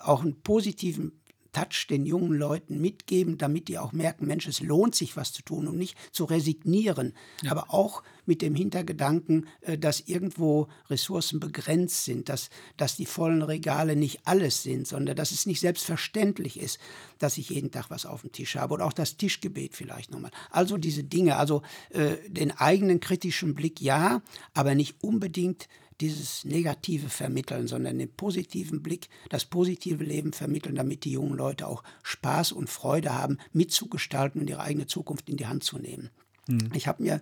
auch 0.00 0.22
einen 0.22 0.40
positiven 0.42 1.20
Touch 1.54 1.86
den 1.88 2.04
jungen 2.04 2.36
Leuten 2.36 2.80
mitgeben, 2.80 3.38
damit 3.38 3.68
die 3.68 3.78
auch 3.78 3.92
merken, 3.92 4.26
Mensch, 4.26 4.46
es 4.46 4.60
lohnt 4.60 4.94
sich 4.94 5.16
was 5.16 5.32
zu 5.32 5.42
tun 5.42 5.68
und 5.68 5.78
nicht 5.78 5.96
zu 6.12 6.24
resignieren. 6.24 7.14
Ja. 7.42 7.52
Aber 7.52 7.72
auch 7.72 8.02
mit 8.26 8.42
dem 8.42 8.54
Hintergedanken, 8.54 9.46
äh, 9.62 9.78
dass 9.78 10.00
irgendwo 10.00 10.68
Ressourcen 10.90 11.40
begrenzt 11.40 12.04
sind, 12.04 12.28
dass, 12.28 12.50
dass 12.76 12.96
die 12.96 13.06
vollen 13.06 13.42
Regale 13.42 13.96
nicht 13.96 14.20
alles 14.24 14.62
sind, 14.62 14.86
sondern 14.86 15.16
dass 15.16 15.30
es 15.30 15.46
nicht 15.46 15.60
selbstverständlich 15.60 16.58
ist, 16.58 16.78
dass 17.18 17.38
ich 17.38 17.50
jeden 17.50 17.70
Tag 17.70 17.90
was 17.90 18.04
auf 18.04 18.22
dem 18.22 18.32
Tisch 18.32 18.56
habe 18.56 18.74
oder 18.74 18.86
auch 18.86 18.92
das 18.92 19.16
Tischgebet 19.16 19.74
vielleicht 19.74 20.10
nochmal. 20.10 20.32
Also 20.50 20.76
diese 20.76 21.04
Dinge, 21.04 21.36
also 21.36 21.62
äh, 21.90 22.16
den 22.28 22.50
eigenen 22.50 23.00
kritischen 23.00 23.54
Blick 23.54 23.80
ja, 23.80 24.22
aber 24.52 24.74
nicht 24.74 24.96
unbedingt 25.02 25.68
dieses 26.00 26.44
Negative 26.44 27.08
vermitteln, 27.08 27.66
sondern 27.66 27.98
den 27.98 28.10
positiven 28.10 28.82
Blick, 28.82 29.08
das 29.30 29.44
positive 29.44 30.02
Leben 30.02 30.32
vermitteln, 30.32 30.74
damit 30.74 31.04
die 31.04 31.12
jungen 31.12 31.36
Leute 31.36 31.66
auch 31.66 31.82
Spaß 32.02 32.52
und 32.52 32.68
Freude 32.68 33.14
haben, 33.14 33.38
mitzugestalten 33.52 34.40
und 34.40 34.50
ihre 34.50 34.62
eigene 34.62 34.86
Zukunft 34.86 35.28
in 35.28 35.36
die 35.36 35.46
Hand 35.46 35.64
zu 35.64 35.78
nehmen. 35.78 36.10
Mhm. 36.48 36.70
Ich 36.74 36.86
habe 36.86 37.02
mir 37.02 37.20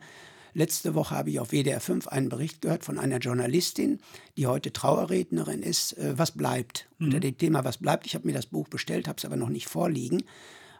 Letzte 0.54 0.94
Woche 0.94 1.14
habe 1.14 1.30
ich 1.30 1.40
auf 1.40 1.50
WDR 1.50 1.80
5 1.80 2.08
einen 2.08 2.28
Bericht 2.28 2.60
gehört 2.60 2.84
von 2.84 2.98
einer 2.98 3.18
Journalistin, 3.18 4.00
die 4.36 4.46
heute 4.46 4.72
Trauerrednerin 4.72 5.62
ist, 5.62 5.96
äh, 5.96 6.18
was 6.18 6.32
bleibt. 6.32 6.88
Mhm. 6.98 7.06
Unter 7.06 7.20
dem 7.20 7.38
Thema 7.38 7.64
Was 7.64 7.78
bleibt. 7.78 8.06
Ich 8.06 8.14
habe 8.14 8.26
mir 8.26 8.34
das 8.34 8.46
Buch 8.46 8.68
bestellt, 8.68 9.08
habe 9.08 9.16
es 9.18 9.24
aber 9.24 9.36
noch 9.36 9.48
nicht 9.48 9.66
vorliegen. 9.66 10.24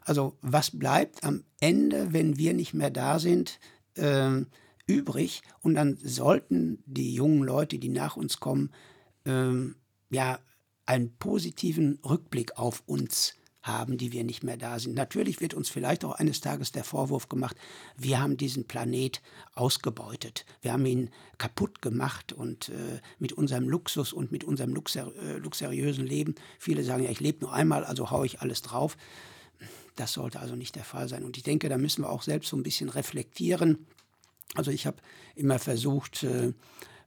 Also 0.03 0.37
was 0.41 0.71
bleibt 0.71 1.23
am 1.23 1.43
Ende, 1.59 2.13
wenn 2.13 2.37
wir 2.37 2.53
nicht 2.53 2.73
mehr 2.73 2.91
da 2.91 3.19
sind? 3.19 3.59
Ähm, 3.95 4.47
übrig 4.87 5.41
und 5.61 5.75
dann 5.75 5.97
sollten 6.03 6.83
die 6.85 7.13
jungen 7.13 7.43
Leute, 7.43 7.79
die 7.79 7.89
nach 7.89 8.17
uns 8.17 8.39
kommen, 8.39 8.71
ähm, 9.25 9.75
ja 10.09 10.39
einen 10.85 11.15
positiven 11.17 11.99
Rückblick 12.03 12.57
auf 12.57 12.83
uns 12.85 13.35
haben, 13.61 13.97
die 13.97 14.11
wir 14.11 14.25
nicht 14.25 14.43
mehr 14.43 14.57
da 14.57 14.77
sind. 14.77 14.95
Natürlich 14.95 15.39
wird 15.39 15.53
uns 15.53 15.69
vielleicht 15.69 16.03
auch 16.03 16.11
eines 16.11 16.41
Tages 16.41 16.73
der 16.73 16.83
Vorwurf 16.83 17.29
gemacht, 17.29 17.55
wir 17.95 18.21
haben 18.21 18.35
diesen 18.35 18.67
Planet 18.67 19.21
ausgebeutet, 19.55 20.45
wir 20.61 20.73
haben 20.73 20.85
ihn 20.85 21.09
kaputt 21.37 21.81
gemacht 21.81 22.33
und 22.33 22.69
äh, 22.69 22.99
mit 23.19 23.31
unserem 23.31 23.69
Luxus 23.69 24.11
und 24.11 24.33
mit 24.33 24.43
unserem 24.43 24.73
luxur 24.73 25.15
äh, 25.15 25.37
luxuriösen 25.37 26.05
Leben, 26.05 26.35
viele 26.59 26.83
sagen 26.83 27.03
ja, 27.03 27.09
ich 27.09 27.21
lebe 27.21 27.45
nur 27.45 27.53
einmal, 27.53 27.85
also 27.85 28.11
haue 28.11 28.25
ich 28.25 28.41
alles 28.41 28.61
drauf. 28.61 28.97
Das 29.95 30.11
sollte 30.11 30.39
also 30.39 30.55
nicht 30.55 30.75
der 30.75 30.83
Fall 30.83 31.07
sein. 31.07 31.23
Und 31.23 31.37
ich 31.37 31.43
denke, 31.43 31.69
da 31.69 31.77
müssen 31.77 32.03
wir 32.03 32.09
auch 32.09 32.23
selbst 32.23 32.49
so 32.49 32.57
ein 32.57 32.63
bisschen 32.63 32.89
reflektieren 32.89 33.85
also 34.55 34.71
ich 34.71 34.85
habe 34.85 34.97
immer 35.35 35.59
versucht, 35.59 36.23
äh, 36.23 36.53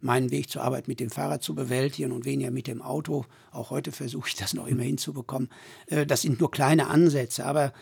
meinen 0.00 0.30
Weg 0.30 0.50
zur 0.50 0.62
Arbeit 0.62 0.88
mit 0.88 1.00
dem 1.00 1.10
Fahrrad 1.10 1.42
zu 1.42 1.54
bewältigen 1.54 2.12
und 2.12 2.24
weniger 2.24 2.50
mit 2.50 2.66
dem 2.66 2.82
Auto. 2.82 3.24
Auch 3.50 3.70
heute 3.70 3.92
versuche 3.92 4.28
ich 4.28 4.34
das 4.34 4.54
noch 4.54 4.66
immer 4.66 4.82
hinzubekommen. 4.82 5.48
Äh, 5.86 6.06
das 6.06 6.22
sind 6.22 6.40
nur 6.40 6.50
kleine 6.50 6.88
Ansätze, 6.88 7.46
aber 7.46 7.72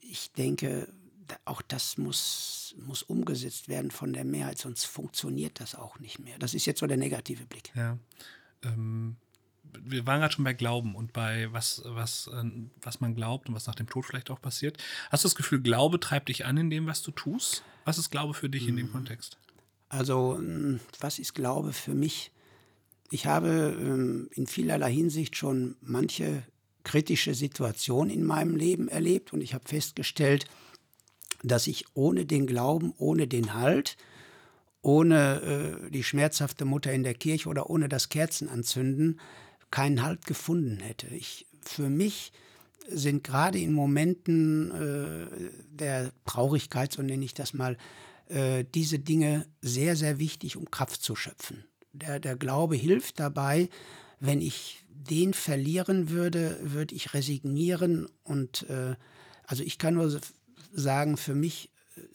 ich 0.00 0.32
denke, 0.32 0.88
auch 1.44 1.62
das 1.62 1.96
muss, 1.96 2.74
muss 2.78 3.02
umgesetzt 3.02 3.68
werden 3.68 3.90
von 3.90 4.12
der 4.12 4.24
Mehrheit, 4.24 4.58
sonst 4.58 4.84
funktioniert 4.84 5.60
das 5.60 5.74
auch 5.74 5.98
nicht 6.00 6.18
mehr. 6.18 6.38
Das 6.38 6.54
ist 6.54 6.66
jetzt 6.66 6.80
so 6.80 6.86
der 6.86 6.96
negative 6.96 7.46
Blick. 7.46 7.70
Ja. 7.74 7.98
Ähm, 8.62 9.16
wir 9.82 10.06
waren 10.06 10.20
gerade 10.20 10.34
schon 10.34 10.44
bei 10.44 10.52
Glauben 10.52 10.94
und 10.94 11.12
bei 11.12 11.52
was, 11.52 11.82
was, 11.84 12.28
äh, 12.28 12.44
was 12.82 13.00
man 13.00 13.14
glaubt 13.14 13.48
und 13.48 13.54
was 13.54 13.66
nach 13.66 13.74
dem 13.74 13.88
Tod 13.88 14.04
vielleicht 14.04 14.30
auch 14.30 14.40
passiert. 14.40 14.78
Hast 15.10 15.24
du 15.24 15.28
das 15.28 15.34
Gefühl, 15.34 15.60
Glaube 15.60 16.00
treibt 16.00 16.28
dich 16.28 16.46
an 16.46 16.56
in 16.56 16.70
dem, 16.70 16.86
was 16.86 17.02
du 17.02 17.10
tust? 17.10 17.64
Was 17.84 17.98
ist 17.98 18.10
Glaube 18.10 18.34
für 18.34 18.48
dich 18.48 18.68
in 18.68 18.76
dem 18.76 18.86
hm. 18.86 18.92
Kontext? 18.92 19.38
Also, 19.88 20.36
hm, 20.36 20.80
was 21.00 21.18
ist 21.18 21.34
Glaube 21.34 21.72
für 21.72 21.94
mich? 21.94 22.30
Ich 23.10 23.26
habe 23.26 23.76
ähm, 23.78 24.28
in 24.32 24.46
vielerlei 24.46 24.92
Hinsicht 24.92 25.36
schon 25.36 25.76
manche 25.80 26.44
kritische 26.84 27.34
Situation 27.34 28.08
in 28.08 28.24
meinem 28.24 28.56
Leben 28.56 28.88
erlebt 28.88 29.32
und 29.32 29.40
ich 29.40 29.52
habe 29.52 29.68
festgestellt, 29.68 30.46
dass 31.42 31.66
ich 31.66 31.84
ohne 31.94 32.26
den 32.26 32.46
Glauben, 32.46 32.94
ohne 32.98 33.26
den 33.26 33.54
Halt, 33.54 33.96
ohne 34.82 35.82
äh, 35.86 35.90
die 35.90 36.04
schmerzhafte 36.04 36.64
Mutter 36.64 36.92
in 36.92 37.02
der 37.02 37.14
Kirche 37.14 37.48
oder 37.48 37.68
ohne 37.68 37.88
das 37.88 38.08
Kerzenanzünden 38.08 39.20
keinen 39.70 40.02
Halt 40.02 40.26
gefunden 40.26 40.80
hätte. 40.80 41.08
Ich, 41.08 41.46
für 41.60 41.88
mich 41.88 42.32
sind 42.88 43.24
gerade 43.24 43.58
in 43.58 43.72
Momenten 43.72 44.70
äh, 44.72 45.50
der 45.70 46.12
Traurigkeit, 46.26 46.92
so 46.92 47.02
nenne 47.02 47.24
ich 47.24 47.34
das 47.34 47.54
mal, 47.54 47.76
äh, 48.28 48.64
diese 48.74 48.98
Dinge 48.98 49.46
sehr, 49.60 49.96
sehr 49.96 50.18
wichtig, 50.18 50.56
um 50.56 50.70
Kraft 50.70 51.02
zu 51.02 51.14
schöpfen. 51.14 51.64
Der, 51.92 52.20
der 52.20 52.36
Glaube 52.36 52.76
hilft 52.76 53.20
dabei, 53.20 53.68
wenn 54.18 54.40
ich 54.40 54.84
den 54.88 55.34
verlieren 55.34 56.10
würde, 56.10 56.58
würde 56.62 56.94
ich 56.94 57.14
resignieren. 57.14 58.06
Und 58.22 58.68
äh, 58.68 58.94
also 59.44 59.62
ich 59.62 59.78
kann 59.78 59.94
nur 59.94 60.20
sagen, 60.72 61.16
für 61.16 61.34
mich, 61.34 61.70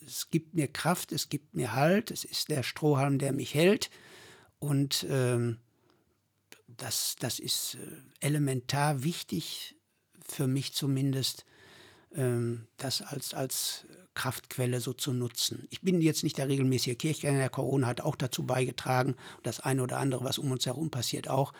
es 0.06 0.30
gibt 0.30 0.54
mir 0.54 0.68
Kraft, 0.68 1.12
es 1.12 1.30
gibt 1.30 1.56
mir 1.56 1.74
Halt, 1.74 2.12
es 2.12 2.24
ist 2.24 2.50
der 2.50 2.64
Strohhalm, 2.64 3.18
der 3.18 3.34
mich 3.34 3.54
hält. 3.54 3.90
Und 4.60 5.06
ähm, 5.10 5.58
das, 6.78 7.16
das 7.20 7.40
ist 7.40 7.76
äh, 7.76 7.80
elementar 8.20 9.04
wichtig, 9.04 9.76
für 10.28 10.48
mich 10.48 10.74
zumindest, 10.74 11.46
ähm, 12.16 12.68
das 12.78 13.02
als, 13.02 13.34
als 13.34 13.86
Kraftquelle 14.16 14.80
so 14.80 14.94
zu 14.94 15.14
nutzen. 15.14 15.68
Ich 15.70 15.82
bin 15.82 16.02
jetzt 16.02 16.24
nicht 16.24 16.38
der 16.38 16.48
regelmäßige 16.48 16.98
Kirchgänger, 16.98 17.50
Corona 17.50 17.88
hat 17.88 18.02
auch 18.02 18.16
dazu 18.16 18.46
beigetragen, 18.46 19.16
das 19.44 19.60
eine 19.60 19.84
oder 19.84 20.00
andere, 20.00 20.24
was 20.24 20.38
um 20.38 20.52
uns 20.52 20.66
herum 20.66 20.90
passiert, 20.90 21.28
auch. 21.28 21.54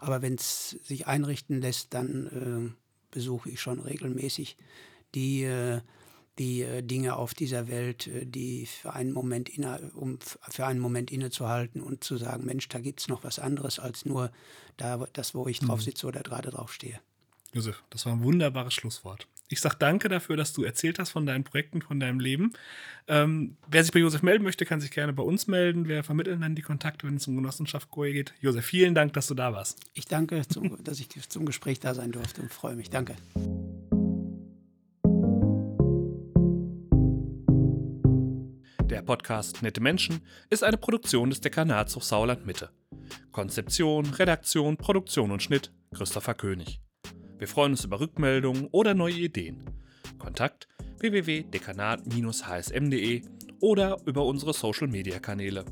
Aber 0.00 0.20
wenn 0.20 0.34
es 0.34 0.70
sich 0.82 1.06
einrichten 1.06 1.60
lässt, 1.60 1.94
dann 1.94 2.26
äh, 2.26 2.74
besuche 3.10 3.50
ich 3.50 3.60
schon 3.60 3.80
regelmäßig 3.80 4.56
die 5.14 5.44
äh, 5.44 5.80
die 6.38 6.62
äh, 6.62 6.82
Dinge 6.82 7.16
auf 7.16 7.34
dieser 7.34 7.68
Welt, 7.68 8.06
äh, 8.06 8.26
die 8.26 8.66
für 8.66 8.92
einen 8.94 9.12
Moment 9.12 9.48
inne, 9.48 9.90
um 9.94 10.18
für 10.48 10.66
einen 10.66 10.80
Moment 10.80 11.10
innezuhalten 11.10 11.80
und 11.80 12.04
zu 12.04 12.16
sagen, 12.16 12.44
Mensch, 12.44 12.68
da 12.68 12.78
gibt 12.78 13.00
es 13.00 13.08
noch 13.08 13.24
was 13.24 13.38
anderes 13.38 13.78
als 13.78 14.04
nur 14.04 14.30
da, 14.76 15.06
das, 15.12 15.34
wo 15.34 15.46
ich 15.46 15.60
drauf 15.60 15.80
mhm. 15.80 15.84
sitze 15.84 16.06
oder 16.06 16.22
gerade 16.22 16.50
drauf 16.50 16.72
stehe. 16.72 17.00
Josef, 17.52 17.82
das 17.90 18.06
war 18.06 18.12
ein 18.12 18.22
wunderbares 18.22 18.74
Schlusswort. 18.74 19.26
Ich 19.48 19.60
sage 19.60 19.76
danke 19.80 20.08
dafür, 20.08 20.36
dass 20.36 20.52
du 20.52 20.62
erzählt 20.62 21.00
hast 21.00 21.10
von 21.10 21.26
deinen 21.26 21.42
Projekten, 21.42 21.82
von 21.82 21.98
deinem 21.98 22.20
Leben. 22.20 22.52
Ähm, 23.08 23.56
wer 23.66 23.82
sich 23.82 23.92
bei 23.92 23.98
Josef 23.98 24.22
melden 24.22 24.44
möchte, 24.44 24.64
kann 24.64 24.80
sich 24.80 24.92
gerne 24.92 25.12
bei 25.12 25.24
uns 25.24 25.48
melden. 25.48 25.88
Wir 25.88 26.04
vermitteln 26.04 26.40
dann 26.40 26.54
die 26.54 26.62
Kontakte, 26.62 27.08
wenn 27.08 27.16
es 27.16 27.26
um 27.26 27.34
Genossenschaft 27.34 27.90
Goe 27.90 28.12
geht. 28.12 28.32
Josef, 28.40 28.64
vielen 28.64 28.94
Dank, 28.94 29.12
dass 29.14 29.26
du 29.26 29.34
da 29.34 29.52
warst. 29.52 29.80
Ich 29.92 30.04
danke, 30.04 30.46
zum, 30.46 30.82
dass 30.84 31.00
ich 31.00 31.08
zum 31.28 31.44
Gespräch 31.44 31.80
da 31.80 31.94
sein 31.94 32.12
durfte 32.12 32.42
und 32.42 32.52
freue 32.52 32.76
mich. 32.76 32.90
Danke. 32.90 33.16
Podcast 39.10 39.60
Nette 39.60 39.80
Menschen 39.80 40.20
ist 40.50 40.62
eine 40.62 40.76
Produktion 40.76 41.30
des 41.30 41.40
Dekanats 41.40 41.96
Hochsauerland 41.96 42.46
Mitte. 42.46 42.70
Konzeption, 43.32 44.06
Redaktion, 44.06 44.76
Produktion 44.76 45.32
und 45.32 45.42
Schnitt 45.42 45.72
Christopher 45.92 46.34
König. 46.34 46.80
Wir 47.36 47.48
freuen 47.48 47.72
uns 47.72 47.84
über 47.84 47.98
Rückmeldungen 47.98 48.68
oder 48.70 48.94
neue 48.94 49.14
Ideen. 49.14 49.64
Kontakt 50.20 50.68
www.dekanat-hsm.de 51.00 53.22
oder 53.60 53.96
über 54.06 54.24
unsere 54.24 54.52
Social 54.52 54.86
Media 54.86 55.18
Kanäle. 55.18 55.64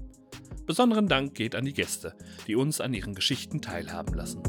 Besonderen 0.67 1.07
Dank 1.07 1.37
geht 1.37 1.55
an 1.55 1.65
die 1.65 1.75
Gäste, 1.75 2.17
die 2.49 2.57
uns 2.57 2.81
an 2.81 2.93
ihren 2.93 3.15
Geschichten 3.15 3.61
teilhaben 3.61 4.15
lassen. 4.15 4.43